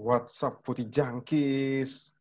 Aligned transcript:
What's 0.00 0.40
up, 0.40 0.64
Putih 0.64 0.88
Jangkis? 0.88 2.16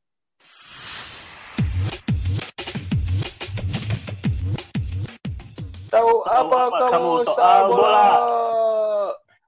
Tahu 5.88 6.14
apa 6.28 6.60
kamu 6.76 7.24
soal 7.24 7.62
bola? 7.72 8.08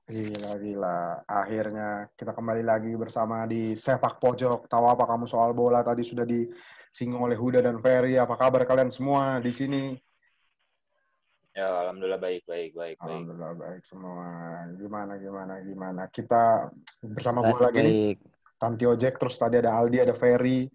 Gila, 0.07 0.51
gila. 0.63 0.99
Akhirnya 1.27 2.07
kita 2.15 2.31
kembali 2.31 2.63
lagi 2.63 2.95
bersama 2.95 3.43
di 3.43 3.75
Sepak 3.75 4.23
Pojok. 4.23 4.63
Tahu 4.63 4.85
apa 4.87 5.03
kamu 5.11 5.27
soal 5.27 5.51
bola? 5.51 5.83
Tadi 5.83 5.99
sudah 5.99 6.23
disinggung 6.23 7.27
oleh 7.27 7.35
Huda 7.35 7.59
dan 7.59 7.83
Ferry. 7.83 8.15
Apa 8.15 8.39
kabar 8.39 8.63
kalian 8.63 8.95
semua 8.95 9.43
di 9.43 9.51
sini? 9.51 9.91
Ya, 11.51 11.67
alhamdulillah 11.67 12.21
baik, 12.21 12.47
baik, 12.47 12.71
baik, 12.71 12.95
baik. 12.95 13.03
Alhamdulillah 13.03 13.53
baik 13.59 13.83
semua. 13.83 14.27
Gimana, 14.79 15.19
gimana, 15.19 15.53
gimana? 15.59 16.01
Kita 16.07 16.71
bersama 17.03 17.43
gue 17.43 17.59
lagi 17.59 17.79
nih. 17.83 18.15
Tanti 18.55 18.87
Ojek, 18.87 19.19
terus 19.19 19.35
tadi 19.35 19.59
ada 19.59 19.75
Aldi, 19.75 19.99
ada 19.99 20.15
Ferry, 20.15 20.69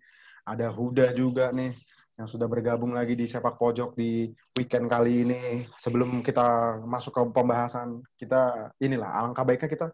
ada 0.45 0.69
Huda 0.69 1.17
juga 1.17 1.49
nih 1.49 1.73
yang 2.17 2.29
sudah 2.29 2.49
bergabung 2.49 2.97
lagi 2.97 3.13
di 3.13 3.29
sepak 3.29 3.61
pojok 3.61 3.97
di 3.97 4.29
weekend 4.53 4.89
kali 4.89 5.25
ini. 5.25 5.65
Sebelum 5.81 6.21
kita 6.21 6.81
masuk 6.85 7.13
ke 7.17 7.23
pembahasan, 7.33 8.05
kita 8.21 8.73
inilah 8.77 9.17
alangkah 9.17 9.49
baiknya 9.49 9.73
kita 9.73 9.87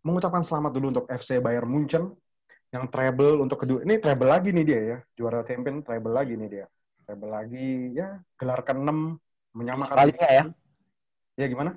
mengucapkan 0.00 0.40
selamat 0.40 0.70
dulu 0.80 0.86
untuk 0.96 1.06
FC 1.12 1.44
Bayern 1.44 1.68
Munchen 1.68 2.14
yang 2.72 2.88
treble 2.88 3.36
untuk 3.36 3.68
kedua. 3.68 3.84
Ini 3.84 4.00
treble 4.00 4.32
lagi 4.32 4.48
nih 4.54 4.64
dia 4.64 4.80
ya, 4.80 4.98
juara 5.12 5.44
champion 5.44 5.84
treble 5.84 6.14
lagi 6.14 6.40
nih 6.40 6.48
dia. 6.48 6.66
Treble 7.04 7.30
lagi 7.30 7.92
ya, 7.92 8.16
gelar 8.40 8.64
ke-6 8.64 9.18
menyamakan 9.56 9.96
kalinya 9.96 10.28
ya. 10.28 10.44
Ya 11.34 11.46
gimana? 11.48 11.70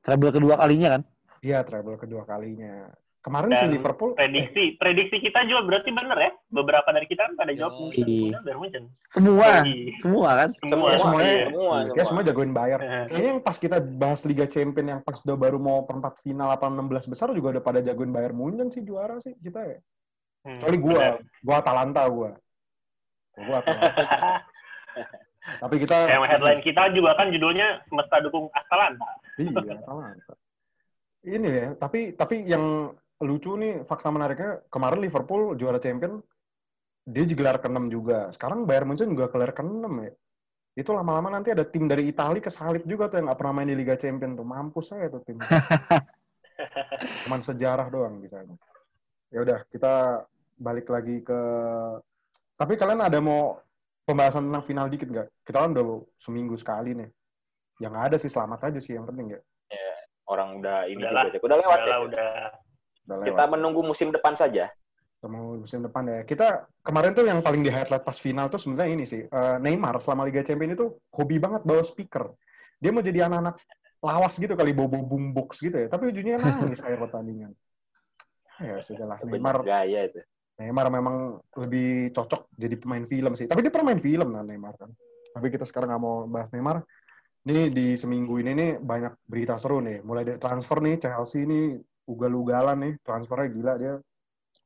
Treble 0.00 0.30
kedua 0.30 0.54
kalinya 0.56 0.88
kan? 0.94 1.02
Iya, 1.38 1.62
treble 1.62 1.98
kedua 1.98 2.22
kalinya. 2.24 2.88
Kemarin 3.18 3.50
Dan 3.50 3.58
si 3.60 3.66
Liverpool 3.76 4.14
prediksi 4.14 4.78
prediksi 4.78 5.18
kita 5.18 5.42
juga 5.44 5.66
berarti 5.66 5.90
benar 5.90 6.16
ya 6.16 6.32
beberapa 6.48 6.86
dari 6.88 7.04
kita 7.04 7.26
kan 7.28 7.34
pada 7.34 7.50
jawab 7.52 7.74
Iya. 7.74 7.82
mungkin 7.82 8.06
Bayern 8.40 8.58
Munchen 8.62 8.84
Semua, 9.10 9.46
Iya. 9.66 9.92
semua 10.00 10.28
kan? 10.32 10.50
semua 10.56 10.88
Ya, 10.88 10.98
semuanya, 10.98 11.28
iya. 11.28 11.46
semua, 11.50 11.76
ya 11.92 12.04
semua. 12.06 12.22
jagoin 12.22 12.52
Bayern. 12.54 12.80
Eh, 12.80 13.04
Kayaknya 13.10 13.28
yang 13.28 13.42
pas 13.42 13.56
kita 13.58 13.76
bahas 13.82 14.20
Liga 14.22 14.46
Champion 14.46 14.86
yang 14.88 15.00
pas 15.02 15.18
udah 15.20 15.34
baru 15.36 15.58
mau 15.58 15.82
perempat 15.82 16.22
final 16.22 16.46
8-16 16.48 17.04
besar 17.04 17.28
juga 17.34 17.58
udah 17.58 17.62
pada 17.62 17.82
jagoin 17.82 18.14
Bayern 18.14 18.38
Munchen 18.38 18.70
sih 18.70 18.80
juara 18.80 19.18
sih 19.18 19.34
kita 19.36 19.60
ya. 19.66 19.78
hmm, 20.46 20.54
Kecuali 20.56 20.78
gua, 20.78 20.94
benar. 20.96 21.14
gua 21.42 21.56
Atalanta 21.58 22.02
gua. 22.08 22.30
Gua 23.36 23.56
Atalanta. 23.60 23.92
Tapi 25.56 25.74
kita 25.80 25.96
yang 26.12 26.24
headline 26.28 26.60
kita 26.60 26.92
juga 26.92 27.16
kan 27.16 27.32
judulnya 27.32 27.80
semesta 27.88 28.20
dukung 28.20 28.52
Atalanta 28.52 29.08
Iya, 29.38 29.54
Atalanta. 29.54 30.34
Ini 31.24 31.48
ya, 31.48 31.68
tapi 31.78 32.14
tapi 32.14 32.46
yang 32.46 32.94
lucu 33.18 33.58
nih 33.58 33.82
fakta 33.86 34.14
menariknya 34.14 34.62
kemarin 34.70 35.02
Liverpool 35.02 35.58
juara 35.58 35.82
champion 35.82 36.22
dia 37.08 37.24
gelar 37.24 37.56
ke-6 37.58 37.88
juga. 37.88 38.28
Sekarang 38.30 38.68
Bayern 38.68 38.92
Munchen 38.92 39.08
juga 39.08 39.32
gelar 39.32 39.56
ke-6 39.56 39.88
ya. 40.04 40.12
Itu 40.78 40.94
lama-lama 40.94 41.34
nanti 41.34 41.50
ada 41.50 41.66
tim 41.66 41.88
dari 41.90 42.06
Italia 42.06 42.38
kesalip 42.38 42.84
juga 42.84 43.08
tuh 43.10 43.18
yang 43.18 43.32
nggak 43.32 43.38
pernah 43.40 43.54
main 43.56 43.70
di 43.72 43.74
Liga 43.74 43.96
Champion 43.98 44.36
tuh. 44.38 44.46
Mampus 44.46 44.92
saya 44.92 45.10
tuh 45.10 45.24
tim. 45.24 45.40
Cuman 47.26 47.40
sejarah 47.42 47.88
doang 47.88 48.20
bisa. 48.22 48.44
Ya 49.32 49.42
udah, 49.42 49.64
kita 49.72 50.22
balik 50.58 50.90
lagi 50.90 51.22
ke 51.22 51.40
Tapi 52.58 52.74
kalian 52.74 53.06
ada 53.06 53.22
mau 53.22 53.62
pembahasan 54.08 54.48
tentang 54.48 54.64
final 54.64 54.88
dikit 54.88 55.08
nggak? 55.12 55.28
Kita 55.44 55.68
kan 55.68 55.76
udah 55.76 56.08
seminggu 56.16 56.56
sekali 56.56 56.96
nih. 56.96 57.08
Yang 57.84 57.90
nggak 57.92 58.06
ada 58.08 58.16
sih 58.16 58.30
selamat 58.32 58.60
aja 58.72 58.80
sih 58.80 58.96
yang 58.96 59.04
penting 59.04 59.36
ya. 59.36 59.40
Orang 60.28 60.60
udah 60.60 60.88
ini 60.88 61.04
Jack. 61.04 61.40
udah 61.40 61.56
lewat 61.56 61.78
udah 61.80 61.88
ya. 61.88 61.98
udah 62.04 62.28
Udah 63.08 63.16
lewat. 63.24 63.28
Kita 63.32 63.44
menunggu 63.48 63.80
musim 63.80 64.12
depan 64.12 64.36
saja. 64.36 64.68
Ketemu 65.18 65.64
musim 65.64 65.80
depan 65.80 66.04
ya. 66.04 66.20
Kita 66.28 66.68
kemarin 66.84 67.16
tuh 67.16 67.24
yang 67.24 67.40
paling 67.40 67.64
di 67.64 67.72
highlight 67.72 68.04
pas 68.04 68.20
final 68.20 68.52
tuh 68.52 68.60
sebenarnya 68.60 68.92
ini 68.92 69.04
sih. 69.08 69.24
Eh, 69.24 69.56
Neymar 69.64 69.96
selama 70.04 70.28
Liga 70.28 70.44
Champions 70.44 70.76
itu 70.76 70.86
hobi 71.16 71.40
banget 71.40 71.64
bawa 71.64 71.80
speaker. 71.80 72.36
Dia 72.78 72.92
mau 72.92 73.02
jadi 73.02 73.26
anak-anak 73.26 73.56
lawas 73.98 74.38
gitu 74.38 74.54
kali 74.54 74.76
bobo 74.76 75.00
boombox 75.02 75.58
gitu 75.64 75.74
ya. 75.74 75.88
Tapi 75.88 76.12
ujungnya 76.12 76.36
nangis 76.38 76.78
akhir 76.86 77.00
pertandingan. 77.08 77.56
Ya 78.60 78.78
sudahlah. 78.84 79.18
Neymar 79.24 79.64
Gaya 79.64 80.12
itu. 80.12 80.20
Neymar 80.58 80.90
memang 80.90 81.38
lebih 81.54 82.10
cocok 82.10 82.50
jadi 82.58 82.74
pemain 82.78 83.06
film 83.06 83.32
sih. 83.38 83.46
Tapi 83.46 83.62
dia 83.62 83.70
pernah 83.70 83.94
main 83.94 84.02
film 84.02 84.34
kan 84.34 84.44
Neymar 84.44 84.74
kan. 84.74 84.90
Tapi 85.34 85.46
kita 85.54 85.62
sekarang 85.62 85.94
nggak 85.94 86.02
mau 86.02 86.26
bahas 86.26 86.50
Neymar. 86.50 86.82
Ini 87.46 87.70
di 87.70 87.94
seminggu 87.94 88.42
ini 88.42 88.52
nih 88.52 88.70
banyak 88.82 89.24
berita 89.24 89.54
seru 89.54 89.78
nih. 89.78 90.02
Mulai 90.02 90.34
dari 90.34 90.38
transfer 90.42 90.82
nih 90.82 90.98
Chelsea 90.98 91.46
nih 91.46 91.78
ugal-ugalan 92.08 92.76
nih 92.82 92.92
transfernya 93.04 93.48
gila 93.52 93.74
dia 93.78 93.94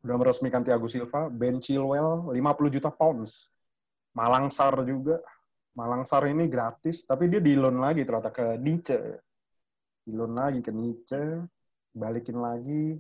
udah 0.03 0.17
meresmikan 0.19 0.67
Thiago 0.67 0.91
Silva, 0.91 1.31
Ben 1.31 1.63
Chilwell 1.63 2.33
50 2.35 2.75
juta 2.75 2.91
pounds. 2.91 3.53
Malangsar 4.17 4.75
juga. 4.89 5.21
Malangsar 5.73 6.29
ini 6.29 6.53
gratis, 6.53 7.01
tapi 7.09 7.33
dia 7.33 7.41
di 7.41 7.57
loan 7.57 7.81
lagi 7.81 8.05
ternyata 8.05 8.29
ke 8.29 8.61
Nice. 8.61 9.01
Di 10.05 10.13
loan 10.13 10.37
lagi 10.37 10.61
ke 10.61 10.69
Nice, 10.69 11.17
balikin 11.97 12.37
lagi. 12.37 12.93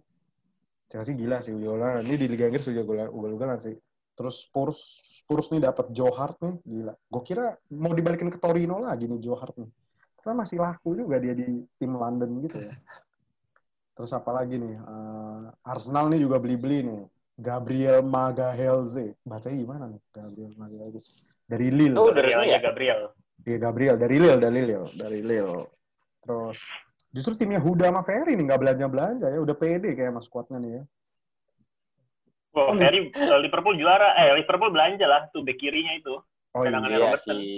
Chelsea 0.92 1.16
gila 1.16 1.40
sih 1.40 1.56
ugal 1.56 2.04
Ini 2.04 2.14
di 2.20 2.26
Liga 2.28 2.52
Inggris 2.52 2.68
ugal-ugalan 2.68 3.56
sih. 3.56 3.72
Terus 4.12 4.44
Spurs, 4.44 5.00
Spurs 5.24 5.48
nih 5.48 5.64
dapat 5.64 5.88
Joe 5.96 6.12
Hart 6.12 6.36
nih, 6.44 6.54
gila. 6.68 6.92
Gue 7.08 7.22
kira 7.24 7.56
mau 7.72 7.96
dibalikin 7.96 8.28
ke 8.28 8.36
Torino 8.36 8.76
lagi 8.76 9.08
nih 9.08 9.16
Joe 9.16 9.40
Hart 9.40 9.56
nih. 9.56 9.72
Karena 10.20 10.44
masih 10.44 10.60
laku 10.60 10.92
juga 10.92 11.16
dia 11.16 11.32
di 11.32 11.64
tim 11.80 11.96
London 11.96 12.44
gitu 12.44 12.60
ya. 12.60 12.76
Terus 13.96 14.12
apa 14.12 14.36
lagi 14.36 14.60
nih? 14.60 14.76
Eh, 14.76 15.44
Arsenal 15.64 16.12
nih 16.12 16.28
juga 16.28 16.36
beli-beli 16.36 16.84
nih. 16.84 17.02
Gabriel 17.40 18.04
Magahelze. 18.04 19.16
Bacanya 19.24 19.56
gimana 19.56 19.84
nih? 19.88 20.00
Gabriel 20.12 20.52
Magahelze. 20.60 21.00
Dari 21.48 21.72
Lille. 21.72 21.96
Oh, 21.96 22.12
resmi 22.12 22.36
aja 22.36 22.44
ya? 22.52 22.60
Gabriel 22.60 23.16
Iya 23.42 23.58
Gabriel 23.58 23.96
dari 23.98 24.16
Lille, 24.22 24.38
dari 24.38 24.60
Lille, 24.62 24.86
dari 24.94 25.18
Lille. 25.18 25.66
Terus 26.22 26.58
justru 27.12 27.36
timnya 27.36 27.60
Huda 27.60 27.92
sama 27.92 28.02
Ferry 28.02 28.34
nih 28.34 28.44
nggak 28.48 28.60
belanja 28.60 28.86
belanja 28.88 29.26
ya, 29.28 29.38
udah 29.38 29.56
pede 29.56 29.92
kayak 29.92 30.12
mas 30.16 30.24
squadnya 30.26 30.58
nih 30.58 30.72
ya. 30.80 30.82
Wah, 32.52 32.68
Oh, 32.68 32.76
Ferry 32.76 33.08
eh, 33.08 33.38
Liverpool 33.40 33.76
juara 33.80 34.12
eh 34.16 34.36
Liverpool 34.36 34.72
belanja 34.72 35.06
lah 35.08 35.24
tuh 35.32 35.40
bek 35.40 35.56
kirinya 35.56 35.96
itu 35.96 36.20
Oh 36.52 36.68
iya. 36.68 36.76
Iya, 36.84 37.00
Robertson. 37.00 37.32
si 37.40 37.48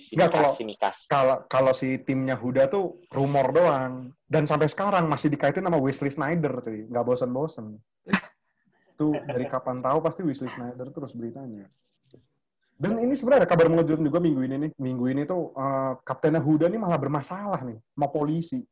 si 0.00 0.12
Nggak, 0.16 0.28
Mikas, 0.32 0.40
kalau- 0.40 0.54
si 0.56 0.62
Mikas. 0.64 0.96
Kalau 1.12 1.36
kalau 1.44 1.72
si 1.76 1.88
timnya 2.00 2.32
Huda 2.40 2.72
tuh 2.72 3.04
rumor 3.12 3.52
doang 3.52 4.16
dan 4.24 4.48
sampai 4.48 4.72
sekarang 4.72 5.04
masih 5.12 5.28
dikaitin 5.28 5.60
sama 5.60 5.76
Wesley 5.76 6.08
Snyder 6.08 6.56
cuy, 6.64 6.88
nggak 6.88 7.04
bosen-bosen. 7.04 7.76
Tuh 8.96 9.12
dari 9.28 9.44
kapan 9.44 9.82
tahu 9.84 10.00
pasti 10.00 10.24
Wesley 10.24 10.48
Snyder 10.48 10.88
terus 10.88 11.12
beritanya. 11.12 11.68
Dan 12.80 12.96
ini 12.96 13.12
sebenarnya 13.12 13.44
ada 13.44 13.50
kabar 13.50 13.66
mengejutkan 13.68 14.06
juga 14.08 14.18
minggu 14.24 14.40
ini 14.40 14.56
nih. 14.56 14.70
Minggu 14.80 15.04
ini 15.12 15.22
tuh 15.28 15.52
eh, 15.52 15.92
kaptennya 16.00 16.40
Huda 16.40 16.66
nih 16.72 16.80
malah 16.80 16.96
bermasalah 16.96 17.60
nih, 17.60 17.76
mau 18.00 18.08
polisi. 18.08 18.64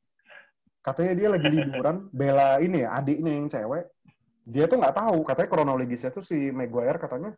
Katanya 0.83 1.13
dia 1.15 1.29
lagi 1.31 1.49
liburan, 1.55 2.11
bela 2.11 2.59
ini 2.59 2.83
ya, 2.83 2.99
adiknya 2.99 3.33
yang 3.33 3.47
cewek. 3.49 3.87
Dia 4.43 4.67
tuh 4.67 4.83
nggak 4.83 4.99
tahu, 4.99 5.23
katanya 5.23 5.49
kronologisnya 5.49 6.11
tuh 6.11 6.27
si 6.27 6.51
Maguire 6.51 6.99
katanya 6.99 7.31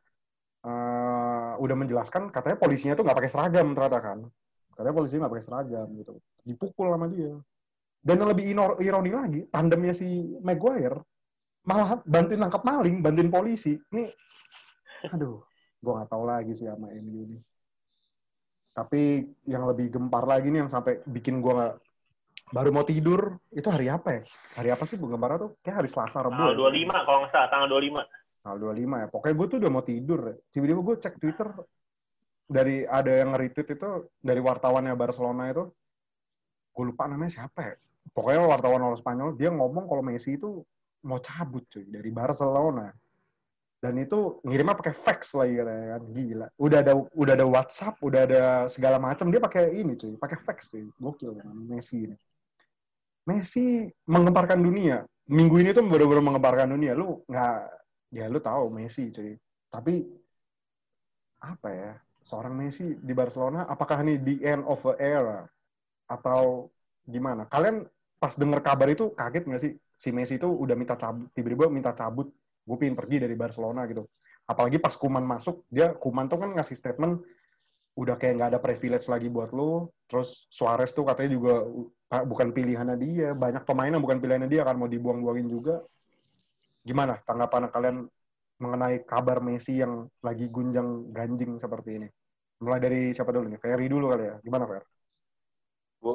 eh, 0.64 1.52
udah 1.60 1.76
menjelaskan, 1.76 2.32
katanya 2.32 2.56
polisinya 2.56 2.96
tuh 2.96 3.04
nggak 3.04 3.18
pakai 3.20 3.32
seragam 3.32 3.76
ternyata 3.76 4.00
kan. 4.00 4.18
Katanya 4.72 4.96
polisinya 4.96 5.20
nggak 5.28 5.34
pakai 5.36 5.46
seragam 5.46 5.88
gitu. 6.00 6.12
Dipukul 6.42 6.88
sama 6.88 7.06
dia. 7.12 7.36
Dan 8.04 8.20
yang 8.20 8.30
lebih 8.32 8.44
ironi 8.80 9.12
lagi, 9.12 9.40
tandemnya 9.52 9.92
si 9.96 10.36
Maguire 10.40 11.00
malah 11.64 12.00
bantuin 12.04 12.40
nangkap 12.40 12.60
maling, 12.64 13.00
bantuin 13.00 13.32
polisi. 13.32 13.76
Ini, 13.92 14.04
aduh, 15.08 15.40
gue 15.80 15.92
nggak 15.92 16.10
tahu 16.12 16.24
lagi 16.28 16.52
sih 16.52 16.68
sama 16.68 16.92
MU 16.92 17.24
ini. 17.24 17.38
Tapi 18.74 19.24
yang 19.48 19.64
lebih 19.64 19.88
gempar 19.92 20.28
lagi 20.28 20.52
nih 20.52 20.66
yang 20.66 20.72
sampai 20.72 21.00
bikin 21.08 21.40
gue 21.40 21.52
nggak 21.52 21.74
baru 22.54 22.70
mau 22.70 22.86
tidur 22.86 23.42
itu 23.50 23.66
hari 23.66 23.90
apa 23.90 24.08
ya? 24.14 24.22
Hari 24.62 24.68
apa 24.70 24.84
sih 24.86 24.94
bu 24.94 25.10
gemparnya 25.10 25.38
tuh? 25.42 25.50
Kayak 25.66 25.76
hari 25.82 25.88
Selasa 25.90 26.22
Rabu. 26.22 26.38
tanggal 26.38 26.54
ya? 26.54 26.86
25 26.86 27.06
kalau 27.06 27.18
nggak 27.26 27.32
salah 27.34 27.48
tanggal 27.50 27.68
25 27.68 28.06
Tanggal 28.44 28.58
25 28.60 29.02
ya. 29.02 29.06
Pokoknya 29.10 29.34
gue 29.34 29.46
tuh 29.50 29.58
udah 29.58 29.70
mau 29.74 29.84
tidur. 29.84 30.20
ya. 30.30 30.34
Tiba-tiba 30.54 30.80
gue 30.86 30.94
cek 31.02 31.14
Twitter 31.18 31.48
dari 32.44 32.76
ada 32.86 33.10
yang 33.10 33.28
nge-retweet 33.34 33.68
itu 33.74 33.88
dari 34.22 34.40
wartawannya 34.40 34.94
Barcelona 34.94 35.42
itu. 35.50 35.64
Gue 36.70 36.84
lupa 36.94 37.10
namanya 37.10 37.42
siapa 37.42 37.60
ya. 37.64 37.74
Pokoknya 38.14 38.46
wartawan 38.46 38.84
orang 38.84 39.00
Spanyol 39.00 39.34
dia 39.34 39.50
ngomong 39.50 39.90
kalau 39.90 40.02
Messi 40.04 40.38
itu 40.38 40.62
mau 41.08 41.18
cabut 41.18 41.64
cuy 41.66 41.88
dari 41.90 42.10
Barcelona. 42.14 42.92
Dan 43.82 44.00
itu 44.00 44.40
ngirimnya 44.46 44.80
pakai 44.80 44.94
fax 44.96 45.34
lagi 45.36 45.58
katanya 45.60 45.86
kan. 45.98 46.02
Gila. 46.12 46.46
Udah 46.60 46.78
ada 46.84 46.92
udah 46.96 47.32
ada 47.34 47.46
WhatsApp, 47.48 47.98
udah 48.00 48.20
ada 48.24 48.42
segala 48.70 48.96
macam 49.02 49.28
dia 49.28 49.40
pakai 49.42 49.74
ini 49.76 49.96
cuy, 49.98 50.14
pakai 50.20 50.38
fax 50.40 50.68
cuy. 50.72 50.84
Gokil 51.00 51.36
kan 51.40 51.48
Messi 51.68 52.08
ini. 52.08 52.16
Messi 53.24 53.88
menggemparkan 54.08 54.60
dunia. 54.60 55.04
Minggu 55.24 55.56
ini 55.60 55.72
tuh 55.72 55.84
benar-benar 55.88 56.24
menggemparkan 56.24 56.68
dunia. 56.76 56.92
Lu 56.92 57.24
nggak 57.24 57.56
ya 58.14 58.30
lu 58.30 58.38
tahu 58.38 58.70
Messi 58.70 59.10
cuy 59.10 59.34
tapi 59.66 60.06
apa 61.42 61.68
ya 61.74 61.92
seorang 62.22 62.54
Messi 62.54 62.94
di 62.94 63.10
Barcelona 63.10 63.66
apakah 63.66 64.06
ini 64.06 64.22
the 64.22 64.38
end 64.46 64.62
of 64.70 64.78
the 64.86 64.94
era 65.02 65.42
atau 66.06 66.70
gimana 67.02 67.42
kalian 67.50 67.90
pas 68.22 68.38
dengar 68.38 68.62
kabar 68.62 68.86
itu 68.86 69.10
kaget 69.18 69.44
nggak 69.50 69.62
sih 69.66 69.74
si 69.98 70.10
Messi 70.10 70.36
itu 70.36 70.48
udah 70.50 70.74
minta 70.74 70.98
cabut, 70.98 71.30
tiba-tiba 71.32 71.70
minta 71.70 71.94
cabut, 71.94 72.28
gue 72.66 72.76
pengen 72.76 72.98
pergi 72.98 73.22
dari 73.22 73.34
Barcelona 73.38 73.86
gitu. 73.86 74.04
Apalagi 74.44 74.76
pas 74.76 74.92
Kuman 74.92 75.24
masuk, 75.24 75.64
dia 75.72 75.94
Kuman 75.96 76.28
tuh 76.28 76.42
kan 76.42 76.52
ngasih 76.52 76.76
statement 76.76 77.24
udah 77.94 78.18
kayak 78.18 78.34
nggak 78.36 78.50
ada 78.52 78.60
privilege 78.60 79.06
lagi 79.08 79.30
buat 79.30 79.54
lo. 79.54 79.94
Terus 80.10 80.50
Suarez 80.50 80.92
tuh 80.92 81.06
katanya 81.06 81.30
juga 81.32 81.64
bukan 82.22 82.48
pilihannya 82.56 82.96
dia, 83.00 83.28
banyak 83.34 83.62
pemain 83.68 83.90
yang 83.90 84.04
bukan 84.06 84.18
pilihannya 84.22 84.50
dia 84.54 84.62
kan 84.68 84.76
mau 84.78 84.86
dibuang-buangin 84.86 85.48
juga. 85.50 85.74
Gimana 86.84 87.18
tanggapan 87.26 87.64
kalian 87.74 87.96
mengenai 88.62 89.02
kabar 89.02 89.38
Messi 89.42 89.82
yang 89.82 90.06
lagi 90.22 90.46
gunjang 90.52 91.10
ganjing 91.10 91.58
seperti 91.58 91.90
ini? 91.98 92.08
Mulai 92.62 92.80
dari 92.80 93.00
siapa 93.16 93.34
dulu 93.34 93.46
nih? 93.50 93.60
Ferry 93.60 93.86
dulu 93.90 94.06
kali 94.12 94.24
ya. 94.30 94.34
Gimana 94.44 94.64
Fer? 94.70 94.84
Bu, 96.02 96.12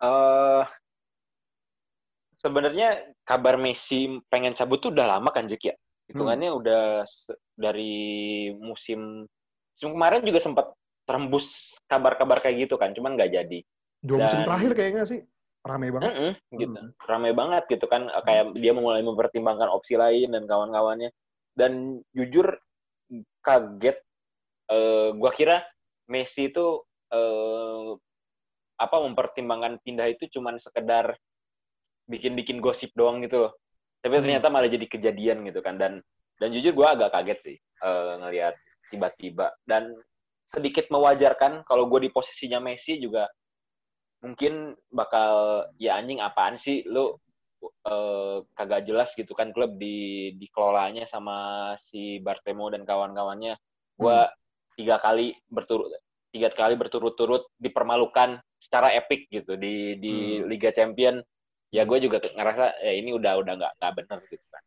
eh 0.00 0.64
sebenarnya 2.40 3.12
kabar 3.28 3.54
Messi 3.60 4.20
pengen 4.32 4.56
cabut 4.56 4.80
tuh 4.80 4.90
udah 4.94 5.06
lama 5.18 5.30
kan 5.34 5.44
Jek 5.50 5.62
ya. 5.72 5.74
Hitungannya 6.10 6.50
udah 6.50 6.82
se- 7.06 7.38
dari 7.54 8.50
musim 8.58 9.26
musim 9.76 9.90
kemarin 9.96 10.20
juga 10.26 10.40
sempat 10.42 10.66
terembus 11.08 11.76
kabar-kabar 11.90 12.38
kayak 12.42 12.68
gitu 12.68 12.74
kan, 12.78 12.92
cuman 12.94 13.16
nggak 13.18 13.30
jadi. 13.34 13.58
Dua 14.00 14.24
musim 14.24 14.40
Dan- 14.42 14.48
terakhir 14.48 14.72
kayaknya 14.72 15.04
sih 15.04 15.20
rame 15.60 15.92
banget. 15.92 16.08
Mm-mm, 16.08 16.32
gitu. 16.56 16.72
Hmm. 16.80 16.90
Rame 17.04 17.30
banget 17.36 17.64
gitu 17.68 17.84
kan 17.84 18.08
kayak 18.24 18.56
dia 18.56 18.72
mulai 18.72 19.04
mempertimbangkan 19.04 19.68
opsi 19.68 20.00
lain 20.00 20.32
dan 20.32 20.48
kawan-kawannya. 20.48 21.12
Dan 21.52 22.00
jujur 22.16 22.56
kaget 23.44 24.00
eh 24.70 25.10
gua 25.12 25.30
kira 25.36 25.60
Messi 26.08 26.48
itu 26.48 26.80
eh 27.12 27.88
apa 28.80 28.96
mempertimbangkan 29.04 29.76
pindah 29.84 30.08
itu 30.08 30.32
cuman 30.32 30.56
sekedar 30.56 31.12
bikin-bikin 32.08 32.58
gosip 32.64 32.90
doang 32.96 33.20
gitu 33.20 33.44
loh. 33.48 33.52
Tapi 34.00 34.16
Hmm. 34.16 34.24
ternyata 34.24 34.48
malah 34.48 34.72
jadi 34.72 34.88
kejadian 34.88 35.44
gitu 35.44 35.60
kan 35.60 35.76
dan 35.76 36.00
dan 36.40 36.48
jujur 36.56 36.72
gua 36.72 36.96
agak 36.96 37.12
kaget 37.12 37.38
sih 37.44 37.56
eh, 37.60 38.12
ngelihat 38.24 38.56
tiba-tiba 38.88 39.52
dan 39.68 39.92
sedikit 40.50 40.90
mewajarkan 40.90 41.62
kalau 41.62 41.86
gue 41.86 42.08
di 42.08 42.10
posisinya 42.10 42.58
Messi 42.58 42.98
juga 42.98 43.30
mungkin 44.20 44.54
bakal 44.88 45.32
ya 45.76 45.96
anjing 45.96 46.20
apaan 46.20 46.56
sih 46.56 46.84
lu 46.84 47.16
eh, 47.62 48.36
kagak 48.52 48.84
jelas 48.84 49.12
gitu 49.12 49.32
kan 49.32 49.50
klub 49.50 49.76
di 49.76 50.30
dikelolanya 50.36 51.04
sama 51.04 51.36
si 51.76 52.20
Bartemo 52.20 52.68
dan 52.68 52.84
kawan-kawannya 52.84 53.56
gua 53.96 54.28
tiga 54.76 54.96
kali 54.96 55.32
berturut 55.48 55.92
tiga 56.30 56.48
kali 56.48 56.76
berturut-turut 56.76 57.48
dipermalukan 57.56 58.38
secara 58.56 58.92
epic 58.92 59.26
gitu 59.28 59.56
di 59.56 59.96
di 59.96 60.14
Hmm. 60.38 60.46
Liga 60.46 60.70
Champion 60.70 61.18
ya 61.70 61.82
gue 61.82 61.98
juga 61.98 62.20
ngerasa 62.20 62.82
ya 62.82 62.92
ini 62.94 63.10
udah 63.10 63.40
udah 63.40 63.52
nggak 63.56 63.72
nggak 63.78 63.92
bener 63.98 64.18
gitu 64.28 64.46
kan 64.46 64.62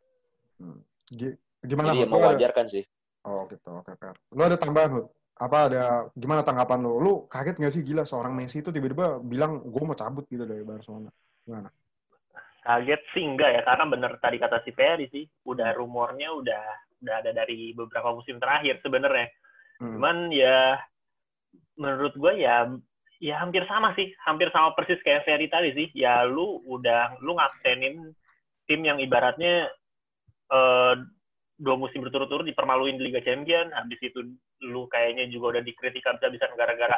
Gi- 1.14 1.38
Gimana? 1.62 1.94
jadi 1.94 2.00
ya 2.00 2.06
Hud? 2.06 2.12
Lu 2.12 2.18
ada- 2.18 2.26
mewajarkan 2.34 2.66
sih 2.68 2.84
Oh 3.24 3.48
gitu, 3.48 3.72
oke 3.72 3.96
Fer. 3.96 4.12
Lu 4.36 4.44
ada 4.44 4.60
tambahan? 4.60 5.08
Apa 5.34 5.66
ada, 5.66 5.84
gimana 6.14 6.46
tanggapan 6.46 6.80
lu? 6.86 7.02
Lu 7.02 7.14
kaget 7.26 7.58
gak 7.58 7.74
sih 7.74 7.82
gila 7.82 8.06
seorang 8.06 8.38
Messi 8.38 8.62
itu 8.62 8.70
tiba-tiba 8.70 9.18
bilang, 9.18 9.66
gue 9.66 9.84
mau 9.84 9.98
cabut 9.98 10.30
gitu 10.30 10.46
dari 10.46 10.62
Barcelona. 10.62 11.10
Gimana? 11.42 11.74
Kaget 12.64 13.02
sih 13.12 13.26
enggak 13.28 13.50
ya, 13.60 13.62
karena 13.68 13.86
bener 13.92 14.12
tadi 14.24 14.38
kata 14.40 14.64
si 14.64 14.72
Ferry 14.72 15.12
sih, 15.12 15.28
udah 15.44 15.76
rumornya 15.76 16.32
udah 16.32 16.64
udah 17.04 17.16
ada 17.20 17.36
dari 17.36 17.76
beberapa 17.76 18.16
musim 18.16 18.40
terakhir 18.40 18.80
sebenarnya. 18.80 19.28
Hmm. 19.84 20.00
Cuman 20.00 20.18
ya 20.32 20.80
menurut 21.76 22.16
gue 22.16 22.34
ya 22.40 22.72
ya 23.20 23.44
hampir 23.44 23.68
sama 23.68 23.92
sih, 24.00 24.16
hampir 24.24 24.48
sama 24.56 24.72
persis 24.78 25.02
kayak 25.04 25.28
Ferry 25.28 25.52
tadi 25.52 25.76
sih. 25.76 25.88
Ya 25.92 26.24
lu 26.24 26.64
udah 26.64 27.20
lu 27.20 27.36
ngabsenin 27.36 28.16
tim 28.64 28.80
yang 28.88 29.04
ibaratnya 29.04 29.68
eh, 30.48 30.94
dua 31.60 31.76
musim 31.76 32.00
berturut-turut 32.00 32.48
dipermaluin 32.48 32.96
di 32.96 33.12
Liga 33.12 33.20
Champion, 33.20 33.76
habis 33.76 34.00
itu 34.00 34.24
lu 34.64 34.88
kayaknya 34.88 35.28
juga 35.28 35.60
udah 35.60 35.64
dikritik 35.64 36.04
habis-habisan 36.04 36.56
gara-gara 36.56 36.98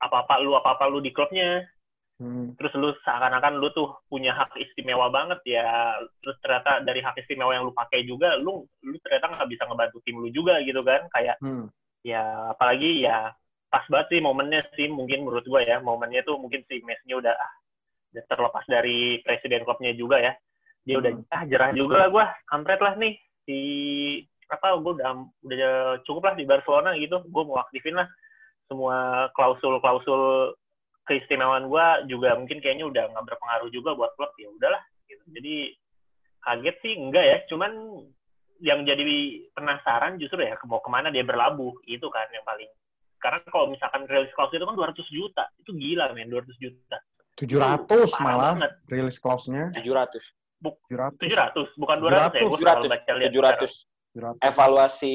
apa-apa 0.00 0.40
lu 0.40 0.56
apa-apa 0.56 0.88
lu 0.88 1.02
di 1.02 1.12
klubnya, 1.12 1.66
Hmm. 2.20 2.52
terus 2.60 2.76
lu 2.76 2.92
seakan-akan 3.00 3.56
lu 3.56 3.72
tuh 3.72 3.96
punya 4.04 4.36
hak 4.36 4.52
istimewa 4.60 5.08
banget 5.08 5.40
ya 5.56 5.96
terus 6.20 6.36
ternyata 6.44 6.84
dari 6.84 7.00
hak 7.00 7.16
istimewa 7.16 7.56
yang 7.56 7.64
lu 7.64 7.72
pakai 7.72 8.04
juga 8.04 8.36
lu 8.36 8.60
lu 8.84 8.96
ternyata 9.00 9.32
nggak 9.32 9.48
bisa 9.48 9.64
ngebantu 9.64 10.04
tim 10.04 10.20
lu 10.20 10.28
juga 10.28 10.60
gitu 10.60 10.84
kan 10.84 11.08
kayak 11.16 11.40
Hmm. 11.40 11.72
ya 12.04 12.52
apalagi 12.52 13.00
ya 13.00 13.32
pas 13.72 13.88
banget 13.88 14.12
sih 14.12 14.20
momennya 14.20 14.60
sih 14.76 14.92
mungkin 14.92 15.24
menurut 15.24 15.48
gua 15.48 15.64
ya 15.64 15.80
momennya 15.80 16.20
tuh 16.28 16.36
mungkin 16.36 16.60
si 16.68 16.84
Messi 16.84 17.08
udah 17.08 17.32
ah, 17.32 17.52
udah 18.12 18.24
terlepas 18.28 18.64
dari 18.68 19.24
presiden 19.24 19.64
klubnya 19.64 19.96
juga 19.96 20.20
ya 20.20 20.36
dia 20.84 21.00
udah 21.00 21.16
Hmm. 21.16 21.32
ah 21.32 21.42
jerah 21.48 21.72
juga 21.72 22.04
lah 22.04 22.08
gua 22.12 22.36
kampret 22.44 22.84
lah 22.84 23.00
nih 23.00 23.16
si 23.48 23.58
apa 24.50 24.76
gua 24.82 24.92
udah 24.98 25.10
udah 25.46 25.74
cukup 26.04 26.22
lah 26.30 26.34
di 26.34 26.44
Barcelona 26.44 26.94
gitu. 26.98 27.22
Gua 27.30 27.42
mau 27.46 27.58
aktifin 27.62 27.96
lah 27.96 28.10
semua 28.66 29.26
klausul-klausul 29.34 30.54
keistimewaan 31.06 31.66
gua 31.66 32.02
juga 32.06 32.38
mungkin 32.38 32.62
kayaknya 32.62 32.86
udah 32.86 33.04
nggak 33.14 33.26
berpengaruh 33.26 33.70
juga 33.70 33.94
buat 33.94 34.12
klub. 34.18 34.30
Ya 34.36 34.48
udahlah 34.50 34.82
gitu. 35.06 35.24
Jadi 35.34 35.54
kaget 36.42 36.76
sih 36.82 36.92
enggak 36.98 37.24
ya. 37.24 37.38
Cuman 37.50 37.72
yang 38.60 38.84
jadi 38.84 39.04
penasaran 39.56 40.20
justru 40.20 40.44
ya 40.44 40.58
mau 40.68 40.82
ke 40.82 40.90
mana 40.90 41.08
dia 41.08 41.24
berlabuh. 41.24 41.72
Itu 41.86 42.10
kan 42.10 42.28
yang 42.34 42.44
paling. 42.44 42.68
Karena 43.20 43.40
kalau 43.52 43.68
misalkan 43.68 44.08
rilis 44.08 44.32
klausul 44.32 44.56
itu 44.58 44.66
kan 44.66 44.76
200 44.76 44.96
juta. 45.12 45.44
Itu 45.60 45.76
gila 45.76 46.12
men 46.16 46.32
200 46.32 46.56
juta. 46.56 46.98
700 47.36 47.88
Parah 47.88 48.20
malah 48.20 48.52
banget. 48.56 48.72
rilis 48.92 49.16
clause-nya. 49.16 49.72
700 49.72 50.20
700. 50.60 51.24
700 51.24 51.80
bukan 51.80 51.96
200 52.04 52.36
ya 52.36 52.44
gue 52.44 52.58
700 52.60 52.60
selalu 52.60 52.88
baca 52.92 53.12
lihat 53.16 53.32
700 53.32 53.99
700 54.10 54.42
evaluasi 54.42 55.14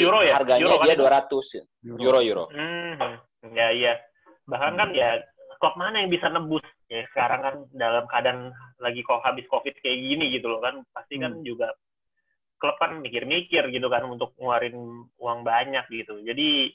Euro 0.00 0.24
ya? 0.24 0.40
harganya 0.40 0.62
Euro 0.64 0.76
kan? 0.80 0.86
dia 0.88 0.96
200 0.96 1.84
euro. 1.84 2.00
euro 2.00 2.18
euro 2.24 2.44
Hmm, 2.48 3.18
ya 3.52 3.68
iya. 3.70 3.94
Bahkan 4.48 4.72
kan 4.74 4.88
ya 4.96 5.20
klub 5.58 5.74
mana 5.76 6.02
yang 6.02 6.10
bisa 6.10 6.26
nebus 6.26 6.64
ya 6.88 7.04
sekarang 7.12 7.40
kan 7.40 7.54
dalam 7.72 8.04
keadaan 8.08 8.50
lagi 8.80 9.00
kok 9.02 9.22
habis 9.22 9.46
covid 9.46 9.72
kayak 9.78 9.98
gini 10.00 10.32
gitu 10.32 10.48
loh 10.48 10.60
kan 10.60 10.82
pasti 10.90 11.16
kan 11.16 11.38
Hmm. 11.38 11.44
juga 11.46 11.70
klub 12.58 12.74
kan 12.78 12.98
mikir-mikir 12.98 13.68
gitu 13.68 13.86
kan 13.86 14.06
untuk 14.06 14.32
ngeluarin 14.38 14.74
uang 15.18 15.40
banyak 15.42 15.82
gitu. 15.90 16.22
Jadi 16.22 16.70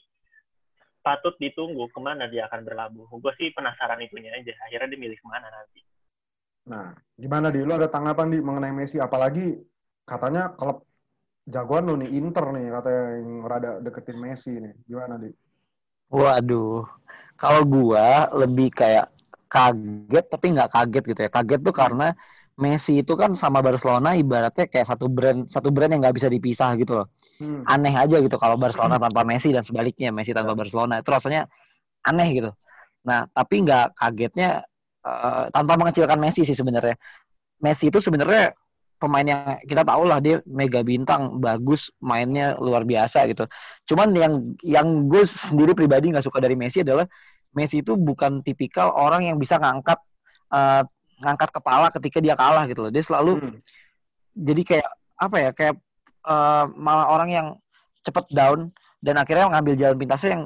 patut 1.00 1.32
ditunggu 1.40 1.88
ke 1.88 1.98
mana 1.98 2.28
dia 2.28 2.44
akan 2.44 2.60
berlabuh. 2.64 3.08
Gue 3.18 3.32
sih 3.40 3.48
penasaran 3.56 3.96
itunya 4.04 4.28
aja. 4.36 4.52
Akhirnya 4.68 4.92
dia 4.92 5.00
milih 5.00 5.16
ke 5.16 5.26
mana 5.26 5.48
nanti. 5.48 5.80
Nah, 6.68 6.92
gimana 7.16 7.48
di? 7.48 7.64
Lu 7.64 7.72
ada 7.72 7.88
tanggapan 7.88 8.28
di 8.28 8.38
mengenai 8.44 8.76
Messi? 8.76 9.00
Apalagi 9.00 9.56
katanya 10.04 10.52
klub 10.52 10.84
jagoan 11.48 11.88
lu 11.88 11.94
nih 12.04 12.10
Inter 12.20 12.46
nih 12.52 12.66
katanya 12.68 13.02
yang 13.16 13.30
rada 13.48 13.70
deketin 13.80 14.18
Messi 14.20 14.52
nih. 14.60 14.74
Gimana 14.84 15.16
di? 15.16 15.32
Waduh, 16.08 16.88
kalau 17.36 17.62
gua 17.64 18.28
lebih 18.32 18.72
kayak 18.72 19.12
kaget 19.48 20.24
tapi 20.28 20.46
nggak 20.52 20.70
kaget 20.72 21.04
gitu 21.08 21.20
ya. 21.24 21.30
Kaget 21.32 21.60
tuh 21.64 21.74
karena 21.74 22.12
Messi 22.58 23.00
itu 23.00 23.14
kan 23.14 23.38
sama 23.38 23.62
Barcelona 23.62 24.18
ibaratnya 24.18 24.66
kayak 24.66 24.86
satu 24.90 25.06
brand 25.06 25.46
satu 25.48 25.70
brand 25.70 25.94
yang 25.94 26.00
nggak 26.04 26.16
bisa 26.16 26.28
dipisah 26.28 26.74
gitu 26.76 27.02
loh. 27.02 27.06
Hmm. 27.38 27.62
Aneh 27.64 27.94
aja 27.94 28.18
gitu 28.18 28.34
kalau 28.34 28.58
Barcelona 28.58 28.98
tanpa 28.98 29.22
Messi 29.22 29.54
dan 29.54 29.62
sebaliknya 29.62 30.10
Messi 30.10 30.34
tanpa 30.34 30.52
Barcelona 30.58 31.00
itu 31.00 31.08
rasanya 31.08 31.46
aneh 32.04 32.28
gitu. 32.34 32.50
Nah 33.06 33.30
tapi 33.30 33.62
nggak 33.64 33.94
kagetnya 33.96 34.66
eh, 35.06 35.44
tanpa 35.54 35.72
mengecilkan 35.78 36.18
Messi 36.18 36.42
sih 36.44 36.56
sebenarnya. 36.58 36.98
Messi 37.62 37.90
itu 37.90 37.98
sebenarnya 38.02 38.54
pemain 38.98 39.24
yang 39.24 39.62
kita 39.64 39.82
tahu 39.86 40.02
lah 40.10 40.18
dia 40.18 40.42
mega 40.44 40.82
bintang 40.82 41.38
bagus 41.38 41.90
mainnya 42.02 42.58
luar 42.58 42.82
biasa 42.82 43.24
gitu. 43.30 43.46
Cuman 43.88 44.10
yang 44.14 44.34
yang 44.66 45.06
gue 45.06 45.22
sendiri 45.24 45.72
pribadi 45.72 46.10
nggak 46.10 46.26
suka 46.26 46.42
dari 46.42 46.58
Messi 46.58 46.82
adalah 46.82 47.06
Messi 47.54 47.80
itu 47.80 47.94
bukan 47.96 48.42
tipikal 48.42 48.92
orang 48.92 49.30
yang 49.30 49.38
bisa 49.38 49.56
ngangkat 49.58 49.98
eh, 50.52 50.82
ngangkat 51.22 51.50
kepala 51.54 51.86
ketika 51.94 52.18
dia 52.22 52.34
kalah 52.34 52.66
gitu 52.66 52.86
loh. 52.86 52.92
Dia 52.92 53.02
selalu 53.06 53.32
Hmm. 53.38 53.58
jadi 54.38 54.62
kayak 54.66 54.90
apa 55.18 55.36
ya 55.40 55.50
kayak 55.54 55.74
eh, 56.28 56.64
malah 56.76 57.06
orang 57.10 57.30
yang 57.30 57.46
cepet 58.06 58.26
down 58.34 58.70
dan 59.02 59.14
akhirnya 59.18 59.46
ngambil 59.54 59.74
jalan 59.78 59.96
pintasnya 59.98 60.30
yang 60.34 60.44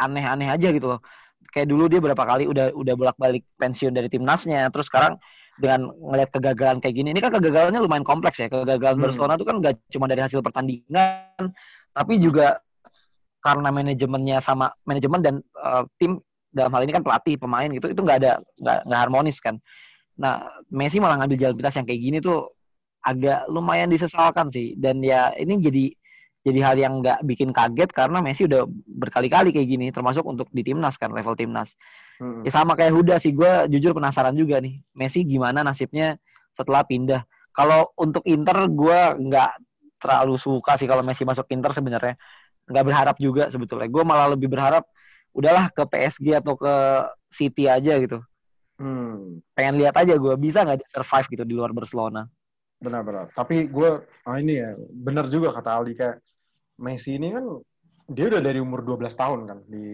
aneh-aneh 0.00 0.48
aja 0.48 0.68
gitu 0.72 0.86
loh. 0.96 1.00
Kayak 1.52 1.68
dulu 1.72 1.88
dia 1.88 2.00
berapa 2.04 2.20
kali 2.20 2.44
udah 2.48 2.72
udah 2.76 2.94
bolak-balik 2.96 3.44
pensiun 3.56 3.92
dari 3.96 4.08
timnasnya, 4.12 4.68
terus 4.68 4.88
sekarang 4.92 5.16
dengan 5.56 5.88
ngelihat 5.88 6.30
kegagalan 6.36 6.78
kayak 6.84 6.94
gini, 6.94 7.08
ini 7.16 7.20
kan 7.20 7.32
kegagalannya 7.32 7.80
lumayan 7.80 8.04
kompleks 8.04 8.40
ya. 8.40 8.48
Kegagalan 8.52 9.00
Hmm. 9.00 9.04
Barcelona 9.08 9.34
itu 9.40 9.46
kan 9.48 9.56
gak 9.64 9.74
cuma 9.88 10.06
dari 10.06 10.20
hasil 10.20 10.40
pertandingan, 10.44 11.42
tapi 11.96 12.14
juga 12.20 12.60
karena 13.40 13.70
manajemennya 13.70 14.42
sama 14.42 14.74
manajemen 14.82 15.20
dan 15.22 15.34
eh, 15.40 15.84
tim 15.96 16.18
dalam 16.50 16.72
hal 16.72 16.82
ini 16.88 16.92
kan 16.96 17.04
pelatih 17.04 17.36
pemain 17.36 17.68
gitu 17.68 17.92
itu 17.92 18.00
nggak 18.00 18.18
ada 18.24 18.32
nggak 18.58 19.00
harmonis 19.00 19.36
kan. 19.38 19.60
Nah 20.16 20.48
Messi 20.72 20.96
malah 20.96 21.20
ngambil 21.20 21.36
jalan 21.36 21.54
pintas 21.60 21.76
yang 21.76 21.86
kayak 21.86 22.00
gini 22.00 22.18
tuh 22.24 22.48
agak 23.04 23.44
lumayan 23.52 23.92
disesalkan 23.92 24.48
sih 24.48 24.74
dan 24.80 25.04
ya 25.04 25.30
ini 25.36 25.60
jadi 25.60 25.84
jadi 26.46 26.58
hal 26.62 26.76
yang 26.78 27.02
nggak 27.02 27.26
bikin 27.26 27.50
kaget 27.50 27.90
karena 27.90 28.22
Messi 28.22 28.46
udah 28.46 28.62
berkali-kali 28.70 29.50
kayak 29.50 29.66
gini 29.66 29.86
termasuk 29.90 30.22
untuk 30.22 30.46
di 30.54 30.62
timnas 30.62 30.94
kan 30.94 31.10
level 31.10 31.34
timnas 31.34 31.74
Hmm. 32.16 32.48
ya 32.48 32.50
sama 32.52 32.72
kayak 32.72 32.96
Huda 32.96 33.20
sih 33.20 33.36
gue 33.36 33.68
jujur 33.76 33.92
penasaran 33.92 34.32
juga 34.32 34.56
nih 34.56 34.80
Messi 34.96 35.20
gimana 35.20 35.60
nasibnya 35.60 36.16
setelah 36.56 36.82
pindah. 36.88 37.22
Kalau 37.52 37.92
untuk 38.00 38.24
Inter 38.24 38.56
gue 38.72 39.00
nggak 39.20 39.50
terlalu 40.00 40.40
suka 40.40 40.80
sih 40.80 40.88
kalau 40.88 41.04
Messi 41.04 41.28
masuk 41.28 41.44
Inter 41.52 41.76
sebenarnya. 41.76 42.16
Nggak 42.66 42.84
berharap 42.88 43.16
juga 43.20 43.52
sebetulnya. 43.52 43.88
Gue 43.92 44.02
malah 44.02 44.32
lebih 44.32 44.48
berharap 44.48 44.88
udahlah 45.36 45.68
ke 45.68 45.84
PSG 45.84 46.40
atau 46.40 46.56
ke 46.56 46.72
City 47.28 47.68
aja 47.68 48.00
gitu. 48.00 48.24
Hmm. 48.80 49.44
Pengen 49.52 49.76
lihat 49.76 49.96
aja 50.00 50.16
gue 50.16 50.34
bisa 50.40 50.64
nggak 50.64 50.88
survive 50.88 51.28
gitu 51.36 51.44
di 51.44 51.52
luar 51.52 51.76
Barcelona. 51.76 52.24
Benar-benar. 52.80 53.32
Tapi 53.32 53.72
gue, 53.72 53.90
oh 54.04 54.36
ini 54.36 54.60
ya, 54.60 54.72
benar 54.92 55.28
juga 55.32 55.52
kata 55.52 55.80
Aldi 55.80 55.92
kayak 55.96 56.16
Messi 56.76 57.16
ini 57.16 57.32
kan 57.32 57.44
dia 58.06 58.30
udah 58.30 58.38
dari 58.38 58.62
umur 58.62 58.86
12 58.86 59.10
tahun 59.18 59.40
kan 59.50 59.58
di 59.66 59.88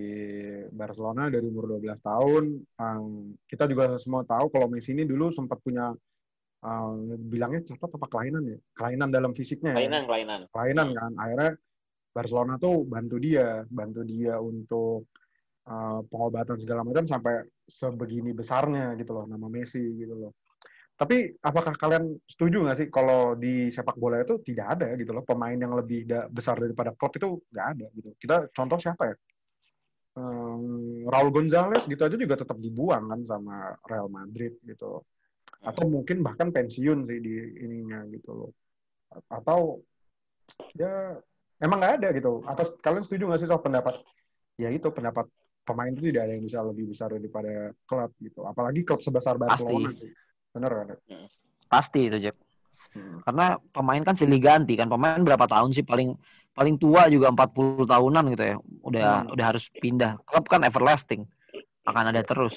Barcelona 0.69 1.33
dari 1.33 1.47
umur 1.49 1.81
12 1.81 1.97
tahun. 2.03 2.45
Um, 2.77 3.33
kita 3.49 3.65
juga 3.71 3.97
semua 3.97 4.27
tahu 4.29 4.53
kalau 4.53 4.69
Messi 4.69 4.93
ini 4.93 5.09
dulu 5.09 5.33
sempat 5.33 5.63
punya 5.65 5.95
um, 6.61 7.17
bilangnya 7.33 7.65
catat 7.73 7.89
apa 7.89 8.07
kelainan 8.13 8.43
ya? 8.45 8.59
Kelainan 8.77 9.09
dalam 9.09 9.33
fisiknya. 9.33 9.73
Kelainan, 9.73 10.05
ya? 10.05 10.09
kelainan. 10.09 10.41
Kelainan 10.53 10.89
kan. 10.93 11.13
Akhirnya 11.17 11.51
Barcelona 12.13 12.55
tuh 12.61 12.85
bantu 12.85 13.17
dia, 13.17 13.65
bantu 13.73 14.05
dia 14.05 14.37
untuk 14.37 15.09
uh, 15.65 16.05
pengobatan 16.05 16.61
segala 16.61 16.85
macam 16.85 17.09
sampai 17.09 17.49
sebegini 17.65 18.37
besarnya 18.37 18.93
gitu 19.01 19.17
loh 19.17 19.25
nama 19.25 19.49
Messi 19.49 19.81
gitu 19.97 20.29
loh. 20.29 20.33
Tapi 21.03 21.35
apakah 21.43 21.75
kalian 21.75 22.15
setuju 22.31 22.63
nggak 22.63 22.79
sih 22.79 22.87
kalau 22.87 23.35
di 23.35 23.75
sepak 23.75 23.99
bola 23.99 24.23
itu 24.23 24.39
tidak 24.47 24.79
ada 24.79 24.95
gitu 24.95 25.11
loh 25.11 25.27
pemain 25.27 25.59
yang 25.59 25.75
lebih 25.75 26.07
da 26.07 26.31
besar 26.31 26.55
daripada 26.63 26.95
klub 26.95 27.11
itu 27.19 27.43
nggak 27.51 27.67
ada 27.75 27.87
gitu. 27.99 28.15
Kita 28.23 28.47
contoh 28.55 28.79
siapa 28.79 29.11
ya? 29.11 29.17
Um, 30.15 31.03
Raul 31.11 31.35
Gonzalez 31.35 31.91
gitu 31.91 31.99
aja 32.07 32.15
juga 32.15 32.39
tetap 32.39 32.55
dibuang 32.63 33.11
kan 33.11 33.21
sama 33.27 33.75
Real 33.83 34.07
Madrid 34.07 34.55
gitu. 34.63 35.03
Atau 35.67 35.91
mungkin 35.91 36.23
bahkan 36.23 36.55
pensiun 36.55 37.03
sih 37.11 37.19
di 37.19 37.35
ininya 37.67 38.07
gitu 38.07 38.31
loh. 38.31 38.51
Atau 39.27 39.83
ya 40.79 41.19
emang 41.59 41.83
nggak 41.83 41.95
ada 41.99 42.09
gitu. 42.15 42.47
Atau 42.47 42.79
kalian 42.79 43.03
setuju 43.03 43.27
nggak 43.27 43.43
sih 43.43 43.51
soal 43.51 43.59
pendapat? 43.59 43.99
Ya 44.55 44.71
itu 44.71 44.87
pendapat 44.95 45.27
pemain 45.67 45.91
itu 45.91 46.15
tidak 46.15 46.31
ada 46.31 46.33
yang 46.39 46.47
bisa 46.47 46.63
lebih 46.63 46.95
besar 46.95 47.11
daripada 47.11 47.75
klub 47.91 48.15
gitu. 48.23 48.47
Apalagi 48.47 48.87
klub 48.87 49.03
sebesar 49.03 49.35
Barcelona 49.35 49.91
Pasti. 49.91 50.07
sih. 50.07 50.13
Bener 50.53 50.71
kan? 50.71 50.87
Pasti 51.69 52.09
itu 52.09 52.19
Jack. 52.21 52.37
Hmm. 52.93 53.25
Karena 53.25 53.57
pemain 53.73 54.03
kan 54.05 54.15
silih 54.15 54.37
ganti 54.37 54.77
kan. 54.77 54.87
Pemain 54.87 55.17
berapa 55.21 55.49
tahun 55.49 55.73
sih 55.73 55.85
paling 55.85 56.13
paling 56.53 56.77
tua 56.77 57.09
juga 57.09 57.33
40 57.33 57.89
tahunan 57.89 58.25
gitu 58.37 58.45
ya. 58.45 58.57
Udah 58.85 59.09
Hmm. 59.25 59.33
udah 59.33 59.45
harus 59.49 59.65
pindah. 59.73 60.21
Klub 60.29 60.45
kan 60.45 60.61
everlasting. 60.63 61.25
Akan 61.89 62.13
ada 62.13 62.21
terus. 62.21 62.55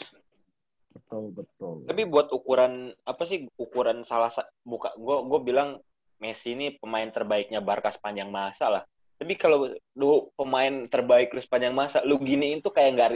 Betul, 0.92 1.32
betul. 1.32 1.88
Tapi 1.88 2.02
buat 2.04 2.32
ukuran 2.32 2.92
apa 3.04 3.24
sih 3.24 3.48
ukuran 3.56 4.04
salah 4.04 4.32
sa- 4.32 4.48
buka 4.64 4.92
gue 4.96 5.18
gue 5.28 5.40
bilang 5.44 5.80
Messi 6.16 6.56
ini 6.56 6.72
pemain 6.80 7.08
terbaiknya 7.12 7.60
Barca 7.60 7.92
sepanjang 7.92 8.32
masa 8.32 8.72
lah. 8.72 8.84
Tapi 9.16 9.36
kalau 9.36 9.68
lu 9.96 10.32
pemain 10.36 10.88
terbaik 10.88 11.32
lu 11.32 11.40
sepanjang 11.40 11.76
masa, 11.76 12.00
lu 12.04 12.16
giniin 12.20 12.64
tuh 12.64 12.72
kayak 12.72 12.92
nggak 12.96 13.10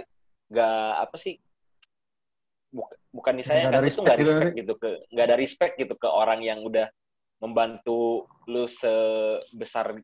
nggak 0.51 0.91
apa 1.07 1.15
sih? 1.15 1.39
Buk- 2.69 2.93
bukan 3.09 3.33
Nggak 3.33 3.39
misalnya 3.41 3.63
ada 3.65 3.71
kan 3.71 3.81
itu 3.81 3.85
respect 3.89 4.05
nggak 4.05 4.17
gitu 4.17 4.29
respect 4.29 4.45
kan? 4.53 4.59
gitu 4.61 4.73
ke 4.77 4.89
nggak 5.09 5.25
ada 5.25 5.37
respect 5.37 5.73
gitu 5.77 5.93
ke 5.97 6.07
orang 6.07 6.39
yang 6.41 6.59
udah 6.61 6.87
membantu 7.39 7.99
lu 8.45 8.67
sebesar 8.67 9.95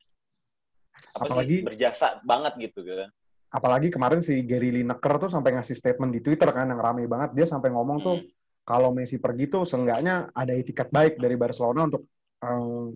apa 1.11 1.23
Apalagi- 1.27 1.61
sih 1.61 1.67
berjasa 1.67 2.07
banget 2.23 2.53
gitu 2.71 2.81
kan. 2.81 3.11
Apalagi 3.51 3.87
kemarin 3.87 4.19
si 4.19 4.43
Gary 4.43 4.71
Lineker 4.71 5.15
tuh 5.15 5.31
sampai 5.31 5.55
ngasih 5.55 5.75
statement 5.75 6.11
di 6.11 6.19
Twitter 6.19 6.47
kan 6.49 6.67
yang 6.67 6.79
rame 6.79 7.05
banget. 7.05 7.35
Dia 7.35 7.47
sampai 7.47 7.71
ngomong 7.71 7.97
tuh 8.01 8.17
Hmm. 8.19 8.27
kalau 8.63 8.89
Messi 8.91 9.15
pergi 9.15 9.47
tuh 9.47 9.63
seenggaknya 9.63 10.31
ada 10.33 10.51
etikat 10.51 10.89
baik 10.89 11.19
dari 11.19 11.35
Barcelona 11.35 11.87
untuk 11.87 12.03
em, 12.41 12.95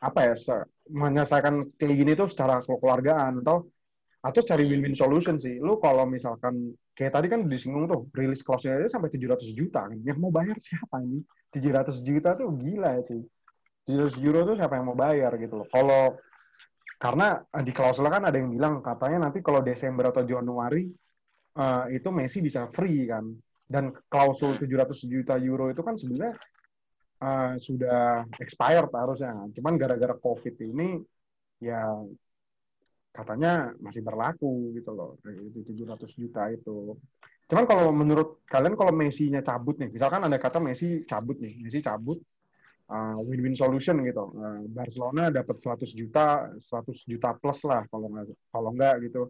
apa 0.00 0.20
ya 0.26 0.34
menyelesaikan 0.88 1.76
kayak 1.76 1.96
gini 1.96 2.12
tuh 2.16 2.26
secara 2.26 2.64
kekeluargaan 2.64 3.44
atau 3.44 3.68
atau 4.20 4.40
cari 4.42 4.64
win-win 4.64 4.96
solution 4.96 5.36
sih. 5.36 5.60
Lu 5.60 5.78
kalau 5.78 6.04
misalkan 6.04 6.72
kayak 7.00 7.16
tadi 7.16 7.26
kan 7.32 7.40
disinggung 7.48 7.88
tuh 7.88 8.12
rilis 8.12 8.44
clause-nya 8.44 8.76
aja 8.76 9.00
sampai 9.00 9.08
700 9.08 9.56
juta. 9.56 9.88
Yang 10.04 10.20
mau 10.20 10.28
bayar 10.28 10.60
siapa 10.60 11.00
ini? 11.00 11.24
700 11.48 12.04
juta 12.04 12.36
tuh 12.36 12.52
gila 12.60 13.00
cuy. 13.00 13.24
700 13.88 14.20
euro 14.20 14.44
tuh 14.52 14.60
siapa 14.60 14.76
yang 14.76 14.92
mau 14.92 14.98
bayar 15.00 15.32
gitu 15.40 15.64
loh. 15.64 15.68
Kalau 15.72 16.20
karena 17.00 17.40
eh, 17.40 17.64
di 17.64 17.72
klausul 17.72 18.04
kan 18.12 18.28
ada 18.28 18.36
yang 18.36 18.52
bilang 18.52 18.84
katanya 18.84 19.32
nanti 19.32 19.40
kalau 19.40 19.64
Desember 19.64 20.12
atau 20.12 20.28
Januari 20.28 20.92
eh, 21.56 21.84
itu 21.96 22.08
Messi 22.12 22.44
bisa 22.44 22.68
free 22.68 23.08
kan. 23.08 23.24
Dan 23.64 23.96
klausul 24.12 24.60
700 24.60 25.08
juta 25.08 25.40
euro 25.40 25.72
itu 25.72 25.80
kan 25.80 25.96
sebenarnya 25.96 26.36
eh, 27.24 27.52
sudah 27.56 28.28
expired 28.44 28.92
harusnya. 28.92 29.32
kan. 29.32 29.48
Cuman 29.56 29.80
gara-gara 29.80 30.12
COVID 30.20 30.54
ini 30.68 31.00
ya 31.64 31.96
katanya 33.10 33.74
masih 33.82 34.02
berlaku 34.06 34.74
gitu 34.76 34.90
loh. 34.94 35.18
Itu 35.26 35.66
700 35.66 36.10
juta 36.14 36.42
itu. 36.50 36.94
Cuman 37.50 37.64
kalau 37.66 37.90
menurut 37.90 38.46
kalian 38.46 38.78
kalau 38.78 38.94
Messi-nya 38.94 39.42
cabut 39.42 39.74
nih, 39.82 39.90
misalkan 39.90 40.22
ada 40.22 40.38
kata 40.38 40.62
Messi 40.62 41.02
cabut 41.02 41.36
nih, 41.42 41.58
Messi 41.58 41.82
cabut 41.82 42.22
uh, 42.90 43.18
win-win 43.26 43.58
solution 43.58 43.98
gitu. 44.06 44.30
Uh, 44.38 44.62
Barcelona 44.70 45.34
dapat 45.34 45.58
100 45.58 45.90
juta, 45.90 46.46
100 46.62 47.10
juta 47.10 47.34
plus 47.34 47.66
lah 47.66 47.82
kalau 47.90 48.06
nggak 48.14 48.26
kalau 48.54 48.70
nggak 48.74 48.94
gitu. 49.10 49.22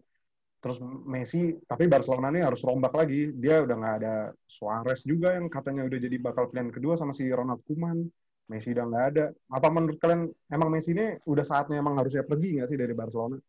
Terus 0.61 0.77
Messi, 1.09 1.57
tapi 1.65 1.89
Barcelona 1.89 2.29
ini 2.29 2.45
harus 2.45 2.61
rombak 2.61 2.93
lagi. 2.93 3.33
Dia 3.33 3.65
udah 3.65 3.77
nggak 3.81 3.97
ada 4.05 4.15
Suarez 4.45 5.01
juga 5.09 5.33
yang 5.33 5.49
katanya 5.49 5.89
udah 5.89 5.97
jadi 5.97 6.17
bakal 6.21 6.53
pilihan 6.53 6.69
kedua 6.69 7.01
sama 7.01 7.17
si 7.17 7.25
Ronald 7.33 7.65
Koeman. 7.65 8.05
Messi 8.53 8.77
udah 8.77 8.85
nggak 8.85 9.05
ada. 9.17 9.25
Apa 9.49 9.73
menurut 9.73 9.97
kalian 9.97 10.29
emang 10.53 10.69
Messi 10.69 10.93
ini 10.93 11.17
udah 11.25 11.45
saatnya 11.47 11.81
emang 11.81 11.97
harusnya 11.97 12.21
pergi 12.29 12.61
nggak 12.61 12.69
sih 12.69 12.77
dari 12.77 12.93
Barcelona? 12.93 13.41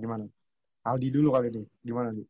Gimana? 0.00 0.24
Aldi 0.88 1.08
dulu 1.12 1.36
kali 1.36 1.52
ini. 1.52 1.62
Gimana 1.84 2.08
nih? 2.16 2.26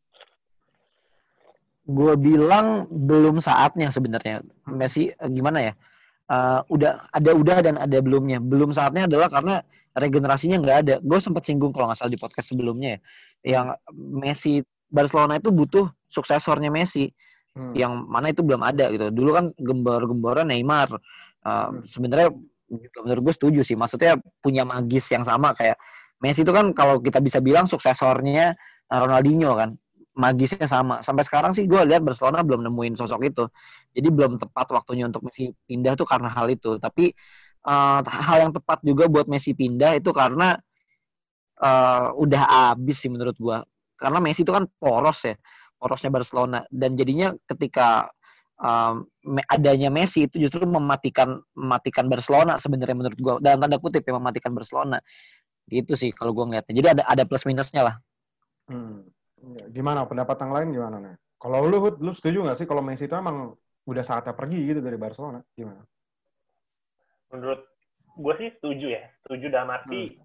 Gue 1.86 2.12
bilang 2.18 2.90
belum 2.90 3.38
saatnya 3.38 3.94
sebenarnya. 3.94 4.42
Messi 4.66 5.10
eh, 5.10 5.30
gimana 5.30 5.70
ya? 5.70 5.72
Eh, 6.30 6.60
udah 6.66 7.10
ada 7.14 7.30
udah 7.34 7.56
dan 7.62 7.74
ada 7.78 7.98
belumnya. 8.02 8.42
Belum 8.42 8.74
saatnya 8.74 9.06
adalah 9.06 9.30
karena 9.30 9.62
regenerasinya 9.94 10.58
nggak 10.58 10.78
ada. 10.86 10.94
Gue 11.02 11.18
sempat 11.22 11.46
singgung 11.46 11.70
kalau 11.70 11.90
nggak 11.90 11.98
salah 12.02 12.12
di 12.12 12.20
podcast 12.20 12.50
sebelumnya 12.50 12.98
ya. 12.98 13.00
Yang 13.40 13.66
Messi 13.96 14.52
Barcelona 14.90 15.38
itu 15.38 15.54
butuh 15.54 15.86
suksesornya 16.10 16.68
Messi. 16.68 17.10
Hmm. 17.50 17.74
yang 17.74 18.06
mana 18.06 18.30
itu 18.30 18.46
belum 18.46 18.62
ada 18.62 18.94
gitu. 18.94 19.10
Dulu 19.10 19.30
kan 19.34 19.44
gembar-gemboran 19.58 20.46
Neymar. 20.54 20.94
Uh, 21.42 21.72
Hmm. 21.72 21.82
Sebenarnya 21.88 22.30
menurut 23.02 23.22
gue 23.26 23.34
setuju 23.34 23.60
sih. 23.66 23.74
Maksudnya 23.74 24.22
punya 24.38 24.62
magis 24.62 25.10
yang 25.10 25.26
sama 25.26 25.50
kayak 25.58 25.74
Messi 26.20 26.44
itu 26.44 26.52
kan 26.52 26.72
kalau 26.76 27.00
kita 27.00 27.18
bisa 27.20 27.40
bilang 27.40 27.64
suksesornya 27.64 28.54
uh, 28.92 28.98
Ronaldinho 29.00 29.56
kan. 29.56 29.76
Magisnya 30.16 30.68
sama. 30.68 31.00
Sampai 31.00 31.24
sekarang 31.24 31.56
sih 31.56 31.64
gue 31.64 31.80
lihat 31.86 32.04
Barcelona 32.04 32.44
belum 32.44 32.66
nemuin 32.68 32.94
sosok 33.00 33.20
itu. 33.30 33.44
Jadi 33.96 34.08
belum 34.12 34.36
tepat 34.36 34.68
waktunya 34.74 35.08
untuk 35.08 35.24
Messi 35.24 35.50
pindah 35.64 35.96
tuh 35.96 36.04
karena 36.04 36.28
hal 36.28 36.50
itu. 36.52 36.76
Tapi 36.76 37.14
uh, 37.64 38.00
hal 38.04 38.48
yang 38.48 38.52
tepat 38.52 38.84
juga 38.84 39.08
buat 39.08 39.26
Messi 39.30 39.56
pindah 39.56 39.96
itu 39.96 40.12
karena 40.12 40.58
uh, 41.62 42.12
udah 42.14 42.42
habis 42.76 43.00
sih 43.00 43.08
menurut 43.08 43.36
gue. 43.40 43.58
Karena 43.96 44.18
Messi 44.20 44.44
itu 44.44 44.52
kan 44.52 44.68
poros 44.76 45.24
ya 45.24 45.36
porosnya 45.80 46.12
Barcelona 46.12 46.60
dan 46.68 46.92
jadinya 46.92 47.32
ketika 47.48 48.12
um, 48.60 49.08
adanya 49.48 49.88
Messi 49.88 50.28
itu 50.28 50.36
justru 50.36 50.68
mematikan 50.68 51.40
mematikan 51.56 52.04
Barcelona 52.12 52.60
sebenarnya 52.60 52.96
menurut 53.00 53.18
gua 53.18 53.34
dalam 53.40 53.64
tanda 53.64 53.80
kutip 53.80 54.04
ya 54.04 54.12
mematikan 54.12 54.52
Barcelona 54.52 55.00
gitu 55.70 55.92
sih 55.94 56.10
kalau 56.12 56.34
gua 56.34 56.44
ngeliatnya 56.50 56.74
jadi 56.74 56.88
ada 56.98 57.02
ada 57.06 57.22
plus 57.24 57.46
minusnya 57.46 57.82
lah 57.86 57.96
Hmm. 58.70 59.02
Ya, 59.58 59.66
Gimana 59.74 60.06
pendapat 60.06 60.38
yang 60.46 60.52
lain 60.54 60.68
gimana 60.70 60.96
nih? 61.02 61.14
Kalau 61.42 61.58
lu 61.66 61.90
lu 61.98 62.12
setuju 62.14 62.46
nggak 62.46 62.54
sih 62.54 62.70
kalau 62.70 62.86
Messi 62.86 63.10
itu 63.10 63.16
emang 63.18 63.58
udah 63.82 64.04
saatnya 64.06 64.30
pergi 64.30 64.62
gitu 64.62 64.78
dari 64.78 64.94
Barcelona? 64.94 65.42
Gimana? 65.58 65.82
menurut 67.30 67.62
gue 68.18 68.34
sih 68.42 68.48
setuju 68.58 68.86
ya 68.90 69.02
setuju 69.24 69.46
dalam 69.54 69.70
arti 69.70 70.18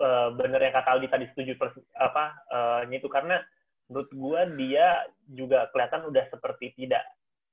eh, 0.00 0.28
bener 0.38 0.60
yang 0.62 0.74
kata 0.74 0.88
Aldi 0.96 1.08
tadi 1.10 1.26
setuju 1.34 1.52
pers- 1.58 1.88
apa 1.98 2.24
eh, 2.48 2.94
itu 2.94 3.10
karena 3.10 3.42
menurut 3.90 4.08
gue 4.14 4.40
dia 4.56 5.02
juga 5.34 5.68
kelihatan 5.74 6.06
udah 6.08 6.24
seperti 6.30 6.72
tidak 6.78 7.02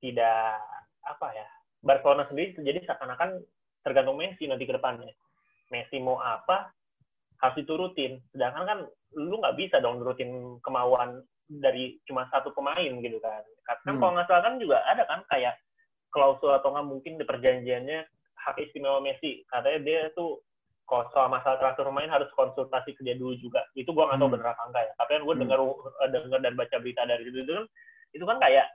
tidak 0.00 0.56
apa 1.04 1.26
ya 1.34 1.46
Barcelona 1.82 2.24
sendiri 2.30 2.54
jadi 2.62 2.78
seakan-akan 2.86 3.42
tergantung 3.82 4.16
Messi 4.16 4.46
nanti 4.46 4.64
ke 4.64 4.72
depannya 4.72 5.10
Messi 5.68 5.98
mau 5.98 6.22
apa 6.22 6.70
harus 7.40 7.56
diturutin. 7.56 8.20
Sedangkan 8.32 8.64
kan 8.68 8.78
lu 9.16 9.40
nggak 9.40 9.56
bisa 9.56 9.80
dong 9.80 9.98
nurutin 9.98 10.60
kemauan 10.62 11.24
dari 11.50 11.98
cuma 12.06 12.30
satu 12.30 12.54
pemain 12.54 12.92
gitu 13.00 13.18
kan. 13.18 13.42
Kan 13.66 13.96
Hmm. 13.96 13.98
kalau 13.98 14.12
nggak 14.14 14.28
salah 14.28 14.42
kan 14.46 14.54
juga 14.62 14.78
ada 14.86 15.02
kan 15.08 15.24
kayak 15.26 15.58
klausul 16.14 16.54
atau 16.54 16.70
nggak 16.70 16.86
mungkin 16.86 17.18
di 17.18 17.24
perjanjiannya 17.26 18.06
hak 18.38 18.56
istimewa 18.60 19.02
Messi. 19.02 19.42
Katanya 19.50 19.80
dia 19.82 20.00
tuh 20.14 20.38
kalau 20.86 21.06
soal 21.14 21.30
masalah 21.30 21.58
transfer 21.62 21.86
pemain 21.86 22.10
harus 22.10 22.26
konsultasi 22.34 22.94
ke 22.94 23.02
dia 23.02 23.14
dulu 23.14 23.34
juga. 23.38 23.62
Itu 23.74 23.90
gua 23.94 24.10
nggak 24.10 24.20
tahu 24.20 24.28
Hmm. 24.30 24.34
bener 24.38 24.48
apa 24.54 24.62
enggak 24.70 24.82
ya. 24.86 24.92
Tapi 24.98 25.10
kan 25.10 25.22
gue 25.22 25.34
Hmm. 25.34 25.42
dengar 25.42 25.58
dengar 26.10 26.40
dan 26.42 26.54
baca 26.54 26.76
berita 26.78 27.02
dari 27.06 27.22
situ. 27.26 27.38
Itu 27.42 27.52
kan 27.54 27.66
itu 28.10 28.24
kan 28.26 28.38
kayak 28.42 28.66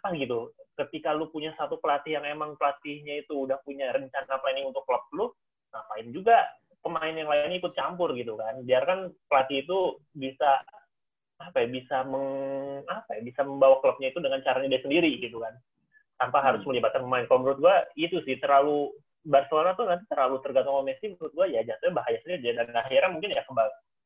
apa 0.00 0.06
gitu. 0.16 0.38
Ketika 0.72 1.12
lu 1.12 1.28
punya 1.28 1.52
satu 1.60 1.76
pelatih 1.76 2.16
yang 2.16 2.24
emang 2.24 2.56
pelatihnya 2.56 3.20
itu 3.20 3.44
udah 3.44 3.60
punya 3.60 3.92
rencana 3.92 4.40
planning 4.40 4.64
untuk 4.64 4.84
klub 4.88 5.04
lu 5.12 5.28
ngapain 5.72 6.08
juga 6.12 6.40
pemain 6.82 7.14
yang 7.14 7.30
lainnya 7.30 7.62
ikut 7.62 7.72
campur 7.78 8.12
gitu 8.18 8.34
kan. 8.34 8.60
Biarkan 8.66 9.14
pelatih 9.30 9.64
itu 9.64 9.78
bisa 10.12 10.60
apa 11.42 11.66
ya 11.66 11.68
bisa 11.70 12.06
meng, 12.06 12.26
apa 12.86 13.18
ya 13.18 13.22
bisa 13.26 13.42
membawa 13.42 13.82
klubnya 13.82 14.14
itu 14.14 14.22
dengan 14.22 14.42
caranya 14.46 14.76
dia 14.76 14.82
sendiri 14.82 15.10
gitu 15.22 15.38
kan. 15.38 15.54
Tanpa 16.18 16.42
hmm. 16.42 16.46
harus 16.50 16.62
melibatkan 16.66 17.02
pemain. 17.06 17.24
Kalau 17.30 17.40
menurut 17.46 17.58
gua 17.62 17.76
itu 17.94 18.18
sih 18.26 18.36
terlalu 18.42 18.90
Barcelona 19.22 19.78
tuh 19.78 19.86
nanti 19.86 20.04
terlalu 20.10 20.42
tergantung 20.42 20.82
sama 20.82 20.86
Messi. 20.90 21.14
Menurut 21.14 21.32
gua 21.34 21.46
ya 21.46 21.62
jatuhnya 21.62 21.98
bahaya 22.02 22.18
sendiri. 22.26 22.54
Dan 22.54 22.74
akhirnya 22.74 23.10
mungkin 23.10 23.30
ya 23.34 23.42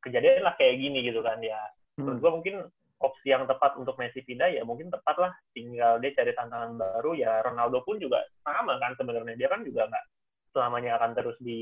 kejadian 0.04 0.44
lah 0.44 0.54
kayak 0.60 0.76
gini 0.76 0.98
gitu 1.04 1.20
kan 1.24 1.40
ya. 1.40 1.60
Menurut 1.96 2.20
hmm. 2.20 2.24
gua 2.24 2.32
mungkin 2.36 2.56
opsi 2.96 3.28
yang 3.28 3.44
tepat 3.44 3.76
untuk 3.76 3.96
Messi 4.00 4.24
pindah 4.24 4.48
ya 4.52 4.64
mungkin 4.64 4.92
tepat 4.92 5.16
lah. 5.16 5.32
Tinggal 5.56 6.00
dia 6.00 6.12
cari 6.12 6.32
tantangan 6.36 6.76
baru. 6.76 7.16
Ya 7.16 7.40
Ronaldo 7.40 7.80
pun 7.84 7.96
juga 8.00 8.20
sama 8.44 8.76
kan 8.80 8.92
sebenarnya. 8.96 9.36
Dia 9.36 9.48
kan 9.48 9.64
juga 9.64 9.88
nggak 9.88 10.04
selamanya 10.56 10.96
akan 10.96 11.12
terus 11.12 11.36
di 11.44 11.60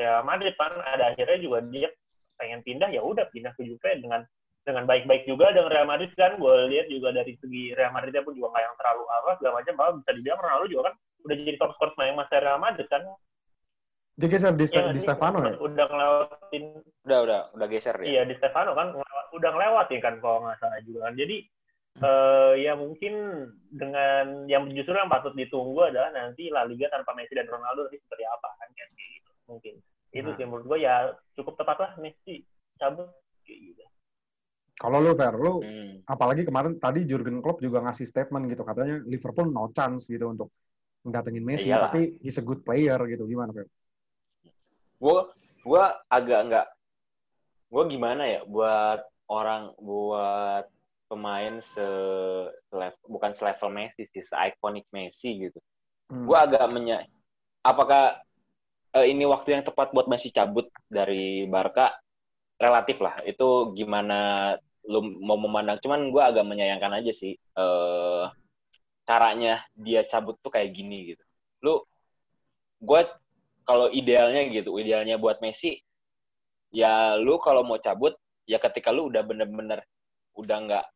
Real 0.00 0.24
Madrid 0.24 0.56
kan 0.56 0.72
ada 0.80 1.12
akhirnya 1.12 1.36
juga 1.36 1.60
dia 1.68 1.92
pengen 2.40 2.64
pindah 2.64 2.88
ya 2.88 3.04
udah 3.04 3.28
pindah 3.28 3.52
ke 3.52 3.68
Juve 3.68 4.00
dengan 4.00 4.24
dengan 4.64 4.88
baik-baik 4.88 5.28
juga 5.28 5.52
dengan 5.52 5.68
Real 5.68 5.88
Madrid 5.88 6.08
kan 6.16 6.40
gue 6.40 6.54
lihat 6.72 6.88
juga 6.88 7.12
dari 7.12 7.36
segi 7.36 7.76
Real 7.76 7.92
Madridnya 7.92 8.24
pun 8.24 8.32
juga 8.32 8.56
nggak 8.56 8.64
yang 8.64 8.76
terlalu 8.80 9.04
awas 9.12 9.36
segala 9.36 9.54
macam 9.60 9.74
bahwa 9.76 9.90
bisa 10.00 10.10
dibilang 10.16 10.40
Ronaldo 10.40 10.66
juga 10.72 10.82
kan 10.88 10.94
udah 11.20 11.36
jadi 11.36 11.58
top 11.60 11.70
scorer 11.76 11.94
main 12.00 12.16
masa 12.16 12.34
Real 12.40 12.60
Madrid 12.60 12.88
kan 12.88 13.04
dia 14.20 14.28
geser 14.28 14.52
di, 14.52 14.68
ya, 14.68 14.92
di 14.92 15.00
Stefano 15.00 15.38
ya? 15.40 15.56
Udah 15.56 15.86
ngelewatin. 15.88 16.64
Udah, 17.08 17.18
udah, 17.24 17.40
udah 17.56 17.66
geser 17.72 17.96
ya. 18.04 18.20
Iya, 18.20 18.22
di 18.28 18.34
Stefano 18.36 18.76
kan 18.76 18.92
udah 19.32 19.50
ngelewatin 19.56 20.00
kan 20.04 20.20
kalau 20.20 20.44
nggak 20.44 20.60
salah 20.60 20.80
juga 20.84 21.08
kan. 21.08 21.14
Jadi. 21.16 21.36
Uh, 21.98 22.54
ya 22.54 22.78
mungkin 22.78 23.14
dengan 23.74 24.46
yang 24.46 24.70
justru 24.70 24.94
yang 24.94 25.10
patut 25.10 25.34
ditunggu 25.34 25.90
adalah 25.90 26.14
nanti 26.14 26.46
La 26.46 26.62
Liga 26.62 26.86
tanpa 26.86 27.10
Messi 27.18 27.34
dan 27.34 27.50
Ronaldo 27.50 27.90
nanti 27.90 27.98
seperti 27.98 28.24
apa 28.26 28.48
kan 28.62 28.68
kayak 28.70 28.90
gitu. 28.94 29.30
Mungkin. 29.50 29.74
Itu 30.10 30.30
nah. 30.30 30.36
sih 30.38 30.44
menurut 30.46 30.66
gue 30.70 30.78
ya 30.86 30.94
cukup 31.34 31.54
tepat 31.58 31.76
lah 31.82 31.92
Messi 31.98 32.46
cabut 32.78 33.10
kayak 33.42 33.60
gitu. 33.74 33.82
Kalau 34.80 34.96
lu 35.02 35.12
fair, 35.12 35.36
lu 35.36 35.60
hmm. 35.60 36.08
apalagi 36.08 36.46
kemarin 36.46 36.80
tadi 36.80 37.04
Jurgen 37.04 37.44
Klopp 37.44 37.60
juga 37.60 37.84
ngasih 37.84 38.08
statement 38.08 38.48
gitu 38.48 38.64
katanya 38.64 39.02
Liverpool 39.04 39.52
no 39.52 39.68
chance 39.76 40.08
gitu 40.08 40.32
untuk 40.32 40.48
ndatengin 41.04 41.44
Messi, 41.44 41.68
Iyalah. 41.68 41.92
tapi 41.92 42.16
he's 42.24 42.40
a 42.40 42.44
good 42.44 42.64
player 42.64 42.96
gitu. 43.04 43.28
Gimana, 43.28 43.52
Fer? 43.52 43.68
gue 45.00 45.20
gue 45.64 45.84
agak 46.12 46.40
nggak 46.52 46.66
gue 47.72 47.84
gimana 47.88 48.22
ya 48.28 48.40
buat 48.44 49.00
orang 49.32 49.72
buat 49.80 50.68
pemain 51.10 51.58
se 51.58 51.86
selevel, 52.70 53.06
bukan 53.10 53.34
selevel 53.34 53.70
Messi 53.74 54.06
sih 54.14 54.22
se 54.22 54.34
ikonik 54.38 54.86
Messi 54.94 55.50
gitu. 55.50 55.58
Hmm. 56.10 56.26
gue 56.26 56.34
agak 56.34 56.66
menya 56.74 57.06
apakah 57.62 58.18
uh, 58.94 59.06
ini 59.06 59.26
waktu 59.26 59.58
yang 59.58 59.62
tepat 59.66 59.90
buat 59.90 60.06
Messi 60.06 60.30
cabut 60.30 60.70
dari 60.86 61.46
Barca? 61.50 61.98
Relatif 62.60 63.00
lah 63.00 63.16
itu 63.24 63.72
gimana 63.72 64.52
lu 64.84 65.00
mau 65.24 65.40
memandang. 65.40 65.80
Cuman 65.80 66.12
gue 66.12 66.22
agak 66.22 66.44
menyayangkan 66.44 66.92
aja 67.00 67.12
sih 67.12 67.32
uh, 67.56 68.28
caranya 69.08 69.64
dia 69.72 70.04
cabut 70.04 70.36
tuh 70.44 70.52
kayak 70.52 70.70
gini 70.76 71.16
gitu. 71.16 71.24
Lu 71.64 71.74
gue 72.84 73.00
kalau 73.64 73.86
idealnya 73.92 74.50
gitu, 74.50 74.74
idealnya 74.82 75.14
buat 75.14 75.38
Messi, 75.38 75.78
ya 76.74 77.14
lu 77.14 77.38
kalau 77.38 77.62
mau 77.62 77.78
cabut, 77.78 78.18
ya 78.42 78.58
ketika 78.58 78.90
lu 78.90 79.06
udah 79.06 79.22
bener-bener 79.22 79.84
udah 80.34 80.56
nggak, 80.66 80.86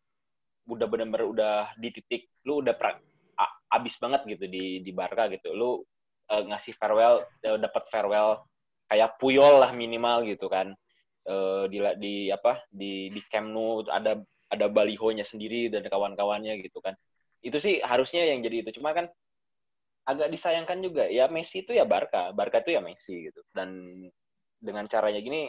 udah 0.68 0.87
bener-bener 0.88 1.26
udah 1.28 1.56
di 1.76 1.92
titik, 1.92 2.28
lu 2.49 2.64
udah 2.64 2.75
pra, 2.76 2.97
abis 3.73 3.99
banget 4.00 4.25
gitu 4.25 4.44
di 4.49 4.80
di 4.80 4.92
Barca 4.94 5.28
gitu, 5.28 5.52
lu 5.52 5.85
uh, 6.30 6.42
ngasih 6.49 6.75
farewell, 6.76 7.25
uh, 7.44 7.59
dapat 7.61 7.85
farewell 7.92 8.44
kayak 8.88 9.16
Puyol 9.21 9.61
lah 9.64 9.73
minimal 9.73 10.25
gitu 10.28 10.49
kan, 10.49 10.73
uh, 11.28 11.64
di 11.68 11.78
di 12.00 12.14
apa 12.33 12.64
di 12.72 13.12
di 13.12 13.20
Camp 13.29 13.53
Nou 13.53 13.85
ada 13.88 14.20
ada 14.48 14.66
balihonya 14.70 15.24
sendiri 15.27 15.68
dan 15.68 15.85
kawan-kawannya 15.85 16.61
gitu 16.64 16.79
kan, 16.81 16.96
itu 17.44 17.57
sih 17.61 17.74
harusnya 17.85 18.24
yang 18.24 18.40
jadi 18.40 18.64
itu, 18.64 18.81
cuma 18.81 18.96
kan 18.96 19.09
agak 20.05 20.29
disayangkan 20.37 20.85
juga. 20.85 21.09
Ya 21.09 21.33
Messi 21.33 21.64
itu 21.64 21.72
ya 21.72 21.88
Barca. 21.88 22.29
Barca 22.37 22.61
itu 22.61 22.77
ya 22.77 22.85
Messi 22.85 23.24
gitu. 23.33 23.40
Dan 23.57 24.05
dengan 24.61 24.85
caranya 24.85 25.16
gini 25.16 25.48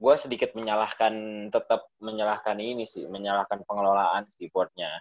gue 0.00 0.14
sedikit 0.16 0.56
menyalahkan 0.56 1.12
tetap 1.52 1.92
menyalahkan 2.00 2.56
ini 2.56 2.88
sih 2.88 3.04
menyalahkan 3.04 3.60
pengelolaan 3.68 4.24
si 4.32 4.48
boardnya. 4.48 4.96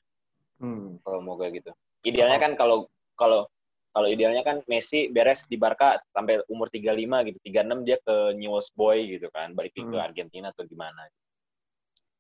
Hmm. 0.60 1.00
kalau 1.08 1.24
mau 1.24 1.40
kayak 1.40 1.64
gitu. 1.64 1.72
Idealnya 2.04 2.36
kan 2.36 2.60
kalau 2.60 2.92
kalau 3.16 3.48
kalau 3.96 4.08
idealnya 4.12 4.44
kan 4.44 4.60
Messi 4.68 5.08
beres 5.08 5.48
di 5.48 5.56
Barca 5.56 5.96
sampai 6.12 6.44
umur 6.52 6.68
35 6.68 7.32
gitu 7.32 7.40
36 7.48 7.88
dia 7.88 7.98
ke 8.04 8.36
Newell's 8.36 8.68
Boy 8.76 9.08
gitu 9.08 9.32
kan 9.32 9.56
balik 9.56 9.72
hmm. 9.80 9.88
ke 9.88 9.98
Argentina 9.98 10.52
atau 10.52 10.68
gimana. 10.68 11.08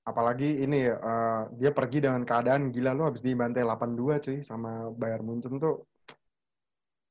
Apalagi 0.07 0.63
ini 0.63 0.87
uh, 0.87 1.51
dia 1.59 1.75
pergi 1.75 1.99
dengan 2.01 2.23
keadaan 2.23 2.71
gila 2.71 2.95
lu 2.95 3.05
habis 3.05 3.21
dibantai 3.21 3.61
8-2 3.61 4.23
cuy 4.23 4.37
sama 4.41 4.87
Bayern 4.95 5.27
Munchen 5.27 5.59
tuh 5.59 5.83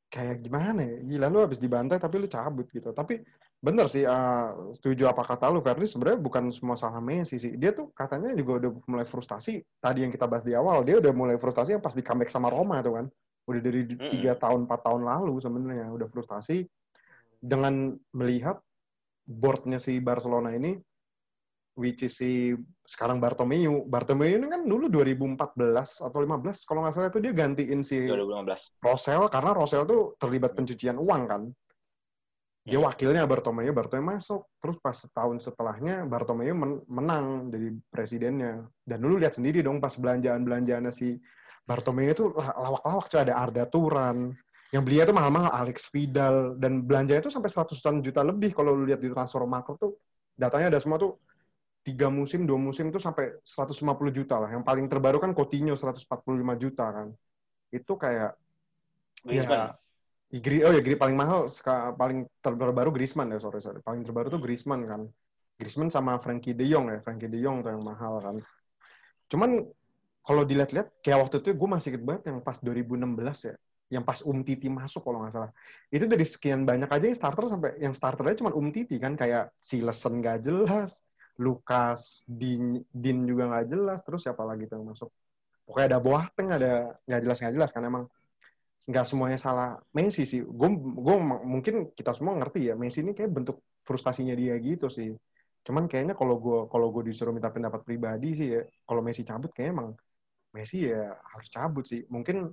kayak 0.09 0.41
gimana 0.41 0.81
ya? 0.81 0.97
Gila 1.05 1.27
lu 1.29 1.45
habis 1.45 1.61
dibantai 1.61 2.01
tapi 2.01 2.25
lu 2.25 2.27
cabut 2.27 2.67
gitu. 2.73 2.91
Tapi 2.97 3.21
bener 3.59 3.91
sih 3.91 4.07
uh, 4.07 4.71
setuju 4.71 5.11
apa 5.11 5.27
kata 5.27 5.51
lu 5.51 5.59
Ferdi 5.59 5.83
sebenarnya 5.83 6.23
bukan 6.23 6.55
semua 6.55 6.79
salah 6.79 7.03
Messi 7.03 7.43
sih 7.43 7.59
dia 7.59 7.75
tuh 7.75 7.91
katanya 7.91 8.31
juga 8.39 8.63
udah 8.63 8.71
mulai 8.87 9.03
frustasi 9.03 9.59
tadi 9.83 10.07
yang 10.07 10.15
kita 10.15 10.31
bahas 10.31 10.47
di 10.47 10.55
awal 10.55 10.87
dia 10.87 11.03
udah 11.03 11.11
mulai 11.11 11.35
frustasi 11.43 11.75
yang 11.75 11.83
pas 11.83 11.91
di 11.91 12.07
comeback 12.07 12.31
sama 12.31 12.55
Roma 12.55 12.79
tuh 12.87 13.03
kan 13.03 13.07
udah 13.51 13.61
dari 13.65 13.83
tiga 14.13 14.39
mm 14.39 14.43
tahun 14.45 14.61
empat 14.71 14.81
tahun 14.87 15.03
lalu 15.03 15.35
sebenarnya 15.43 15.91
udah 15.91 16.07
frustasi 16.07 16.71
dengan 17.43 17.99
melihat 18.15 18.63
boardnya 19.27 19.83
si 19.83 19.99
Barcelona 19.99 20.55
ini 20.55 20.79
which 21.79 22.03
is 22.03 22.19
si 22.19 22.59
sekarang 22.83 23.23
Bartomeu. 23.23 23.87
Bartomeu 23.87 24.27
ini 24.27 24.51
kan 24.51 24.67
dulu 24.67 24.91
2014 24.91 26.03
atau 26.03 26.19
15 26.19 26.67
kalau 26.67 26.83
nggak 26.83 26.95
salah 26.99 27.09
itu 27.15 27.23
dia 27.23 27.33
gantiin 27.33 27.81
si 27.87 28.11
2015. 28.11 28.83
Rosel 28.83 29.23
karena 29.31 29.51
Rosel 29.55 29.87
tuh 29.87 30.19
terlibat 30.19 30.59
pencucian 30.59 30.99
uang 30.99 31.23
kan. 31.31 31.43
Dia 32.69 32.77
hmm. 32.77 32.85
wakilnya 32.85 33.25
Bartomeu, 33.25 33.73
Bartomeu 33.73 34.05
masuk. 34.05 34.45
Terus 34.61 34.77
pas 34.85 34.93
setahun 34.93 35.41
setelahnya 35.41 36.05
Bartomeu 36.05 36.53
men 36.53 36.85
menang 36.85 37.49
jadi 37.49 37.73
presidennya. 37.89 38.69
Dan 38.85 39.01
dulu 39.01 39.17
lihat 39.17 39.41
sendiri 39.41 39.65
dong 39.65 39.81
pas 39.81 39.97
belanjaan-belanjaannya 39.97 40.93
si 40.93 41.17
Bartomeu 41.65 42.13
itu 42.13 42.29
lawak-lawak 42.37 43.07
tuh 43.09 43.21
ada 43.25 43.41
Arda 43.41 43.65
Turan. 43.65 44.37
Yang 44.69 44.83
beli 44.85 45.01
itu 45.01 45.15
mahal-mahal 45.17 45.49
Alex 45.49 45.89
Vidal 45.89 46.61
dan 46.61 46.85
belanjanya 46.85 47.25
itu 47.25 47.33
sampai 47.33 47.49
100 47.49 48.05
juta 48.05 48.21
lebih 48.21 48.53
kalau 48.53 48.77
lu 48.77 48.85
lihat 48.85 49.01
di 49.01 49.09
transfer 49.09 49.41
market 49.49 49.81
tuh 49.81 49.97
datanya 50.37 50.77
ada 50.77 50.81
semua 50.85 51.01
tuh 51.01 51.17
tiga 51.81 52.13
musim, 52.13 52.45
dua 52.45 52.61
musim 52.61 52.93
itu 52.93 53.01
sampai 53.01 53.33
150 53.49 53.81
juta 54.13 54.37
lah. 54.37 54.53
Yang 54.53 54.69
paling 54.69 54.87
terbaru 54.93 55.17
kan 55.25 55.33
Coutinho 55.33 55.73
145 55.73 56.05
juta 56.61 56.85
kan. 56.85 57.09
Itu 57.73 57.97
kayak 57.97 58.37
Griezmann. 59.25 59.73
ya 59.73 59.88
oh 60.29 60.73
ya 60.77 60.83
paling 61.01 61.17
mahal 61.17 61.49
paling 61.97 62.29
terbaru 62.45 62.93
Griezmann 62.93 63.33
ya 63.33 63.41
sorry 63.41 63.65
sorry. 63.65 63.81
Paling 63.81 64.05
terbaru 64.05 64.29
tuh 64.29 64.41
Griezmann 64.41 64.85
kan. 64.85 65.09
Griezmann 65.57 65.91
sama 65.91 66.21
Frankie 66.21 66.55
De 66.55 66.69
Jong 66.69 66.93
ya 66.93 66.99
Frankie 67.01 67.33
De 67.33 67.41
Jong 67.41 67.65
tuh 67.65 67.73
yang 67.73 67.83
mahal 67.83 68.21
kan. 68.21 68.37
Cuman 69.33 69.65
kalau 70.23 70.45
dilihat-lihat 70.45 71.01
kayak 71.01 71.19
waktu 71.25 71.41
itu 71.41 71.57
gue 71.57 71.69
masih 71.69 71.89
inget 71.97 72.05
banget 72.05 72.23
yang 72.29 72.39
pas 72.45 72.57
2016 72.61 73.49
ya 73.49 73.57
yang 73.89 74.05
pas 74.05 74.21
Um 74.21 74.45
Titi 74.45 74.69
masuk 74.69 75.01
kalau 75.01 75.25
nggak 75.25 75.33
salah. 75.33 75.51
Itu 75.89 76.05
dari 76.05 76.29
sekian 76.29 76.69
banyak 76.69 76.93
aja 76.93 77.05
yang 77.09 77.17
starter 77.17 77.49
sampai 77.49 77.71
yang 77.81 77.97
starternya 77.97 78.37
cuma 78.37 78.53
Um 78.53 78.69
Titi 78.69 79.01
kan 79.01 79.17
kayak 79.17 79.57
si 79.57 79.81
Lesen 79.81 80.21
gak 80.21 80.45
jelas 80.45 81.01
Lukas, 81.39 82.27
Din, 82.27 82.83
Din 82.91 83.23
juga 83.25 83.47
nggak 83.47 83.67
jelas, 83.71 84.03
terus 84.03 84.27
siapa 84.27 84.43
lagi 84.43 84.67
tuh 84.67 84.83
yang 84.83 84.91
masuk? 84.91 85.09
Pokoknya 85.65 85.87
ada 85.95 86.01
Boateng, 86.03 86.49
ada 86.51 86.73
nggak 87.07 87.21
jelas 87.23 87.39
nggak 87.39 87.55
jelas 87.55 87.71
kan 87.71 87.83
emang 87.87 88.05
nggak 88.87 89.07
semuanya 89.09 89.39
salah 89.41 89.81
Messi 89.97 90.23
sih. 90.23 90.47
Gue 90.47 90.71
gue 90.79 91.17
mungkin 91.43 91.91
kita 91.97 92.15
semua 92.15 92.39
ngerti 92.39 92.71
ya 92.71 92.75
Messi 92.79 93.03
ini 93.03 93.17
kayak 93.17 93.31
bentuk 93.35 93.65
frustasinya 93.83 94.37
dia 94.39 94.55
gitu 94.63 94.87
sih. 94.87 95.11
Cuman 95.67 95.91
kayaknya 95.91 96.15
kalau 96.15 96.39
gue 96.39 96.59
kalau 96.71 96.95
gue 96.95 97.11
disuruh 97.11 97.35
minta 97.35 97.51
pendapat 97.51 97.83
pribadi 97.83 98.39
sih 98.39 98.49
ya, 98.55 98.63
kalau 98.87 99.03
Messi 99.03 99.27
cabut 99.27 99.51
kayaknya 99.51 99.73
emang 99.83 99.89
Messi 100.55 100.87
ya 100.87 101.11
harus 101.11 101.49
cabut 101.51 101.85
sih. 101.89 102.07
Mungkin 102.07 102.47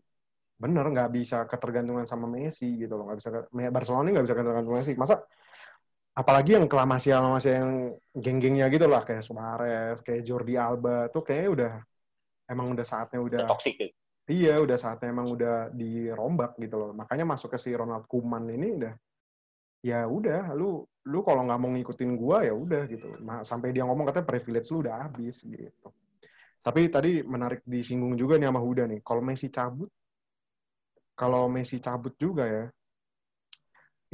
bener 0.56 0.88
nggak 0.88 1.12
bisa 1.12 1.44
ketergantungan 1.52 2.08
sama 2.08 2.32
Messi 2.32 2.80
gitu 2.80 2.96
loh 2.96 3.12
nggak 3.12 3.20
bisa 3.20 3.30
Barcelona 3.76 4.08
nggak 4.08 4.24
bisa 4.24 4.36
ketergantungan 4.40 4.80
Messi 4.80 4.96
masa 4.96 5.20
apalagi 6.16 6.56
yang 6.56 6.72
kelamasi 6.72 7.12
kelamasi 7.12 7.50
yang 7.52 7.92
geng-gengnya 8.16 8.72
gitu 8.72 8.88
lah 8.88 9.04
kayak 9.04 9.20
Suarez, 9.20 10.00
kayak 10.00 10.24
Jordi 10.24 10.56
Alba 10.56 11.12
tuh 11.12 11.28
kayaknya 11.28 11.50
udah 11.52 11.72
emang 12.48 12.72
udah 12.72 12.86
saatnya 12.88 13.20
udah, 13.20 13.44
udah 13.44 13.52
toxic 13.52 13.76
gitu. 13.76 13.92
Iya, 14.26 14.58
udah 14.58 14.74
saatnya 14.74 15.14
emang 15.14 15.30
udah 15.38 15.70
dirombak 15.70 16.58
gitu 16.58 16.82
loh. 16.82 16.92
Makanya 16.98 17.30
masuk 17.30 17.54
ke 17.54 17.58
si 17.62 17.70
Ronald 17.78 18.10
Koeman 18.10 18.50
ini 18.50 18.74
udah 18.74 18.94
ya 19.86 20.10
udah 20.10 20.50
lu 20.58 20.82
lu 21.06 21.22
kalau 21.22 21.46
nggak 21.46 21.60
mau 21.62 21.70
ngikutin 21.70 22.18
gua 22.18 22.42
ya 22.42 22.58
udah 22.58 22.90
gitu. 22.90 23.22
Nah, 23.22 23.46
sampai 23.46 23.70
dia 23.70 23.86
ngomong 23.86 24.10
katanya 24.10 24.26
privilege 24.26 24.74
lu 24.74 24.82
udah 24.82 25.06
habis 25.06 25.46
gitu. 25.46 25.94
Tapi 26.66 26.90
tadi 26.90 27.22
menarik 27.22 27.62
disinggung 27.62 28.18
juga 28.18 28.42
nih 28.42 28.50
sama 28.50 28.58
Huda 28.66 28.90
nih. 28.90 29.06
Kalau 29.06 29.22
Messi 29.22 29.54
cabut, 29.54 29.94
kalau 31.14 31.46
Messi 31.46 31.78
cabut 31.78 32.18
juga 32.18 32.50
ya, 32.50 32.66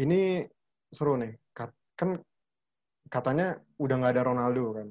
ini 0.04 0.44
seru 0.92 1.16
nih. 1.16 1.32
Kan 1.96 2.20
katanya 3.08 3.56
udah 3.80 3.96
nggak 3.96 4.14
ada 4.20 4.24
Ronaldo 4.28 4.76
kan. 4.76 4.88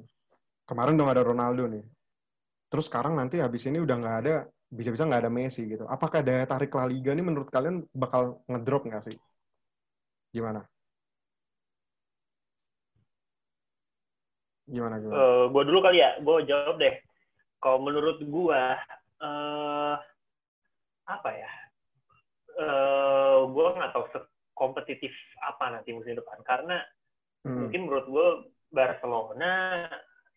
Kemarin 0.65 0.97
udah 0.97 1.05
nggak 1.05 1.17
ada 1.21 1.29
Ronaldo 1.29 1.63
nih. 1.69 1.85
Terus 2.73 2.89
sekarang 2.89 3.13
nanti 3.13 3.37
habis 3.37 3.61
ini 3.69 3.77
udah 3.77 3.95
nggak 4.01 4.17
ada, 4.25 4.35
bisa-bisa 4.77 5.03
nggak 5.07 5.21
ada 5.23 5.31
Messi 5.37 5.61
gitu. 5.71 5.83
Apakah 5.95 6.19
daya 6.27 6.45
tarik 6.51 6.71
La 6.77 6.85
Liga 6.91 7.11
ini 7.15 7.23
menurut 7.29 7.49
kalian 7.55 7.75
bakal 8.03 8.21
ngedrop 8.49 8.81
nggak 8.87 9.03
sih? 9.07 9.17
Gimana? 10.33 10.69
Gimana 14.67 14.99
gimana? 14.99 15.27
Eh, 15.27 15.43
gue 15.51 15.63
dulu 15.67 15.79
kali 15.83 15.97
ya, 15.99 16.09
gue 16.23 16.37
jawab 16.47 16.75
deh. 16.79 16.95
Kalau 17.63 17.79
menurut 17.83 18.17
gue, 18.23 18.61
eh 19.23 19.95
apa 21.05 21.29
ya? 21.35 21.49
Eh 22.59 23.39
gue 23.53 23.67
nggak 23.77 23.91
tahu 23.95 24.05
kompetitif 24.55 25.13
apa 25.41 25.65
nanti 25.73 25.89
musim 25.95 26.13
depan 26.19 26.39
karena 26.45 26.77
Hmm. 27.43 27.57
mungkin 27.57 27.81
menurut 27.87 28.05
gue 28.07 28.27
Barcelona, 28.71 29.87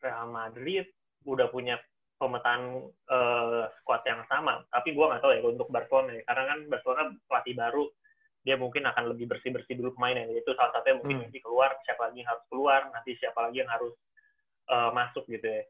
Real 0.00 0.28
Madrid 0.32 0.86
udah 1.28 1.46
punya 1.52 1.76
pemetaan 2.20 2.62
eh, 2.90 3.64
squad 3.80 4.02
yang 4.06 4.22
sama. 4.30 4.62
Tapi 4.70 4.94
gue 4.96 5.04
nggak 5.04 5.22
tahu 5.22 5.32
ya 5.36 5.42
untuk 5.44 5.68
Barcelona 5.70 6.10
ya. 6.18 6.22
Karena 6.28 6.44
kan 6.54 6.58
Barcelona 6.70 7.02
pelatih 7.28 7.54
baru, 7.58 7.84
dia 8.44 8.56
mungkin 8.60 8.82
akan 8.88 9.04
lebih 9.16 9.26
bersih-bersih 9.30 9.74
dulu 9.80 9.96
pemainnya. 9.96 10.28
Itu 10.32 10.52
salah 10.56 10.72
satunya 10.76 11.00
mungkin 11.00 11.16
Hmm. 11.20 11.24
nanti 11.28 11.38
keluar, 11.42 11.74
siapa 11.84 12.10
lagi 12.10 12.22
yang 12.24 12.30
harus 12.30 12.44
keluar, 12.50 12.80
nanti 12.92 13.10
siapa 13.20 13.38
lagi 13.44 13.56
yang 13.62 13.70
harus 13.72 13.94
eh, 14.70 14.90
masuk 14.96 15.24
gitu 15.28 15.44
ya. 15.46 15.62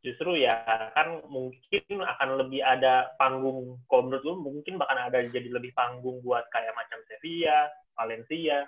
Justru 0.00 0.30
ya 0.40 0.64
kan 0.96 1.20
mungkin 1.28 1.84
akan 2.00 2.28
lebih 2.40 2.64
ada 2.64 3.12
panggung, 3.20 3.76
kalau 3.84 4.08
menurut 4.08 4.24
lu 4.24 4.34
mungkin 4.40 4.80
bahkan 4.80 4.96
ada 5.12 5.20
jadi 5.20 5.48
lebih 5.52 5.76
panggung 5.76 6.24
buat 6.24 6.48
kayak 6.48 6.72
macam 6.72 6.98
Sevilla, 7.04 7.68
Valencia, 7.94 8.64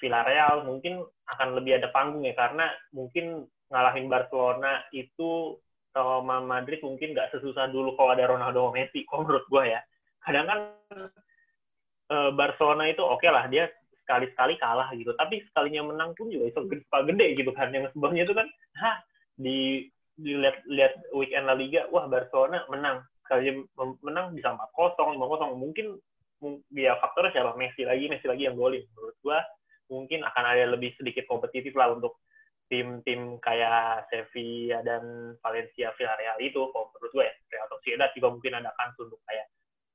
Villarreal 0.00 0.68
mungkin 0.68 1.00
akan 1.32 1.48
lebih 1.56 1.80
ada 1.80 1.88
panggung 1.96 2.28
ya 2.28 2.36
karena 2.36 2.68
mungkin 2.92 3.48
ngalahin 3.72 4.06
Barcelona 4.12 4.84
itu 4.92 5.56
sama 5.96 6.44
Madrid 6.44 6.84
mungkin 6.84 7.16
nggak 7.16 7.32
sesusah 7.32 7.72
dulu 7.72 7.96
kalau 7.96 8.12
ada 8.12 8.28
Ronaldo 8.28 8.68
Messi 8.68 9.08
kalau 9.08 9.24
menurut 9.24 9.48
gue 9.48 9.64
ya. 9.72 9.80
Kadang 10.20 10.44
kan 10.44 10.58
eh, 12.12 12.30
Barcelona 12.36 12.84
itu 12.92 13.00
oke 13.00 13.24
lah 13.24 13.48
dia 13.48 13.72
sekali-sekali 14.04 14.60
kalah 14.60 14.92
gitu. 14.92 15.16
Tapi 15.16 15.40
sekalinya 15.48 15.88
menang 15.88 16.12
pun 16.12 16.28
juga 16.28 16.52
itu 16.52 16.60
gede, 16.68 16.84
gede 16.84 17.26
gitu 17.40 17.50
kan. 17.56 17.72
Yang 17.72 17.96
sebelumnya 17.96 18.22
itu 18.28 18.34
kan 18.36 18.46
hah 18.76 18.96
di 19.40 19.88
dilihat 20.16 20.64
lihat 20.68 20.92
weekend 21.16 21.48
La 21.48 21.56
Liga 21.56 21.88
wah 21.88 22.04
Barcelona 22.04 22.60
menang. 22.68 23.00
Sekali 23.24 23.64
menang 24.04 24.36
bisa 24.36 24.52
4-0 24.52 25.16
5-0 25.16 25.56
mungkin 25.56 25.96
mung- 26.44 26.62
ya 26.76 27.00
faktornya 27.00 27.32
siapa? 27.32 27.56
Messi 27.56 27.88
lagi 27.88 28.12
Messi 28.12 28.28
lagi 28.28 28.44
yang 28.44 28.54
golin. 28.60 28.84
Menurut 28.92 29.16
gua 29.24 29.40
mungkin 29.88 30.20
akan 30.28 30.44
ada 30.44 30.76
lebih 30.76 30.92
sedikit 31.00 31.24
kompetitif 31.24 31.72
lah 31.72 31.94
untuk 31.96 32.20
tim-tim 32.66 33.38
kayak 33.38 34.10
Sevilla 34.10 34.82
dan 34.82 35.34
Valencia 35.38 35.94
Villarreal 35.94 36.38
itu 36.42 36.60
kalau 36.74 36.90
menurut 36.90 37.10
gue 37.14 37.24
ya 37.24 37.34
Real 37.54 37.68
Sociedad 37.70 38.10
juga 38.18 38.28
mungkin 38.34 38.52
ada 38.58 38.70
kans 38.74 38.98
untuk 38.98 39.22
kayak 39.26 39.46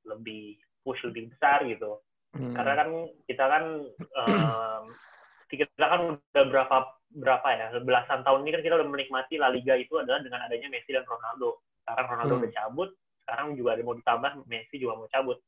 lebih 0.07 0.55
push 0.81 1.03
lebih 1.07 1.31
besar 1.35 1.63
gitu. 1.67 1.99
Hmm. 2.31 2.55
karena 2.55 2.79
kan 2.79 2.89
kita 3.27 3.43
kan 3.43 3.63
em, 3.91 4.83
kita 5.51 5.83
kan 5.83 6.15
udah 6.15 6.43
berapa 6.47 6.77
berapa 7.11 7.47
ya 7.51 7.67
belasan 7.83 8.23
tahun 8.23 8.47
ini 8.47 8.55
kan 8.55 8.61
kita 8.63 8.75
udah 8.79 8.87
menikmati 8.87 9.35
La 9.35 9.51
Liga 9.51 9.75
itu 9.75 9.99
adalah 9.99 10.23
dengan 10.23 10.47
adanya 10.47 10.71
Messi 10.71 10.95
dan 10.95 11.03
Ronaldo. 11.03 11.59
Sekarang 11.83 12.07
Ronaldo 12.07 12.33
Hmm. 12.39 12.41
udah 12.47 12.51
cabut 12.55 12.89
sekarang 13.27 13.47
juga 13.59 13.75
ada 13.75 13.83
mau 13.83 13.99
ditambah 13.99 14.31
Messi 14.47 14.79
juga 14.79 14.95
mau 14.95 15.11
cabut. 15.11 15.43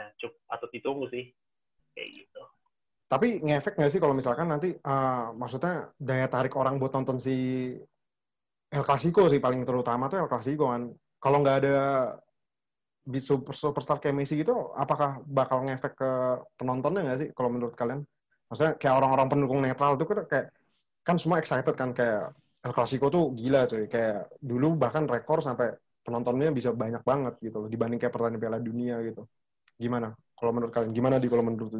Nah 0.00 0.08
cukup 0.16 0.40
patut 0.48 0.70
ditunggu 0.72 1.06
sih. 1.12 1.28
Kayak 1.92 2.24
gitu 2.24 2.42
Tapi 3.12 3.26
ngefek 3.44 3.74
nggak 3.78 3.90
sih 3.92 4.00
kalau 4.02 4.14
misalkan 4.16 4.46
nanti, 4.52 4.68
eh, 4.74 5.24
maksudnya 5.40 5.92
daya 6.08 6.26
tarik 6.32 6.52
orang 6.60 6.74
buat 6.80 6.92
nonton 6.96 7.16
si 7.20 7.34
El 8.76 8.82
Clasico 8.86 9.22
sih 9.32 9.40
paling 9.44 9.60
terutama 9.68 10.04
tuh 10.10 10.18
El 10.22 10.28
Clasico 10.30 10.64
kan. 10.72 10.82
Kalau 11.22 11.36
nggak 11.42 11.56
ada 11.62 11.74
super, 13.20 13.54
superstar 13.54 13.96
kayak 14.00 14.16
Messi 14.16 14.34
gitu, 14.40 14.72
apakah 14.72 15.20
bakal 15.28 15.58
ngefek 15.68 15.92
ke 16.00 16.10
penontonnya 16.58 17.00
nggak 17.04 17.18
sih 17.20 17.28
kalau 17.36 17.50
menurut 17.52 17.74
kalian? 17.76 18.00
Maksudnya 18.48 18.72
kayak 18.80 18.94
orang-orang 18.98 19.28
pendukung 19.32 19.60
netral 19.64 19.92
tuh 20.00 20.06
kayak 20.32 20.46
kan 21.06 21.16
semua 21.20 21.36
excited 21.42 21.74
kan 21.76 21.90
kayak 21.92 22.32
El 22.64 22.72
Clasico 22.76 23.06
tuh 23.12 23.24
gila 23.36 23.68
cuy. 23.70 23.84
Kayak 23.92 24.32
dulu 24.40 24.66
bahkan 24.82 25.04
rekor 25.04 25.38
sampai 25.44 25.76
penontonnya 26.04 26.48
bisa 26.52 26.70
banyak 26.72 27.02
banget 27.04 27.34
gitu 27.44 27.56
loh 27.64 27.68
dibanding 27.72 28.00
kayak 28.00 28.12
pertandingan 28.12 28.42
Piala 28.42 28.58
Dunia 28.60 28.96
gitu. 29.04 29.22
Gimana? 29.76 30.08
Kalau 30.36 30.50
menurut 30.54 30.72
kalian? 30.72 30.92
Gimana 30.96 31.16
di 31.20 31.28
kalau 31.28 31.44
menurut? 31.44 31.72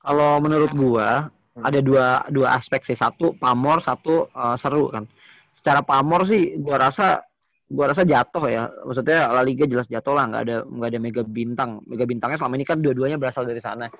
Kalau 0.00 0.40
menurut 0.40 0.72
gua 0.72 1.28
Hmm. 1.50 1.66
ada 1.66 1.82
dua 1.82 2.22
dua 2.30 2.54
aspek 2.54 2.86
sih. 2.86 2.94
Satu 2.94 3.34
pamor, 3.36 3.82
satu 3.82 4.30
eh, 4.30 4.56
seru 4.56 4.88
kan. 4.88 5.04
Secara 5.52 5.82
pamor 5.82 6.24
sih 6.24 6.56
gua 6.56 6.78
rasa 6.88 7.20
gua 7.66 7.90
rasa 7.92 8.02
jatuh 8.06 8.44
ya. 8.48 8.70
Maksudnya 8.86 9.28
La 9.30 9.42
Liga 9.42 9.66
jelas 9.66 9.86
jatuh 9.86 10.14
lah, 10.14 10.24
nggak 10.30 10.42
ada 10.46 10.56
nggak 10.64 10.88
ada 10.94 10.98
mega 10.98 11.22
bintang. 11.22 11.70
Mega 11.84 12.06
bintangnya 12.06 12.38
selama 12.38 12.54
ini 12.56 12.64
kan 12.64 12.78
dua-duanya 12.80 13.18
berasal 13.18 13.44
dari 13.44 13.60
sana. 13.60 13.90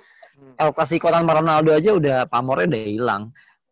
El 0.57 0.71
Clasico 0.73 1.11
tanpa 1.13 1.37
Ronaldo 1.37 1.75
aja 1.75 1.91
udah 1.93 2.19
pamornya 2.25 2.67
udah 2.71 2.83
hilang. 2.87 3.23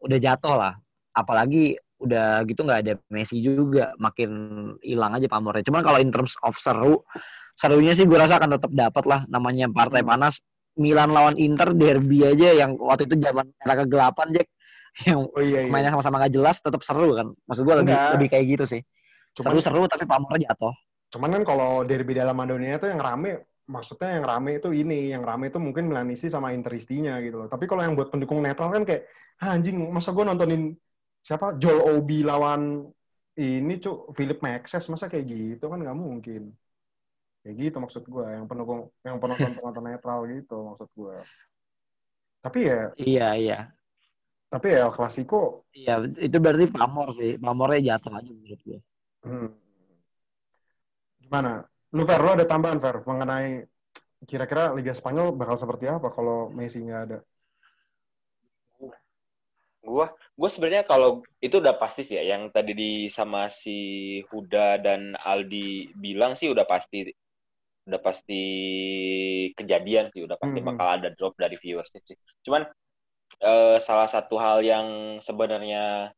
Udah 0.04 0.18
jatuh 0.20 0.54
lah. 0.54 0.72
Apalagi 1.14 1.74
udah 1.98 2.46
gitu 2.46 2.62
nggak 2.62 2.80
ada 2.84 2.92
Messi 3.10 3.42
juga 3.42 3.90
makin 3.98 4.30
hilang 4.84 5.16
aja 5.16 5.26
pamornya. 5.26 5.64
Cuman 5.66 5.82
kalau 5.82 5.98
in 5.98 6.12
terms 6.12 6.36
of 6.44 6.54
seru, 6.60 7.02
serunya 7.56 7.96
sih 7.96 8.06
gue 8.06 8.14
rasa 8.14 8.38
akan 8.38 8.54
tetap 8.54 8.70
dapat 8.70 9.04
lah 9.06 9.20
namanya 9.26 9.66
partai 9.70 10.02
Hmm. 10.04 10.10
panas. 10.12 10.38
Milan 10.78 11.10
lawan 11.10 11.34
Inter 11.36 11.74
derby 11.74 12.22
aja 12.24 12.54
yang 12.54 12.78
waktu 12.78 13.10
itu 13.10 13.18
zaman 13.18 13.50
era 13.58 13.74
kegelapan 13.84 14.28
Jack 14.32 14.48
yang 15.06 15.26
Oh 15.30 15.42
iya 15.42 15.66
iya. 15.66 15.70
mainnya 15.70 15.90
sama-sama 15.94 16.22
nggak 16.22 16.34
jelas 16.34 16.56
tetap 16.58 16.82
seru 16.82 17.14
kan. 17.14 17.28
Maksud 17.46 17.62
gue 17.66 17.76
lebih 17.82 17.94
Enggak. 17.94 18.12
lebih 18.18 18.28
kayak 18.30 18.44
gitu 18.56 18.64
sih. 18.66 18.80
Seru-seru 19.34 19.86
tapi 19.86 20.04
pamornya 20.06 20.50
jatuh. 20.50 20.74
Cuman 21.14 21.30
kan 21.38 21.42
kalau 21.46 21.86
derby 21.86 22.14
dalam 22.18 22.34
Madonia 22.34 22.76
itu 22.78 22.90
yang 22.90 22.98
rame, 22.98 23.46
maksudnya 23.70 24.18
yang 24.18 24.26
rame 24.26 24.58
itu 24.58 24.74
ini, 24.74 25.14
yang 25.14 25.22
rame 25.22 25.48
itu 25.54 25.58
mungkin 25.62 25.86
Milanisti 25.86 26.26
sama 26.26 26.50
Interistinya 26.50 27.16
gitu 27.22 27.46
loh. 27.46 27.48
Tapi 27.48 27.70
kalau 27.70 27.86
yang 27.86 27.94
buat 27.94 28.10
pendukung 28.10 28.42
netral 28.42 28.74
kan 28.74 28.82
kayak, 28.82 29.06
"Ah, 29.38 29.54
anjing, 29.54 29.78
masa 29.88 30.10
gue 30.10 30.24
nontonin 30.26 30.74
siapa 31.22 31.56
Joel 31.62 31.96
Obi 31.96 32.26
lawan 32.26 32.90
ini 33.38 33.78
cuk 33.78 34.18
Philip 34.18 34.42
Maxes 34.42 34.90
masa 34.90 35.06
kayak 35.06 35.30
gitu 35.30 35.70
kan 35.70 35.78
nggak 35.78 35.94
mungkin. 35.94 36.50
Kayak 37.42 37.54
gitu 37.62 37.76
maksud 37.84 38.04
gue, 38.14 38.26
yang 38.36 38.46
pendukung, 38.50 38.80
yang 39.06 39.16
penonton 39.22 39.50
penonton 39.56 39.84
netral 39.88 40.20
gitu 40.32 40.56
maksud 40.68 40.88
gue. 40.98 41.16
Tapi 42.42 42.58
ya, 42.70 42.78
Iya 42.98 43.26
iya. 43.40 43.56
tapi 44.52 44.66
ya 44.74 44.78
El 44.86 44.92
Clasico, 44.96 45.36
Iya 45.80 45.94
itu 46.26 46.36
berarti 46.44 46.64
pamor 46.76 47.08
sih. 47.18 47.30
Pamornya 47.44 47.80
jatuh 47.88 48.12
aja 48.18 48.30
menurut 48.36 48.60
gue. 48.68 48.78
hmm, 49.24 49.48
gimana? 51.22 51.50
Lu 51.96 52.02
Fer, 52.08 52.20
lu 52.24 52.30
ada 52.36 52.46
tambahan 52.52 52.78
Fer 52.84 52.96
mengenai 53.08 53.48
kira-kira 54.30 54.62
Liga 54.76 54.92
Spanyol 55.00 55.28
bakal 55.40 55.56
seperti 55.62 55.84
apa 55.96 56.08
kalau 56.16 56.50
Messi 56.58 56.78
nggak 56.86 57.02
ada? 57.06 57.18
Gua 59.88 60.06
gua 60.38 60.48
sebenarnya 60.54 60.84
kalau 60.92 61.10
itu 61.46 61.56
udah 61.62 61.74
pasti 61.82 62.02
sih 62.06 62.14
ya 62.18 62.24
yang 62.36 62.42
tadi 62.54 62.72
di 62.82 62.90
sama 63.16 63.48
si 63.60 63.76
Huda 64.30 64.76
dan 64.86 65.00
Aldi 65.30 65.96
bilang 66.04 66.32
sih 66.38 66.48
udah 66.54 66.66
pasti 66.72 66.98
udah 67.88 68.00
pasti 68.04 68.42
kejadian 69.56 70.12
sih 70.12 70.22
udah 70.28 70.36
pasti 70.36 70.60
Mhm. 70.60 70.66
bakal 70.68 70.86
ada 71.00 71.08
drop 71.16 71.34
dari 71.40 71.56
viewership 71.58 72.02
sih. 72.04 72.16
Cuman 72.44 72.62
eh, 73.40 73.76
salah 73.80 74.08
satu 74.10 74.36
hal 74.40 74.64
yang 74.64 74.86
sebenarnya 75.22 76.10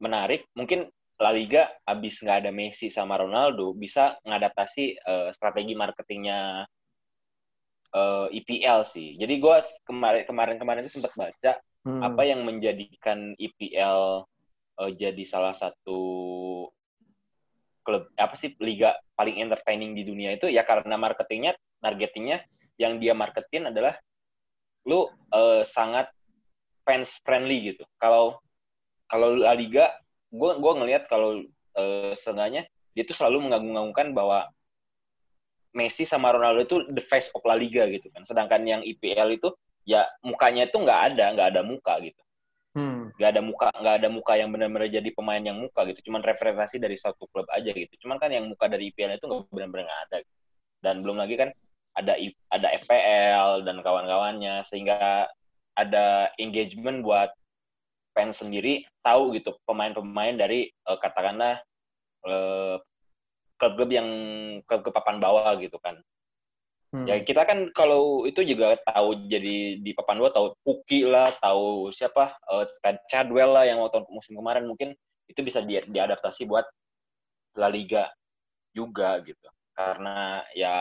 menarik 0.00 0.46
mungkin 0.56 0.88
La 1.20 1.32
Liga 1.36 1.68
abis 1.84 2.20
nggak 2.24 2.38
ada 2.46 2.50
Messi 2.54 2.88
sama 2.88 3.20
Ronaldo 3.20 3.76
bisa 3.76 4.16
ngadaptasi 4.24 4.84
eh, 5.00 5.28
strategi 5.36 5.74
marketingnya 5.76 6.64
eh, 7.94 8.26
IPL 8.38 8.80
sih. 8.86 9.08
Jadi 9.20 9.34
gua 9.42 9.60
kemarin 9.88 10.24
kemarin 10.28 10.56
kemarin 10.60 10.82
itu 10.86 10.98
sempat 11.00 11.12
baca 11.16 11.52
Hmm. 11.80 12.04
apa 12.04 12.22
yang 12.28 12.44
menjadikan 12.44 13.32
IPL 13.40 14.28
eh, 14.84 14.90
jadi 15.00 15.22
salah 15.24 15.56
satu 15.56 16.00
klub 17.90 18.06
apa 18.14 18.38
sih 18.38 18.54
liga 18.62 18.94
paling 19.18 19.42
entertaining 19.42 19.98
di 19.98 20.06
dunia 20.06 20.38
itu 20.38 20.46
ya 20.46 20.62
karena 20.62 20.94
marketingnya 20.94 21.58
targetingnya 21.82 22.46
yang 22.78 23.02
dia 23.02 23.10
marketin 23.18 23.66
adalah 23.66 23.98
lu 24.86 25.10
eh, 25.34 25.66
sangat 25.66 26.06
fans 26.86 27.18
friendly 27.26 27.74
gitu. 27.74 27.82
Kalau 27.98 28.38
kalau 29.10 29.34
La 29.34 29.52
Liga 29.58 29.90
gue 30.30 30.50
gue 30.62 30.72
ngelihat 30.78 31.10
kalau 31.10 31.42
eh, 31.76 32.14
seenggaknya 32.14 32.70
dia 32.94 33.02
tuh 33.02 33.18
selalu 33.18 33.50
mengagung-agungkan 33.50 34.14
bahwa 34.14 34.46
Messi 35.70 36.02
sama 36.02 36.34
Ronaldo 36.34 36.66
itu 36.66 36.76
the 36.90 37.02
face 37.02 37.30
of 37.34 37.42
La 37.42 37.58
Liga 37.58 37.86
gitu 37.90 38.06
kan. 38.14 38.22
Sedangkan 38.22 38.62
yang 38.62 38.82
IPL 38.86 39.34
itu 39.34 39.50
ya 39.82 40.06
mukanya 40.22 40.70
itu 40.70 40.78
nggak 40.78 41.00
ada 41.14 41.24
nggak 41.34 41.48
ada 41.56 41.62
muka 41.66 41.98
gitu 42.04 42.20
Hmm. 42.70 43.10
ada 43.18 43.42
muka 43.42 43.66
nggak 43.74 43.94
ada 43.98 44.08
muka 44.08 44.38
yang 44.38 44.54
benar-benar 44.54 44.86
jadi 44.86 45.10
pemain 45.10 45.42
yang 45.42 45.58
muka 45.58 45.82
gitu. 45.90 46.06
Cuman 46.10 46.22
representasi 46.22 46.78
dari 46.78 46.94
satu 46.94 47.26
klub 47.34 47.46
aja 47.50 47.74
gitu. 47.74 48.06
Cuman 48.06 48.22
kan 48.22 48.30
yang 48.30 48.46
muka 48.46 48.70
dari 48.70 48.94
IPL 48.94 49.18
itu 49.18 49.26
nggak 49.26 49.50
benar-benar 49.50 49.84
nggak 49.90 50.02
ada 50.06 50.18
dan 50.80 50.94
belum 51.02 51.18
lagi 51.18 51.34
kan 51.34 51.50
ada 51.98 52.14
ada 52.54 52.68
FPL 52.86 53.66
dan 53.66 53.82
kawan-kawannya. 53.82 54.62
Sehingga 54.70 55.26
ada 55.74 56.30
engagement 56.38 57.02
buat 57.02 57.34
fans 58.14 58.38
sendiri 58.38 58.86
tahu 59.02 59.34
gitu 59.38 59.54
pemain-pemain 59.66 60.38
dari 60.38 60.70
eh, 60.70 60.98
katakanlah 61.02 61.58
eh, 62.26 62.76
klub-klub 63.58 63.90
yang 63.90 64.08
klub-klub 64.64 64.94
papan 64.94 65.18
bawah 65.18 65.58
gitu 65.58 65.76
kan 65.82 65.98
Hmm. 66.90 67.06
Ya 67.06 67.22
kita 67.22 67.46
kan 67.46 67.70
kalau 67.70 68.26
itu 68.26 68.42
juga 68.42 68.74
tahu 68.82 69.30
jadi 69.30 69.78
di 69.78 69.94
papan 69.94 70.18
dua 70.18 70.34
tahu 70.34 70.58
Puki 70.66 71.06
lah, 71.06 71.30
tahu 71.38 71.94
siapa 71.94 72.34
Ted 72.82 72.98
Chadwell 73.06 73.54
lah 73.54 73.62
yang 73.62 73.78
waktu 73.78 74.02
musim 74.10 74.34
kemarin 74.34 74.66
mungkin 74.66 74.98
itu 75.30 75.40
bisa 75.46 75.62
di, 75.62 75.78
diadaptasi 75.78 76.50
buat 76.50 76.66
La 77.54 77.70
Liga 77.70 78.10
juga 78.74 79.22
gitu. 79.22 79.46
Karena 79.70 80.42
ya 80.50 80.74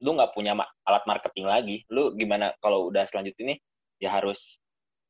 lu 0.00 0.16
nggak 0.16 0.32
punya 0.32 0.56
ma- 0.56 0.72
alat 0.88 1.04
marketing 1.04 1.46
lagi. 1.48 1.76
Lu 1.92 2.16
gimana 2.16 2.56
kalau 2.64 2.88
udah 2.88 3.04
selanjutnya 3.04 3.52
ini 3.52 3.56
ya 4.00 4.16
harus 4.16 4.56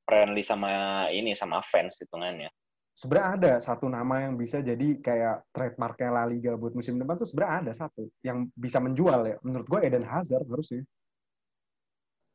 friendly 0.06 0.42
sama 0.42 1.06
ini 1.14 1.38
sama 1.38 1.62
fans 1.70 2.02
hitungannya. 2.02 2.50
Sebenarnya 2.96 3.28
ada 3.36 3.52
satu 3.60 3.92
nama 3.92 4.24
yang 4.24 4.40
bisa 4.40 4.64
jadi 4.64 4.96
kayak 5.04 5.52
trademarknya 5.52 6.08
La 6.08 6.24
Liga 6.24 6.56
buat 6.56 6.72
musim 6.72 6.96
depan 6.96 7.20
tuh 7.20 7.28
sebenarnya 7.28 7.54
ada 7.68 7.72
satu 7.76 8.08
yang 8.24 8.48
bisa 8.56 8.80
menjual 8.80 9.20
ya. 9.28 9.36
Menurut 9.44 9.68
gue 9.68 9.80
Eden 9.84 10.08
Hazard 10.08 10.48
harusnya. 10.48 10.82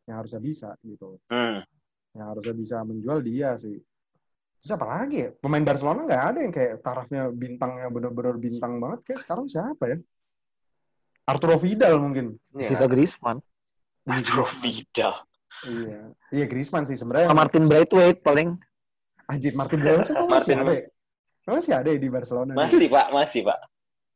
Yang 0.06 0.16
harusnya 0.22 0.42
bisa 0.46 0.70
gitu. 0.86 1.18
Hmm. 1.34 1.66
Yang 2.14 2.28
harusnya 2.30 2.56
bisa 2.56 2.78
menjual 2.86 3.18
dia 3.26 3.58
sih. 3.58 3.82
Terus 4.62 4.72
apa 4.78 4.86
lagi 4.86 5.26
ya? 5.26 5.30
Pemain 5.34 5.66
Barcelona 5.66 6.06
nggak 6.06 6.24
ada 6.30 6.40
yang 6.46 6.54
kayak 6.54 6.74
tarafnya 6.86 7.34
bintangnya 7.34 7.90
bener-bener 7.90 8.38
bintang 8.38 8.78
banget. 8.78 9.00
Kayak 9.10 9.20
sekarang 9.26 9.46
siapa 9.50 9.84
ya? 9.90 9.98
Arturo 11.26 11.58
Vidal 11.58 11.98
mungkin. 11.98 12.38
Sisa 12.62 12.86
Griezmann. 12.86 13.42
Arturo 14.06 14.46
Vidal. 14.62 15.26
Iya. 15.66 16.14
Iya 16.30 16.46
Griezmann 16.46 16.86
sih 16.86 16.94
sebenarnya. 16.94 17.34
Martin 17.34 17.66
Braithwaite 17.66 18.22
paling. 18.22 18.62
Anjir 19.32 19.54
Martin 19.56 19.80
Braithwaite 19.80 20.12
tuh 20.12 20.28
masih 20.28 20.54
ada 20.60 20.72
ya? 20.76 20.84
Masih 21.48 21.72
ada 21.74 21.90
ya 21.90 21.98
di 21.98 22.10
Barcelona. 22.12 22.52
Masih 22.52 22.88
Pak, 22.92 23.08
masih 23.16 23.42
Pak. 23.48 23.60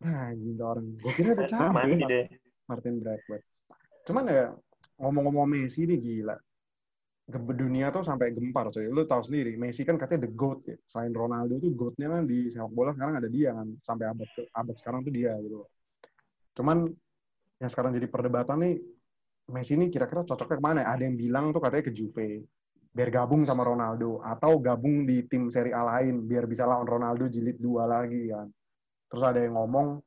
Nah, 0.04 0.36
anjing 0.36 0.54
tuh 0.60 0.68
orang. 0.68 0.86
Gue 1.00 1.12
kira 1.16 1.32
udah 1.34 1.48
Masih 1.48 1.96
cabut. 1.96 2.10
deh. 2.12 2.26
Martin 2.68 2.94
Braithwaite. 3.00 3.46
Cuman 4.06 4.24
ya 4.28 4.46
ngomong-ngomong 5.00 5.48
Messi 5.48 5.88
ini 5.88 5.96
gila. 5.98 6.36
Dunia 7.32 7.90
tuh 7.90 8.06
sampai 8.06 8.36
gempar 8.36 8.70
coy. 8.70 8.86
Lu 8.86 9.08
tahu 9.10 9.26
sendiri, 9.26 9.58
Messi 9.58 9.82
kan 9.82 9.98
katanya 9.98 10.30
the 10.30 10.32
GOAT 10.36 10.60
ya. 10.70 10.78
Selain 10.86 11.10
Ronaldo 11.16 11.58
tuh 11.58 11.74
GOAT-nya 11.74 12.08
kan 12.12 12.24
di 12.30 12.52
sepak 12.52 12.70
bola 12.70 12.94
sekarang 12.94 13.18
ada 13.18 13.30
dia 13.32 13.56
kan. 13.56 13.68
Sampai 13.82 14.06
abad 14.12 14.30
ke, 14.30 14.46
abad 14.54 14.76
sekarang 14.78 15.00
tuh 15.02 15.14
dia 15.16 15.34
gitu. 15.42 15.66
Cuman 16.54 16.86
yang 17.58 17.72
sekarang 17.72 17.96
jadi 17.96 18.06
perdebatan 18.12 18.62
nih 18.62 18.76
Messi 19.46 19.78
ini 19.78 19.90
kira-kira 19.90 20.26
cocoknya 20.26 20.58
ke 20.58 20.64
mana? 20.64 20.80
ya? 20.86 20.88
Ada 20.98 21.02
yang 21.06 21.16
bilang 21.18 21.46
tuh 21.54 21.62
katanya 21.62 21.84
ke 21.86 21.94
Juve 21.94 22.46
biar 22.96 23.12
gabung 23.12 23.44
sama 23.44 23.68
Ronaldo 23.68 24.24
atau 24.24 24.56
gabung 24.64 25.04
di 25.04 25.28
tim 25.28 25.52
Serie 25.52 25.76
A 25.76 25.84
lain 25.84 26.24
biar 26.24 26.48
bisa 26.48 26.64
lawan 26.64 26.88
Ronaldo 26.88 27.28
jilid 27.28 27.60
dua 27.60 27.84
lagi 27.84 28.32
kan. 28.32 28.48
Terus 29.12 29.24
ada 29.28 29.44
yang 29.44 29.60
ngomong 29.60 30.00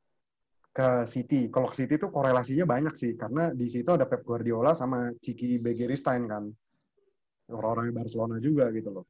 ke 0.73 1.05
City. 1.05 1.53
Kalau 1.53 1.69
ke 1.69 1.85
City 1.85 2.01
tuh 2.01 2.09
korelasinya 2.09 2.65
banyak 2.65 2.97
sih 2.97 3.13
karena 3.13 3.53
di 3.53 3.69
situ 3.69 3.93
ada 3.93 4.09
Pep 4.09 4.25
Guardiola 4.25 4.73
sama 4.73 5.13
Ciki 5.21 5.61
Begiristain 5.61 6.25
kan. 6.25 6.49
Orang-orang 7.53 7.93
Barcelona 7.93 8.41
juga 8.41 8.73
gitu 8.73 8.89
loh. 8.89 9.05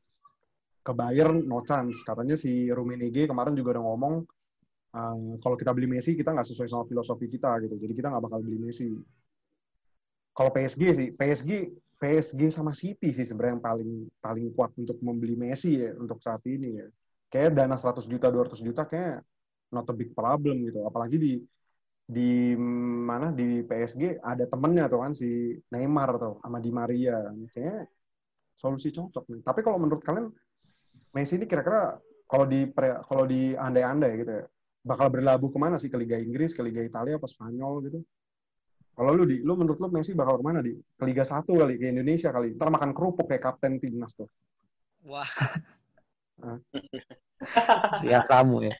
Ke 0.83 0.91
Bayern 0.91 1.47
no 1.47 1.63
chance. 1.63 2.03
Katanya 2.03 2.35
si 2.35 2.67
Rummenigge 2.67 3.31
kemarin 3.31 3.55
juga 3.55 3.79
udah 3.79 3.83
ngomong 3.87 4.13
eh, 4.91 5.39
kalau 5.39 5.55
kita 5.55 5.71
beli 5.71 5.87
Messi 5.87 6.19
kita 6.19 6.35
nggak 6.35 6.47
sesuai 6.51 6.67
sama 6.67 6.83
filosofi 6.83 7.31
kita 7.31 7.63
gitu. 7.63 7.79
Jadi 7.79 7.93
kita 7.95 8.11
nggak 8.11 8.23
bakal 8.27 8.43
beli 8.43 8.59
Messi. 8.59 8.91
Kalau 10.35 10.51
PSG 10.51 10.83
sih, 10.95 11.09
PSG 11.15 11.51
PSG 11.99 12.47
sama 12.47 12.71
City 12.71 13.11
sih 13.11 13.27
sebenarnya 13.27 13.59
yang 13.59 13.65
paling 13.65 13.91
paling 14.23 14.45
kuat 14.55 14.71
untuk 14.79 14.97
membeli 15.03 15.35
Messi 15.35 15.83
ya 15.83 15.91
untuk 15.99 16.23
saat 16.23 16.39
ini 16.47 16.79
ya. 16.79 16.87
Kayak 17.29 17.59
dana 17.59 17.75
100 17.75 18.07
juta 18.07 18.31
200 18.31 18.63
juta 18.63 18.87
kayak 18.87 19.21
not 19.75 19.85
a 19.91 19.93
big 19.93 20.15
problem 20.15 20.63
gitu. 20.63 20.87
Apalagi 20.87 21.17
di 21.19 21.33
di 22.09 22.57
mana 23.05 23.29
di 23.29 23.61
PSG 23.67 24.17
ada 24.23 24.47
temennya 24.49 24.89
tuh 24.89 24.99
kan 25.03 25.13
si 25.13 25.53
Neymar 25.69 26.09
tuh 26.17 26.33
sama 26.41 26.57
Di 26.63 26.71
Maria. 26.71 27.19
Kayaknya 27.51 27.85
solusi 28.55 28.89
cocok 28.95 29.23
nih. 29.29 29.41
Tapi 29.43 29.59
kalau 29.61 29.77
menurut 29.77 30.01
kalian 30.01 30.31
Messi 31.13 31.35
ini 31.35 31.45
kira-kira 31.45 31.99
kalau 32.29 32.45
di 32.45 32.69
kalau 33.09 33.25
di 33.25 33.57
andai-andai 33.57 34.11
gitu 34.21 34.31
ya, 34.39 34.45
bakal 34.85 35.09
berlabuh 35.09 35.49
ke 35.51 35.57
mana 35.59 35.75
sih 35.81 35.89
ke 35.91 35.97
Liga 35.97 36.15
Inggris, 36.15 36.53
ke 36.53 36.61
Liga 36.61 36.79
Italia 36.85 37.17
apa 37.17 37.27
Spanyol 37.27 37.73
gitu? 37.89 37.99
Kalau 38.99 39.15
lu 39.15 39.23
di, 39.23 39.39
lu 39.39 39.55
menurut 39.55 39.79
lu 39.79 39.87
Messi 39.95 40.11
bakal 40.11 40.35
ke 40.35 40.43
mana 40.43 40.59
di? 40.59 40.75
Ke 40.75 41.07
Liga 41.07 41.23
1 41.23 41.47
kali, 41.47 41.79
ke 41.79 41.87
Indonesia 41.87 42.35
kali. 42.35 42.51
Ntar 42.59 42.67
makan 42.67 42.91
kerupuk 42.91 43.31
kayak 43.31 43.47
kapten 43.47 43.79
timnas 43.79 44.11
tuh. 44.11 44.27
Wah. 45.07 45.23
Hah? 46.43 46.59
ya 48.11 48.19
kamu 48.27 48.67
ya. 48.67 48.75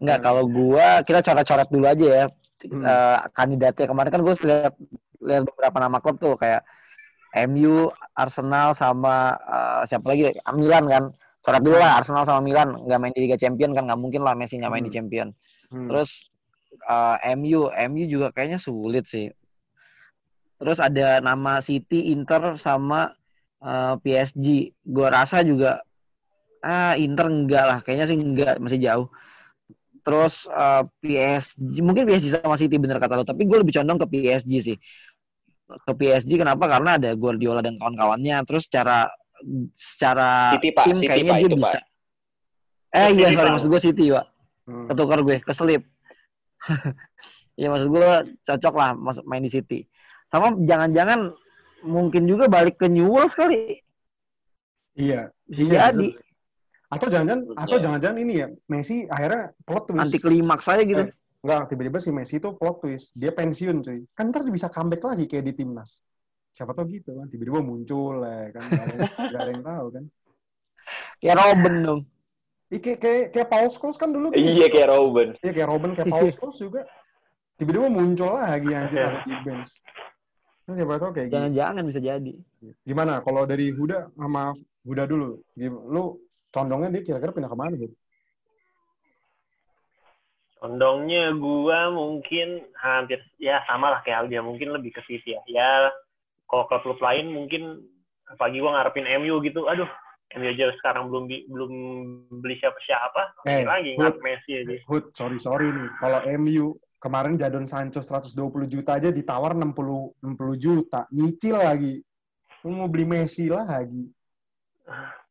Enggak, 0.00 0.18
kalau 0.24 0.48
gua 0.48 1.04
kita 1.04 1.20
coret-coret 1.20 1.68
dulu 1.68 1.84
aja 1.84 2.06
ya. 2.08 2.26
Hmm. 2.64 2.80
Eh, 2.80 3.18
kandidatnya 3.36 3.84
kemarin 3.84 4.08
kan 4.08 4.20
gue 4.24 4.34
lihat 4.48 4.72
lihat 5.20 5.42
beberapa 5.44 5.76
nama 5.84 6.00
klub 6.00 6.16
tuh 6.16 6.32
kayak 6.40 6.64
MU, 7.52 7.92
Arsenal 8.16 8.72
sama 8.72 9.36
eh, 9.36 9.82
siapa 9.92 10.08
lagi? 10.08 10.32
Milan 10.56 10.88
kan. 10.88 11.04
Coret 11.44 11.60
dulu 11.60 11.76
lah 11.76 12.00
Arsenal 12.00 12.24
sama 12.24 12.40
Milan 12.40 12.72
nggak 12.88 12.96
main 12.96 13.12
di 13.12 13.28
Liga 13.28 13.36
Champion 13.36 13.76
kan 13.76 13.84
nggak 13.84 14.00
mungkin 14.00 14.24
lah 14.24 14.32
Messi 14.32 14.56
nggak 14.56 14.72
main 14.72 14.80
di 14.80 14.88
Hmm. 14.88 14.96
Champion. 14.96 15.28
Hmm. 15.68 15.92
Terus 15.92 16.32
eh, 16.76 17.16
MU, 17.38 17.70
MU 17.70 18.04
juga 18.08 18.34
kayaknya 18.34 18.58
sulit 18.60 19.06
sih. 19.06 19.30
Terus 20.58 20.78
ada 20.78 21.18
nama 21.20 21.58
City, 21.60 22.14
Inter 22.14 22.56
sama 22.58 23.14
eh, 23.62 23.94
PSG. 24.00 24.72
Gua 24.84 25.10
rasa 25.10 25.42
juga 25.42 25.82
ah 26.64 26.96
Inter 26.96 27.28
enggak 27.28 27.64
lah, 27.64 27.78
kayaknya 27.84 28.06
sih 28.08 28.16
enggak, 28.16 28.56
masih 28.58 28.80
jauh. 28.80 29.06
Terus 30.04 30.44
eh, 30.48 30.82
PSG, 31.00 31.80
mungkin 31.80 32.04
PSG 32.08 32.40
sama 32.40 32.56
City 32.60 32.76
bener 32.76 33.00
kata 33.00 33.20
lo, 33.20 33.24
tapi 33.24 33.44
gue 33.48 33.58
lebih 33.60 33.74
condong 33.80 34.00
ke 34.04 34.06
PSG 34.08 34.52
sih. 34.60 34.76
Ke 35.64 35.92
PSG 35.96 36.36
kenapa? 36.36 36.68
Karena 36.68 37.00
ada 37.00 37.10
Guardiola 37.16 37.64
dan 37.64 37.80
kawan-kawannya. 37.80 38.44
Terus 38.44 38.68
secara 38.68 39.08
secara 39.76 40.56
City, 40.56 40.70
Pak. 40.72 40.84
tim 40.88 40.96
City, 40.96 41.08
kayaknya 41.08 41.32
Pak, 41.32 41.38
dia 41.40 41.48
itu, 41.48 41.56
bisa. 41.56 41.68
Pak. 41.80 41.84
Eh 42.94 43.08
iya, 43.10 43.26
sorry 43.34 43.50
maksud 43.50 43.68
gue 43.72 43.80
City, 43.80 44.06
Pak 44.12 44.26
Hmm. 44.64 44.88
ketukar 44.88 45.20
gue 45.20 45.36
keselip 45.44 45.84
Iya 47.54 47.68
maksud 47.72 47.88
gue 47.88 48.10
cocok 48.42 48.74
lah 48.74 48.90
masuk 48.92 49.24
main 49.24 49.40
di 49.40 49.50
City 49.50 49.80
sama 50.26 50.52
jangan-jangan 50.58 51.30
mungkin 51.82 52.24
juga 52.24 52.48
balik 52.48 52.80
ke 52.80 52.88
Newell's 52.88 53.32
kali 53.32 53.78
Iya. 54.94 55.28
bisa 55.44 55.60
Iya, 55.66 55.90
jadi 55.90 56.08
Atau 56.86 57.10
jangan-jangan 57.10 57.42
atau 57.58 57.76
jangan-jangan 57.82 58.18
ini 58.22 58.34
ya, 58.38 58.48
Messi 58.70 59.02
akhirnya 59.10 59.50
plot 59.66 59.90
twist. 59.90 60.02
anti 60.06 60.18
klimaks 60.22 60.66
aja 60.70 60.82
gitu 60.86 61.02
Eh. 61.02 61.10
Enggak, 61.42 61.62
tiba-tiba 61.68 61.98
si 61.98 62.08
Messi 62.08 62.38
itu 62.38 62.54
plot 62.54 62.76
twist. 62.80 63.10
Dia 63.12 63.34
pensiun, 63.34 63.82
cuy. 63.82 64.06
Kan 64.14 64.30
ntar 64.30 64.46
bisa 64.46 64.70
comeback 64.70 65.02
lagi 65.02 65.26
kayak 65.26 65.44
di 65.44 65.52
timnas. 65.52 66.00
Siapa 66.54 66.70
tau 66.70 66.86
gitu 66.86 67.18
kan. 67.18 67.26
Tiba-tiba 67.26 67.58
muncul 67.60 68.22
ya 68.22 68.48
kan. 68.48 68.62
Gak 68.64 68.84
ada, 68.86 68.96
nggak 69.28 69.40
ada 69.42 69.50
yang 69.50 69.64
tahu 69.66 69.86
kan. 69.90 70.04
kayak 71.18 71.34
Robin 71.34 71.74
dong 71.82 72.00
Ih, 72.72 72.80
kayak, 72.80 73.30
kayak, 73.32 73.48
Paul 73.52 73.68
Scholes 73.68 74.00
kan 74.00 74.08
dulu. 74.08 74.32
gitu. 74.32 74.40
Iya 74.40 74.66
kayak 74.72 74.88
Robin. 74.88 75.28
Iya, 75.44 75.52
kayak 75.52 75.68
Robin, 75.68 75.90
kayak 75.92 76.08
Paul 76.08 76.28
Scholes 76.32 76.56
juga. 76.56 76.88
Tiba-tiba 77.54 77.86
muncul 77.86 78.34
lagi 78.34 78.70
anjir 78.74 78.98
ada 78.98 79.20
di 79.22 79.34
bench. 79.46 79.78
Kan 80.64 80.74
siapa 80.74 80.96
tau 80.96 81.12
kayak 81.12 81.28
gitu. 81.28 81.36
jangan-jangan 81.36 81.84
bisa 81.84 82.00
jadi 82.00 82.32
Gimana 82.88 83.20
kalau 83.20 83.44
dari 83.44 83.68
Huda 83.68 84.10
sama 84.16 84.56
Huda 84.80 85.04
dulu? 85.04 85.44
Gim- 85.52 85.84
Lu 85.92 86.24
condongnya 86.48 86.88
dia 86.88 87.04
kira-kira 87.04 87.36
pindah 87.36 87.52
ke 87.52 87.58
mana, 87.58 87.76
Bud? 87.76 87.92
Condongnya 90.56 91.36
gua 91.36 91.92
mungkin 91.92 92.64
hampir 92.80 93.20
ya 93.36 93.60
sama 93.68 93.92
lah 93.92 94.00
kayak 94.00 94.24
Aldia, 94.24 94.40
mungkin 94.40 94.72
lebih 94.72 94.96
ke 94.96 95.04
City 95.04 95.36
ya. 95.36 95.40
Ya 95.44 95.92
kalau 96.48 96.64
klub-klub 96.66 96.98
lain 97.04 97.28
mungkin 97.28 97.84
pagi 98.40 98.64
gua 98.64 98.80
ngarepin 98.80 99.04
MU 99.20 99.44
gitu. 99.44 99.68
Aduh, 99.68 99.88
MU 100.34 100.46
aja 100.50 100.66
sekarang 100.82 101.10
belum 101.10 101.24
bi- 101.30 101.46
belum 101.46 101.72
beli 102.42 102.58
siapa-siapa. 102.58 103.46
Eh, 103.46 103.62
lagi 103.62 103.94
ngarep 103.94 104.18
Messi 104.18 104.52
aja. 104.62 104.74
Hud, 104.90 105.14
sorry 105.14 105.38
sorry 105.38 105.70
nih. 105.70 105.88
Kalau 106.02 106.20
MU 106.42 106.66
kemarin 106.98 107.38
Jadon 107.38 107.68
Sancho 107.68 108.02
120 108.02 108.34
juta 108.66 108.98
aja 108.98 109.14
ditawar 109.14 109.54
60 109.54 110.18
60 110.24 110.56
juta, 110.58 111.06
nyicil 111.14 111.56
lagi. 111.60 112.02
Lu 112.64 112.74
mau 112.74 112.88
beli 112.90 113.06
Messi 113.06 113.46
lagi. 113.46 114.10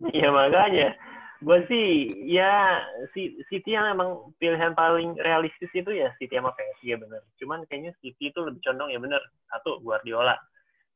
Iya 0.00 0.32
makanya. 0.32 0.96
Gue 1.44 1.60
sih 1.68 2.08
ya 2.24 2.80
si 3.12 3.36
City 3.52 3.76
yang 3.76 3.96
emang 3.96 4.32
pilihan 4.40 4.72
paling 4.72 5.16
realistis 5.20 5.68
itu 5.72 5.92
ya 5.92 6.08
City 6.16 6.40
sama 6.40 6.56
PSG 6.56 6.96
ya 6.96 6.96
bener. 6.96 7.20
Cuman 7.36 7.68
kayaknya 7.68 7.92
City 8.00 8.32
itu 8.32 8.40
lebih 8.40 8.64
condong 8.64 8.92
ya 8.92 8.96
bener. 8.96 9.20
Satu 9.48 9.76
Guardiola. 9.84 10.40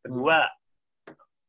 Kedua 0.01 0.45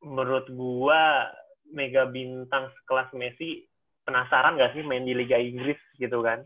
menurut 0.04 0.48
gua 0.52 1.32
mega 1.74 2.06
bintang 2.10 2.70
sekelas 2.82 3.10
Messi 3.18 3.66
penasaran 4.06 4.58
gak 4.62 4.78
sih 4.78 4.86
main 4.86 5.02
di 5.02 5.18
Liga 5.18 5.40
Inggris 5.42 5.80
gitu 5.98 6.22
kan? 6.22 6.46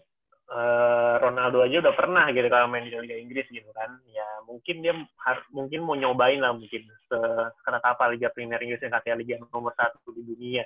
Eh, 0.49 1.13
Ronaldo 1.21 1.61
aja 1.61 1.77
udah 1.77 1.93
pernah 1.93 2.25
gitu 2.33 2.49
kalau 2.49 2.65
main 2.65 2.87
di 2.87 2.95
Liga 2.95 3.13
Inggris 3.13 3.45
gitu 3.53 3.69
kan. 3.75 4.01
Ya 4.09 4.25
mungkin 4.49 4.81
dia 4.81 4.97
har- 5.21 5.45
mungkin 5.53 5.85
mau 5.85 5.93
nyobain 5.93 6.41
lah 6.41 6.57
mungkin 6.57 6.89
sekelas 7.05 7.83
apa 7.85 8.09
Liga 8.09 8.33
Premier 8.33 8.57
Inggris 8.57 8.81
yang 8.81 8.97
katanya 8.97 9.21
liga 9.21 9.35
nomor 9.53 9.75
satu 9.77 10.09
di 10.09 10.25
dunia. 10.25 10.65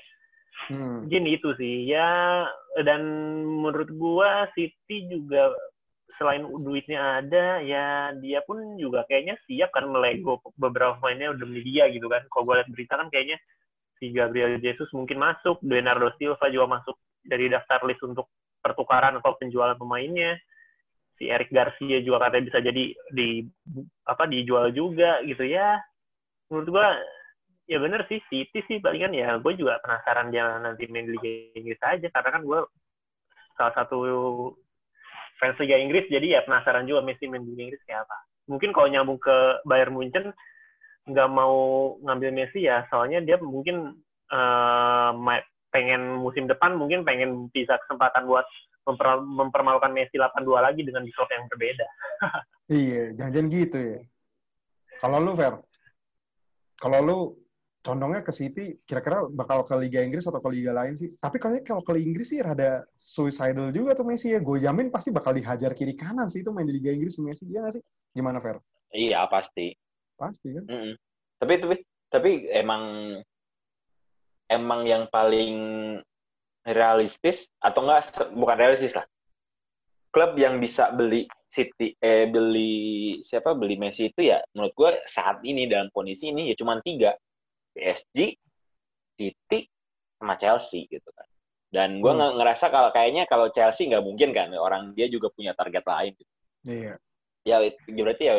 Hmm. 0.71 1.03
Mungkin 1.03 1.23
itu 1.27 1.51
sih 1.59 1.91
ya 1.91 2.47
dan 2.85 3.01
menurut 3.43 3.91
gua 3.99 4.47
City 4.55 5.11
juga 5.11 5.51
selain 6.15 6.45
duitnya 6.45 7.19
ada 7.19 7.59
ya 7.59 8.13
dia 8.21 8.39
pun 8.47 8.77
juga 8.79 9.03
kayaknya 9.09 9.35
siap 9.49 9.73
kan 9.75 9.89
melego 9.89 10.39
beberapa 10.55 10.95
pemainnya 11.01 11.35
udah 11.35 11.43
beli 11.43 11.61
dia 11.67 11.91
gitu 11.91 12.07
kan. 12.07 12.23
Kalau 12.31 12.47
gua 12.47 12.63
lihat 12.63 12.71
berita 12.71 12.95
kan 12.95 13.11
kayaknya 13.11 13.35
si 14.03 14.11
Gabriel 14.11 14.59
Jesus 14.59 14.91
mungkin 14.91 15.23
masuk, 15.23 15.63
Bernardo 15.63 16.11
Silva 16.19 16.51
juga 16.51 16.75
masuk 16.75 16.99
dari 17.23 17.47
daftar 17.47 17.79
list 17.87 18.03
untuk 18.03 18.27
pertukaran 18.59 19.15
atau 19.15 19.39
penjualan 19.39 19.79
pemainnya. 19.79 20.35
Si 21.15 21.31
Eric 21.31 21.55
Garcia 21.55 22.03
juga 22.03 22.27
katanya 22.27 22.51
bisa 22.51 22.59
jadi 22.59 22.83
di 23.15 23.47
apa 24.03 24.27
dijual 24.27 24.75
juga 24.75 25.23
gitu 25.23 25.47
ya. 25.47 25.79
Menurut 26.51 26.67
gua 26.67 26.87
ya 27.63 27.79
bener 27.79 28.03
sih 28.11 28.19
City 28.27 28.59
sih 28.67 28.83
palingan 28.83 29.15
ya 29.15 29.39
gue 29.39 29.53
juga 29.55 29.79
penasaran 29.79 30.35
dia 30.35 30.59
nanti 30.59 30.83
main 30.91 31.07
di 31.07 31.15
Liga 31.15 31.31
Inggris 31.55 31.79
aja 31.79 32.07
karena 32.11 32.29
kan 32.35 32.43
gue 32.43 32.59
salah 33.55 33.71
satu 33.71 33.97
fans 35.39 35.55
Liga 35.63 35.79
Inggris 35.79 36.11
jadi 36.11 36.39
ya 36.39 36.41
penasaran 36.43 36.83
juga 36.83 37.07
Messi 37.07 37.23
main 37.31 37.39
di 37.39 37.55
Liga 37.55 37.63
Inggris 37.71 37.83
kayak 37.87 38.03
apa 38.03 38.17
mungkin 38.51 38.75
kalau 38.75 38.91
nyambung 38.91 39.15
ke 39.15 39.63
Bayern 39.63 39.95
Munchen 39.95 40.35
nggak 41.03 41.29
mau 41.31 41.55
ngambil 41.99 42.31
Messi 42.31 42.63
ya 42.63 42.87
soalnya 42.87 43.19
dia 43.19 43.35
mungkin 43.41 43.97
eh, 44.31 45.11
ma- 45.13 45.47
pengen 45.73 46.21
musim 46.21 46.45
depan 46.45 46.77
mungkin 46.77 47.03
pengen 47.03 47.49
bisa 47.51 47.75
kesempatan 47.83 48.29
buat 48.29 48.45
memper- 48.87 49.25
mempermalukan 49.25 49.91
Messi 49.91 50.15
82 50.15 50.63
lagi 50.63 50.81
dengan 50.85 51.03
di 51.03 51.11
klub 51.11 51.27
yang 51.31 51.47
berbeda 51.51 51.87
Iya, 52.71 53.11
jangan-jangan 53.19 53.49
gitu 53.51 53.75
ya. 53.75 53.99
Kalau 55.03 55.19
lu, 55.19 55.35
Fer, 55.35 55.59
kalau 56.79 56.99
lu 57.03 57.17
condongnya 57.83 58.23
ke 58.23 58.31
City, 58.31 58.79
kira-kira 58.87 59.27
bakal 59.27 59.67
ke 59.67 59.75
Liga 59.75 59.99
Inggris 59.99 60.23
atau 60.23 60.39
ke 60.39 60.47
Liga 60.47 60.71
lain 60.71 60.95
sih? 60.95 61.11
Tapi 61.19 61.43
kayaknya 61.43 61.67
kalau 61.67 61.83
ke 61.83 61.91
Inggris 61.99 62.31
sih 62.31 62.39
rada 62.39 62.87
suicidal 62.95 63.75
juga 63.75 63.99
tuh 63.99 64.07
Messi 64.07 64.31
ya. 64.31 64.39
Gue 64.39 64.63
jamin 64.63 64.87
pasti 64.87 65.11
bakal 65.11 65.35
dihajar 65.35 65.75
kiri 65.75 65.91
kanan 65.99 66.31
sih 66.31 66.39
itu 66.39 66.55
main 66.55 66.63
di 66.63 66.79
Liga 66.79 66.95
Inggris 66.95 67.19
Messi. 67.19 67.43
Iya 67.51 67.67
nggak 67.67 67.73
sih? 67.75 67.83
Gimana, 68.15 68.39
Fer? 68.39 68.63
Iya 68.95 69.27
pasti. 69.27 69.75
Pasti 70.17 70.53
kan? 70.53 70.63
Mm-mm. 70.69 70.93
Tapi 71.41 71.53
tapi 71.59 71.75
tapi 72.07 72.31
emang 72.53 72.83
emang 74.47 74.81
yang 74.85 75.03
paling 75.09 75.53
realistis 76.63 77.49
atau 77.59 77.83
enggak 77.83 78.31
bukan 78.37 78.57
realistis 78.57 78.93
lah. 78.95 79.05
Klub 80.13 80.37
yang 80.37 80.61
bisa 80.61 80.93
beli 80.93 81.25
City 81.49 81.97
eh 81.97 82.29
beli 82.29 83.19
siapa 83.25 83.57
beli 83.57 83.77
Messi 83.77 84.13
itu 84.13 84.29
ya 84.29 84.41
menurut 84.53 84.73
gue 84.77 84.91
saat 85.09 85.41
ini 85.41 85.65
dalam 85.65 85.89
kondisi 85.89 86.29
ini 86.29 86.53
ya 86.53 86.55
cuma 86.57 86.77
tiga 86.85 87.17
PSG, 87.73 88.37
City, 89.17 89.59
sama 90.21 90.37
Chelsea 90.37 90.85
gitu 90.85 91.09
kan. 91.09 91.25
Dan 91.73 91.97
gue 92.05 92.13
Hmm. 92.13 92.37
ngerasa 92.37 92.69
kalau 92.69 92.93
kayaknya 92.93 93.25
kalau 93.25 93.49
Chelsea 93.49 93.89
nggak 93.89 94.05
mungkin 94.05 94.29
kan 94.29 94.53
orang 94.53 94.93
dia 94.93 95.09
juga 95.09 95.33
punya 95.33 95.57
target 95.57 95.81
lain. 95.81 96.13
Gitu 96.13 96.31
Iya. 96.63 96.93
ya 97.43 97.57
itu 97.65 97.89
berarti 97.91 98.23
ya 98.29 98.33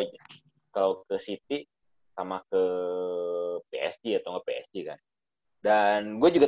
kalau 0.75 1.07
ke 1.07 1.15
City 1.23 1.63
sama 2.11 2.43
ke 2.51 2.63
PSG 3.71 4.19
atau 4.19 4.35
nggak 4.35 4.45
PSG 4.45 4.75
kan 4.83 4.99
dan 5.63 6.19
gue 6.19 6.29
juga 6.35 6.47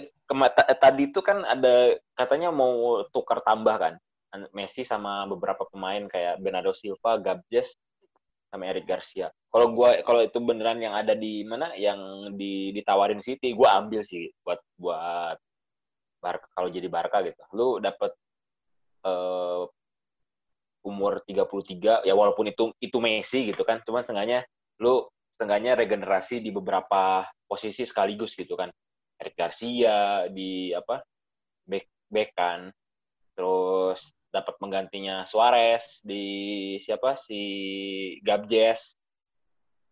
ta- 0.51 0.77
tadi 0.77 1.09
itu 1.09 1.23
kan 1.23 1.41
ada 1.47 1.95
katanya 2.13 2.51
mau 2.51 3.01
tukar 3.09 3.39
tambah 3.41 3.75
kan 3.79 3.95
Messi 4.53 4.85
sama 4.85 5.25
beberapa 5.25 5.65
pemain 5.65 6.05
kayak 6.05 6.37
Bernardo 6.43 6.75
Silva, 6.75 7.17
Gabjes 7.17 7.73
sama 8.51 8.69
Eric 8.69 8.85
Garcia. 8.85 9.33
Kalau 9.49 9.73
gua 9.73 9.99
kalau 10.03 10.21
itu 10.23 10.37
beneran 10.39 10.79
yang 10.79 10.93
ada 10.93 11.17
di 11.17 11.41
mana 11.47 11.73
yang 11.73 12.31
di 12.35 12.71
ditawarin 12.75 13.23
City, 13.23 13.55
gue 13.55 13.67
ambil 13.67 14.03
sih 14.05 14.29
buat 14.43 14.59
buat 14.77 15.37
Barca 16.21 16.47
kalau 16.53 16.69
jadi 16.69 16.87
Barca 16.91 17.23
gitu. 17.23 17.41
Lu 17.55 17.67
dapet 17.81 18.11
eh, 19.07 19.61
umur 20.88 21.19
33 21.28 22.08
ya 22.08 22.13
walaupun 22.15 22.47
itu 22.47 22.71
itu 22.80 22.97
Messi 23.04 23.52
gitu 23.52 23.67
kan 23.67 23.84
cuman 23.84 24.08
setengahnya 24.08 24.47
lu 24.80 25.04
setengahnya 25.36 25.76
regenerasi 25.76 26.39
di 26.39 26.50
beberapa 26.50 27.28
posisi 27.45 27.84
sekaligus 27.84 28.34
gitu 28.34 28.56
kan. 28.56 28.71
Eric 29.17 29.34
Garcia 29.34 30.30
di 30.30 30.71
apa 30.71 31.02
back 31.65 31.86
back 32.10 32.30
kan 32.38 32.69
terus 33.34 34.13
dapat 34.30 34.56
menggantinya 34.62 35.26
Suarez 35.26 36.02
di 36.06 36.78
siapa 36.78 37.17
si 37.17 37.41
Gabjes 38.21 38.93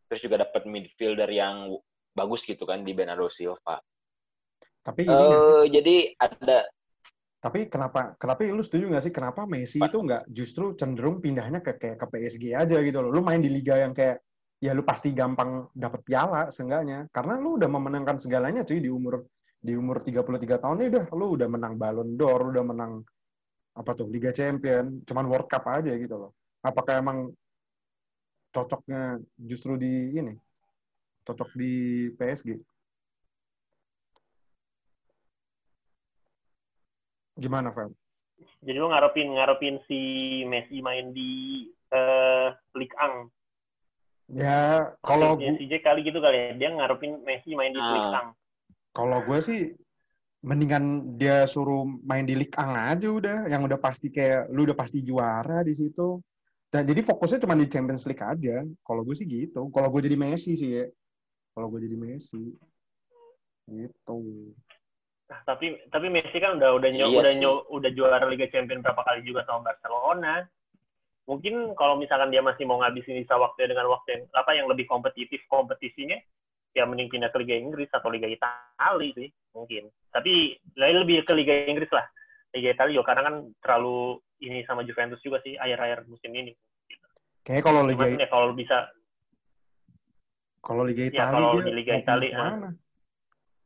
terus 0.06 0.22
juga 0.22 0.46
dapat 0.46 0.70
midfielder 0.70 1.30
yang 1.30 1.74
bagus 2.14 2.46
gitu 2.46 2.64
kan 2.70 2.86
di 2.86 2.94
Bernardo 2.94 3.28
Silva. 3.34 3.82
Tapi 4.86 5.02
ini 5.02 5.14
eh 5.14 5.64
jadi 5.74 5.96
ada 6.22 6.70
Tapi 7.46 7.70
kenapa 7.70 8.18
kenapa 8.18 8.42
lu 8.50 8.66
setuju 8.66 8.90
nggak 8.90 9.04
sih 9.06 9.14
kenapa 9.14 9.46
Messi 9.46 9.78
itu 9.78 9.98
nggak 10.02 10.34
justru 10.34 10.74
cenderung 10.74 11.22
pindahnya 11.22 11.62
ke 11.62 11.78
kayak 11.78 12.02
ke 12.02 12.06
PSG 12.10 12.58
aja 12.58 12.82
gitu 12.82 13.06
loh. 13.06 13.14
Lu 13.14 13.22
main 13.22 13.38
di 13.38 13.54
liga 13.54 13.78
yang 13.78 13.94
kayak 13.94 14.18
ya 14.58 14.74
lu 14.74 14.82
pasti 14.82 15.14
gampang 15.14 15.70
dapat 15.78 16.02
piala 16.02 16.50
seenggaknya 16.50 17.06
karena 17.14 17.38
lu 17.38 17.62
udah 17.62 17.70
memenangkan 17.70 18.18
segalanya 18.18 18.66
cuy 18.66 18.82
di 18.82 18.90
umur 18.90 19.22
di 19.62 19.78
umur 19.78 20.02
33 20.02 20.58
tahun 20.58 20.78
ini 20.82 20.88
udah 20.90 21.06
lu 21.14 21.26
udah 21.38 21.48
menang 21.50 21.74
Ballon 21.78 22.18
d'Or, 22.18 22.50
udah 22.50 22.66
menang 22.66 23.06
apa 23.78 23.92
tuh 23.94 24.10
Liga 24.10 24.34
Champion, 24.34 25.06
cuman 25.06 25.26
World 25.30 25.46
Cup 25.46 25.70
aja 25.70 25.94
gitu 25.94 26.18
loh. 26.18 26.32
Apakah 26.66 26.98
emang 26.98 27.30
cocoknya 28.50 29.22
justru 29.38 29.78
di 29.78 30.18
ini? 30.18 30.34
Cocok 31.22 31.50
di 31.54 31.74
PSG? 32.18 32.58
Gimana, 37.36 37.72
Fel? 37.76 37.92
Jadi 38.66 38.78
lu 38.80 38.88
ngarepin 38.92 39.36
ngarepin 39.36 39.76
si 39.88 40.00
Messi 40.48 40.80
main 40.84 41.12
di 41.16 41.64
eh 41.94 42.50
Ligue 42.76 42.96
1. 42.98 43.32
Ya, 44.36 44.90
kalau 45.06 45.38
Ya, 45.38 45.54
gua, 45.54 45.60
CJ 45.62 45.74
kali 45.86 46.00
gitu 46.02 46.18
kali 46.18 46.36
ya. 46.36 46.52
Dia 46.58 46.70
ngarepin 46.74 47.22
Messi 47.24 47.54
main 47.54 47.72
di 47.72 47.80
Ah. 47.80 47.92
Ligue 47.94 48.12
1. 48.12 48.28
kalau 48.96 49.20
gue 49.28 49.40
sih 49.44 49.76
mendingan 50.40 51.20
dia 51.20 51.44
suruh 51.52 51.84
main 52.08 52.24
di 52.24 52.32
Ligue 52.32 52.56
1 52.56 52.72
aja 52.72 53.08
udah, 53.12 53.38
yang 53.52 53.68
udah 53.68 53.76
pasti 53.76 54.08
kayak 54.08 54.48
lu 54.56 54.64
udah 54.64 54.78
pasti 54.78 55.04
juara 55.04 55.62
di 55.68 55.76
situ. 55.76 56.24
Dan 56.72 56.88
jadi 56.88 57.04
fokusnya 57.04 57.44
cuma 57.44 57.56
di 57.60 57.68
Champions 57.68 58.08
League 58.08 58.24
aja. 58.24 58.64
Kalau 58.84 59.04
gue 59.04 59.16
sih 59.16 59.28
gitu. 59.28 59.68
Kalau 59.72 59.88
gue 59.92 60.02
jadi 60.04 60.18
Messi 60.20 60.56
sih 60.56 60.80
ya. 60.80 60.86
Kalau 61.56 61.68
gue 61.72 61.80
jadi 61.84 61.96
Messi. 61.96 62.52
Gitu. 63.68 64.18
Nah, 65.26 65.40
tapi 65.42 65.74
tapi 65.90 66.08
Messi 66.14 66.38
kan 66.38 66.62
udah 66.62 66.78
udah 66.78 66.90
nyo, 66.94 67.08
Iya 67.10 67.20
udah 67.22 67.34
sih. 67.34 67.42
nyo, 67.42 67.52
udah 67.74 67.90
juara 67.98 68.22
Liga 68.30 68.46
Champions 68.54 68.86
berapa 68.86 69.02
kali 69.02 69.26
juga 69.26 69.42
sama 69.50 69.74
Barcelona. 69.74 70.46
Mungkin 71.26 71.74
kalau 71.74 71.98
misalkan 71.98 72.30
dia 72.30 72.46
masih 72.46 72.70
mau 72.70 72.78
ngabisin 72.78 73.18
sisa 73.18 73.34
waktu 73.34 73.66
dengan 73.66 73.90
waktu 73.90 74.08
yang 74.14 74.24
apa 74.38 74.52
yang 74.54 74.70
lebih 74.70 74.86
kompetitif 74.86 75.42
kompetisinya, 75.50 76.22
ya 76.78 76.86
mending 76.86 77.10
pindah 77.10 77.34
ke 77.34 77.42
Liga 77.42 77.58
Inggris 77.58 77.90
atau 77.90 78.14
Liga 78.14 78.30
Italia 78.30 79.10
sih 79.18 79.30
mungkin. 79.58 79.90
Tapi 80.14 80.54
lain 80.78 80.98
lebih 81.02 81.26
ke 81.26 81.34
Liga 81.34 81.66
Inggris 81.66 81.90
lah. 81.90 82.06
Liga 82.54 82.78
Italia 82.78 83.02
juga 83.02 83.10
karena 83.10 83.24
kan 83.26 83.36
terlalu 83.66 84.22
ini 84.46 84.62
sama 84.70 84.86
Juventus 84.86 85.18
juga 85.26 85.42
sih 85.42 85.58
akhir-akhir 85.58 86.06
musim 86.06 86.30
ini. 86.38 86.54
Kayaknya 87.42 87.64
kalau 87.66 87.82
Liga 87.90 88.06
ya 88.14 88.28
kalau 88.30 88.54
bisa 88.54 88.78
kalau 90.62 90.86
Liga 90.86 91.10
Ya, 91.10 91.10
Italia 91.10 91.34
kalau 91.34 91.52
dia 91.58 91.64
di 91.66 91.74
Liga 91.74 91.94
Italia? 91.98 92.38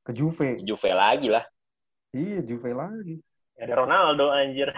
Ke 0.09 0.17
Juve. 0.17 0.57
Juve 0.65 0.89
lagi 0.89 1.29
lah 1.29 1.45
Iya, 2.09 2.41
Juve 2.41 2.73
lagi. 2.73 3.21
ya 3.53 3.69
ada 3.69 3.85
Ronaldo 3.85 4.33
anjir. 4.33 4.73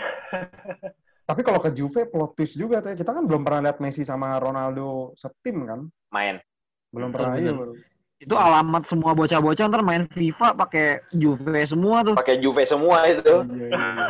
Tapi 1.24 1.42
kalau 1.48 1.64
ke 1.64 1.72
Juve 1.72 2.04
plot 2.04 2.36
twist 2.36 2.60
juga 2.60 2.84
tuh. 2.84 2.92
Kita 2.92 3.16
kan 3.16 3.24
belum 3.24 3.48
pernah 3.48 3.72
lihat 3.72 3.80
Messi 3.80 4.04
sama 4.04 4.36
Ronaldo 4.36 5.16
setim 5.16 5.64
kan? 5.64 5.88
main 6.12 6.44
Belum 6.92 7.16
Betul, 7.16 7.24
pernah 7.24 7.36
iya. 7.40 7.54
Itu 8.22 8.36
alamat 8.36 8.84
semua 8.86 9.16
bocah-bocah 9.16 9.66
ntar 9.72 9.82
main 9.82 10.06
FIFA 10.12 10.54
pakai 10.60 11.00
Juve 11.16 11.64
semua 11.64 12.04
tuh. 12.04 12.16
pakai 12.20 12.36
Juve 12.44 12.68
semua 12.68 13.08
itu 13.08 13.48
Iya, 13.48 13.56
iya, 13.56 13.68
iya. 13.72 14.06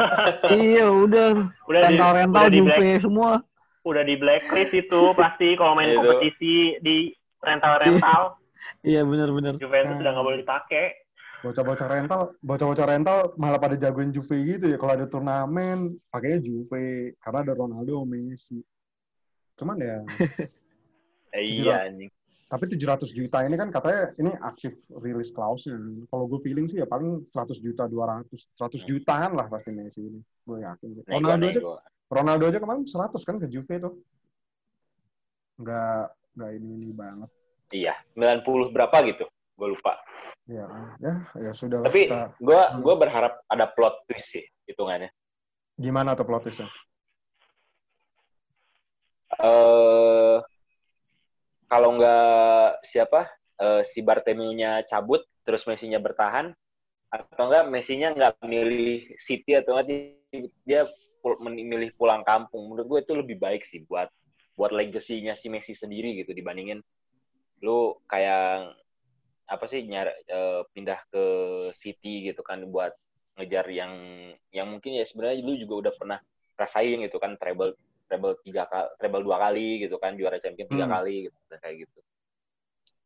iya, 0.82 0.86
udah 0.90 1.28
Udah 1.70 1.80
di, 1.80 1.86
rental-rental 1.86 2.46
Juve 2.50 2.74
black, 2.74 3.04
semua. 3.06 3.32
udah 3.86 4.04
di 4.04 4.16
blacklist 4.18 4.74
itu 4.74 5.02
pasti 5.14 5.54
kalau 5.62 5.78
main 5.78 5.94
Itu. 5.94 6.02
kompetisi 6.02 6.82
di 6.82 7.14
rental-rental 7.46 8.42
Iya, 8.82 9.06
benar-benar. 9.06 9.62
Juventus 9.62 9.94
Hmm. 9.94 10.02
udah 10.02 10.12
nggak 10.18 10.26
boleh 10.26 10.40
dipakai. 10.42 10.86
Bocah-bocah 11.42 11.88
rental, 11.90 12.22
bocah-bocah 12.46 12.86
rental 12.86 13.20
malah 13.42 13.58
pada 13.58 13.74
jagoin 13.74 14.14
Juve 14.14 14.38
gitu 14.46 14.70
ya. 14.70 14.78
Kalau 14.78 14.94
ada 14.94 15.10
turnamen, 15.10 15.98
pakainya 16.14 16.40
Juve. 16.42 17.18
Karena 17.18 17.42
ada 17.42 17.54
Ronaldo 17.58 18.06
Messi. 18.06 18.62
Cuman 19.58 19.78
ya, 19.82 20.00
Eh, 21.32 21.64
iya 21.64 21.88
anjing 21.88 22.12
Tapi 22.52 22.68
700 22.68 23.16
juta 23.16 23.48
ini 23.48 23.56
kan 23.56 23.72
katanya 23.72 24.12
ini 24.20 24.36
aktif 24.44 24.76
rilis 25.00 25.32
clause-nya. 25.32 25.80
Kalau 26.12 26.28
gue 26.28 26.44
feeling 26.44 26.68
sih 26.68 26.84
ya 26.84 26.88
paling 26.88 27.24
100 27.24 27.64
juta 27.64 27.88
200. 27.88 28.28
100 28.28 28.84
jutaan 28.84 29.40
lah 29.40 29.48
pasti 29.48 29.72
Messi 29.72 30.04
ini. 30.04 30.20
Gue 30.44 30.60
yakin 30.60 31.00
sih. 31.00 31.04
Ronaldo 31.08 31.48
aja. 31.48 31.62
Ronaldo 32.12 32.44
aja 32.52 32.60
kemarin 32.60 32.84
100 32.84 33.24
kan 33.24 33.40
ke 33.40 33.48
Juve 33.48 33.72
tuh. 33.80 33.96
Nggak, 35.64 36.06
nggak 36.36 36.52
ini, 36.60 36.70
ini 36.76 36.92
banget. 36.92 37.30
Iya, 37.72 37.96
90 38.20 38.76
berapa 38.76 39.00
gitu. 39.08 39.32
Gue 39.62 39.78
lupa. 39.78 39.94
Ya, 40.50 40.66
ya, 40.98 41.14
ya 41.38 41.52
sudah. 41.54 41.86
Tapi 41.86 42.10
kita- 42.10 42.34
gue 42.42 42.62
Hmm. 42.74 42.98
berharap 42.98 43.46
ada 43.46 43.70
plot 43.70 44.10
twist 44.10 44.34
sih 44.34 44.46
hitungannya. 44.66 45.14
Gimana 45.78 46.18
tuh 46.18 46.26
plot 46.26 46.50
twist-nya? 46.50 46.66
eh 49.32 50.38
kalau 51.72 51.96
nggak 51.96 52.84
siapa 52.84 53.32
eh, 53.64 53.82
si 53.88 54.04
Bartomeu-nya 54.04 54.84
cabut 54.84 55.24
terus 55.48 55.64
Messi-nya 55.64 56.04
bertahan 56.04 56.52
atau 57.08 57.44
enggak 57.48 57.64
Messi-nya 57.72 58.12
nggak 58.12 58.44
milih 58.44 59.16
City 59.24 59.56
atau 59.56 59.80
enggak 59.80 59.88
dia- 59.88 60.52
dia 60.68 60.82
pul- 61.24 61.40
memilih 61.40 61.96
pulang 61.96 62.28
kampung 62.28 62.68
menurut 62.68 62.88
gue 62.92 63.00
itu 63.08 63.14
lebih 63.16 63.40
baik 63.40 63.64
sih 63.64 63.88
buat 63.88 64.12
buat 64.60 64.76
legasinya 64.76 65.32
si 65.32 65.48
Messi 65.48 65.72
sendiri 65.72 66.12
gitu 66.20 66.36
dibandingin 66.36 66.84
lu 67.64 67.96
kayak 68.12 68.76
apa 69.48 69.66
sih 69.72 69.82
nyar 69.88 70.08
eh, 70.12 70.62
pindah 70.74 71.00
ke 71.12 71.24
City 71.76 72.30
gitu 72.32 72.42
kan 72.46 72.60
buat 72.70 72.94
ngejar 73.40 73.66
yang 73.72 73.94
yang 74.52 74.68
mungkin 74.70 74.92
ya 75.00 75.06
sebenarnya 75.08 75.42
lu 75.44 75.54
juga 75.58 75.76
udah 75.90 75.94
pernah 76.00 76.20
rasain 76.60 76.98
gitu 77.06 77.18
kan 77.18 77.36
treble 77.40 77.74
treble 78.08 78.36
tiga 78.46 78.68
kali 78.68 78.88
treble 79.00 79.24
dua 79.24 79.38
kali 79.40 79.82
gitu 79.88 79.96
kan 80.04 80.14
juara 80.20 80.38
champion 80.44 80.68
tiga 80.70 80.86
Hmm. 80.86 80.92
kali 80.92 81.32
gitu 81.32 81.38
kayak 81.64 81.88
gitu 81.88 82.00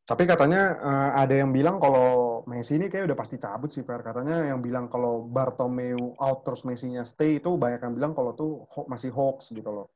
Tapi 0.09 0.23
katanya 0.31 0.61
eh, 0.89 1.09
ada 1.23 1.33
yang 1.41 1.49
bilang 1.57 1.77
kalau 1.83 2.05
Messi 2.51 2.73
ini 2.77 2.85
kayak 2.91 3.05
udah 3.09 3.17
pasti 3.21 3.35
cabut 3.45 3.69
sih, 3.75 3.81
Per. 3.89 3.99
Katanya 4.07 4.35
yang 4.53 4.59
bilang 4.65 4.85
kalau 4.93 5.13
Bartomeu 5.35 6.13
out 6.25 6.39
terus 6.45 6.61
Messi-nya 6.67 7.03
stay 7.11 7.31
itu 7.41 7.49
banyak 7.63 7.79
yang 7.85 7.93
bilang 7.97 8.13
kalau 8.17 8.31
tuh 8.39 8.51
ho- 8.73 8.87
masih 8.93 9.09
hoax 9.17 9.49
gitu 9.57 9.69
loh. 9.77 9.87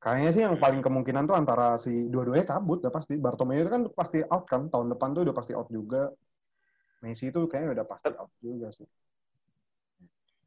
Kayaknya 0.00 0.30
sih 0.34 0.42
yang 0.46 0.56
paling 0.56 0.80
kemungkinan 0.86 1.24
tuh 1.28 1.36
antara 1.36 1.76
si 1.84 2.08
dua-duanya 2.12 2.46
cabut 2.50 2.78
udah 2.82 2.92
pasti. 2.96 3.14
Bartomeu 3.24 3.60
itu 3.60 3.70
kan 3.74 3.82
pasti 3.92 4.18
out 4.32 4.44
kan, 4.48 4.62
tahun 4.72 4.88
depan 4.96 5.08
tuh 5.16 5.22
udah 5.28 5.36
pasti 5.38 5.52
out 5.58 5.68
juga. 5.68 6.08
Messi 7.04 7.24
itu 7.32 7.40
kayaknya 7.48 7.70
udah 7.76 7.86
pasti 7.92 8.08
out 8.16 8.32
juga 8.40 8.66
sih. 8.72 8.88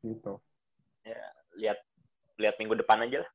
Gitu. 0.04 0.34
lihat 1.62 1.78
lihat 2.42 2.56
minggu 2.58 2.76
depan 2.82 3.06
aja 3.06 3.22
lah 3.24 3.32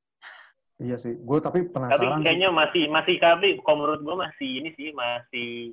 Iya 0.79 0.97
sih. 1.03 1.15
Gue 1.29 1.39
tapi 1.43 1.59
Tapi 1.67 1.75
penasaran 1.75 2.21
sih. 2.23 2.27
kayaknya 2.27 2.51
masih 2.53 2.85
masih 2.93 3.17
tapi 3.17 3.49
kalau 3.65 3.77
menurut 3.83 4.01
gue 4.05 4.17
masih 4.19 4.49
ini 4.61 4.71
sih 4.77 4.89
masih 4.93 5.73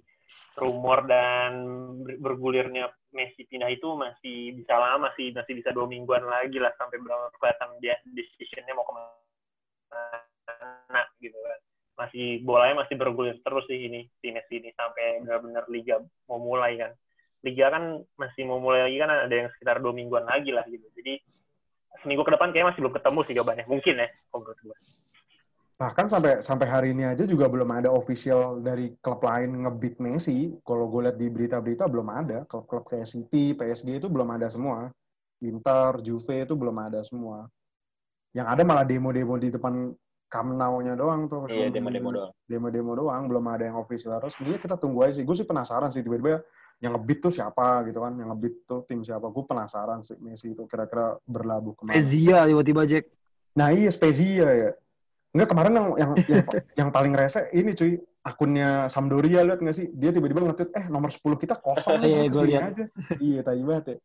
rumor 0.56 1.04
dan 1.10 1.52
ber- 2.06 2.20
bergulirnya 2.24 2.88
Messi 3.12 3.44
pindah 3.48 3.68
itu 3.72 3.92
masih 3.96 4.56
bisa 4.56 4.76
lama 4.80 5.12
sih 5.20 5.32
masih 5.36 5.54
bisa 5.60 5.76
dua 5.76 5.88
mingguan 5.88 6.24
lagi 6.24 6.56
lah 6.60 6.72
sampai 6.80 7.00
berapa 7.04 7.32
kelihatan 7.36 7.70
dia 7.84 7.96
decisionnya 8.08 8.72
mau 8.76 8.88
ke 8.88 8.94
mana 8.96 10.35
gitu 11.26 11.38
kan 11.38 11.60
masih 11.96 12.44
bolanya 12.44 12.84
masih 12.84 12.96
bergulir 13.00 13.40
terus 13.40 13.64
sih 13.72 13.88
ini 13.88 14.06
si 14.20 14.30
Messi 14.30 14.60
ini 14.60 14.70
sampai 14.76 15.24
benar-benar 15.24 15.64
liga 15.72 16.04
mau 16.28 16.38
mulai 16.38 16.76
kan 16.76 16.92
liga 17.46 17.72
kan 17.72 18.04
masih 18.20 18.44
mau 18.44 18.60
mulai 18.60 18.92
lagi 18.92 18.98
kan 19.00 19.10
ada 19.10 19.36
yang 19.36 19.50
sekitar 19.56 19.80
dua 19.80 19.96
mingguan 19.96 20.28
lagi 20.28 20.52
lah 20.52 20.68
gitu 20.68 20.84
jadi 20.98 21.24
seminggu 22.04 22.28
ke 22.28 22.36
depan 22.36 22.52
kayaknya 22.52 22.76
masih 22.76 22.82
belum 22.84 22.96
ketemu 23.00 23.20
sih 23.24 23.34
jawabannya 23.34 23.66
mungkin 23.72 23.96
ya 24.04 24.08
kalau 24.30 24.42
menurut 24.44 24.60
gue 24.60 24.78
Bahkan 25.76 26.08
sampai 26.08 26.40
sampai 26.40 26.68
hari 26.72 26.88
ini 26.96 27.04
aja 27.04 27.28
juga 27.28 27.52
belum 27.52 27.68
ada 27.68 27.92
official 27.92 28.64
dari 28.64 28.96
klub 29.04 29.20
lain 29.20 29.68
ngebit 29.68 30.00
Messi. 30.00 30.56
Kalau 30.64 30.88
gue 30.88 31.04
lihat 31.04 31.20
di 31.20 31.28
berita-berita 31.28 31.92
belum 31.92 32.08
ada. 32.08 32.48
Klub-klub 32.48 32.88
kayak 32.88 33.04
City, 33.04 33.52
PSG 33.52 34.00
itu 34.00 34.08
belum 34.08 34.40
ada 34.40 34.48
semua. 34.48 34.88
Inter, 35.44 36.00
Juve 36.00 36.48
itu 36.48 36.56
belum 36.56 36.80
ada 36.80 37.04
semua. 37.04 37.52
Yang 38.32 38.48
ada 38.56 38.62
malah 38.64 38.88
demo-demo 38.88 39.36
di 39.36 39.52
depan 39.52 39.92
Camp 40.36 40.52
Nou-nya 40.52 41.00
doang 41.00 41.32
tuh. 41.32 41.48
iya 41.48 41.72
demo-demo 41.72 42.12
doang 42.12 42.32
Demo-demo 42.44 42.92
doang, 42.92 43.32
belum 43.32 43.46
ada 43.48 43.64
yang 43.64 43.80
official 43.80 44.20
resmi. 44.20 44.52
Ya 44.52 44.60
kita 44.60 44.76
tunggu 44.76 45.08
aja 45.08 45.16
sih. 45.16 45.24
Gue 45.24 45.32
sih 45.34 45.48
penasaran 45.48 45.88
sih 45.90 46.04
tiba-tiba 46.04 46.44
yang 46.84 46.92
ngebit 46.92 47.24
tuh 47.24 47.32
siapa 47.32 47.88
gitu 47.88 48.04
kan. 48.04 48.20
Yang 48.20 48.28
ngebit 48.36 48.56
tuh 48.68 48.84
tim 48.84 49.00
siapa. 49.00 49.32
Gue 49.32 49.48
penasaran 49.48 50.04
sih 50.04 50.20
Messi 50.20 50.52
itu 50.52 50.68
kira-kira 50.68 51.16
berlabuh 51.24 51.72
ke 51.72 51.82
mana. 51.88 51.96
Ezia 51.96 52.44
tiba-tiba 52.44 52.84
Jack. 52.84 53.08
Nah 53.56 53.72
iya 53.72 53.88
Spezia 53.88 54.52
ya. 54.52 54.72
Enggak 55.32 55.52
kemarin 55.52 55.72
yang 55.76 55.88
yang 55.96 56.12
yang, 56.28 56.46
yang 56.76 56.90
paling 56.92 57.16
rese 57.16 57.48
ini 57.52 57.72
cuy 57.72 57.96
akunnya 58.24 58.88
Sampdoria 58.88 59.44
lihat 59.44 59.64
nggak 59.64 59.76
sih? 59.76 59.88
Dia 59.92 60.12
tiba-tiba 60.12 60.44
nge-tweet 60.44 60.72
eh 60.76 60.86
nomor 60.92 61.12
10 61.12 61.24
kita 61.40 61.56
kosong 61.60 62.04
Iya, 62.04 62.28
nih, 62.28 62.44
lihat. 62.44 62.64
aja. 62.76 62.86
Iya, 63.20 63.40
tai 63.44 63.64
banget 63.64 63.86
ya. 63.88 63.98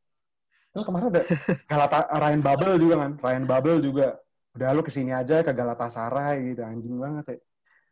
Terus 0.70 0.84
kemarin 0.86 1.10
ada 1.10 1.22
Galata 1.66 2.06
Ryan 2.14 2.42
Babel 2.42 2.72
juga 2.78 2.94
kan. 3.02 3.12
Ryan 3.18 3.44
Babel 3.46 3.76
juga 3.82 4.06
udah 4.57 4.68
lu 4.74 4.82
ke 4.82 4.90
sini 4.90 5.14
aja 5.14 5.46
ke 5.46 5.53
Galatasaray 5.55 6.55
gitu 6.55 6.62
anjing 6.66 6.96
banget 6.98 7.36
ya. 7.36 7.38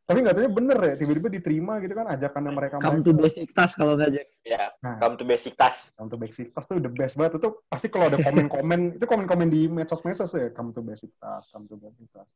Tapi 0.09 0.25
nggak 0.25 0.41
tahu 0.41 0.49
bener 0.49 0.79
ya, 0.81 0.95
tiba-tiba 0.97 1.29
diterima 1.29 1.85
gitu 1.85 1.93
kan 1.93 2.09
ajakannya 2.09 2.53
mereka 2.57 2.81
Come 2.81 3.05
to 3.05 3.13
basic 3.13 3.53
task 3.53 3.77
kalau 3.77 3.93
nggak 3.93 4.17
Jack. 4.17 4.29
ya 4.41 4.73
Nah, 4.81 4.97
come 5.05 5.21
to 5.21 5.25
basic 5.29 5.53
task 5.53 5.93
come 6.01 6.09
to 6.09 6.17
basic 6.17 6.49
task 6.57 6.73
tuh 6.73 6.81
the 6.81 6.89
best 6.89 7.21
banget. 7.21 7.37
Itu 7.37 7.61
pasti 7.69 7.93
kalau 7.93 8.09
ada 8.09 8.17
komen-komen, 8.17 8.97
itu 8.97 9.05
komen-komen 9.05 9.53
di 9.53 9.69
medsos-medsos 9.69 10.33
ya, 10.33 10.49
come 10.57 10.73
to 10.73 10.81
basic 10.81 11.13
task, 11.21 11.53
come 11.53 11.69
to 11.69 11.77
basic 11.77 12.09
task. 12.09 12.33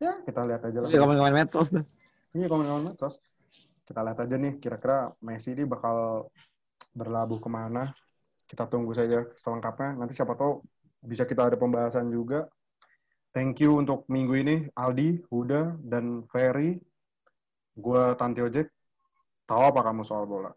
Ya, 0.00 0.24
kita 0.24 0.40
lihat 0.48 0.64
aja 0.64 0.78
lah. 0.80 0.88
Iya, 0.88 0.98
komen-komen 1.04 1.34
medsos 1.36 1.68
tuh. 1.68 1.84
Iya 2.32 2.48
komen-komen 2.48 2.96
medsos. 2.96 3.20
Kita 3.84 4.00
lihat 4.00 4.18
aja 4.24 4.36
nih 4.40 4.56
kira-kira 4.56 5.12
Messi 5.20 5.52
ini 5.52 5.68
bakal 5.68 6.26
berlabuh 6.96 7.44
ke 7.44 7.48
mana. 7.52 7.92
Kita 8.48 8.64
tunggu 8.64 8.96
saja 8.96 9.28
selengkapnya. 9.36 10.00
Nanti 10.00 10.16
siapa 10.16 10.32
tahu 10.32 10.64
bisa 11.04 11.28
kita 11.28 11.52
ada 11.52 11.60
pembahasan 11.60 12.08
juga. 12.08 12.48
Thank 13.32 13.64
you 13.64 13.80
untuk 13.80 14.04
minggu 14.12 14.44
ini 14.44 14.56
Aldi, 14.76 15.24
Huda, 15.32 15.80
dan 15.80 16.28
Ferry. 16.28 16.76
Gue 17.72 18.12
Tanti 18.20 18.44
Ojek. 18.44 18.68
Tahu 19.48 19.62
apa 19.72 19.80
kamu 19.80 20.04
soal 20.04 20.28
bola? 20.28 20.52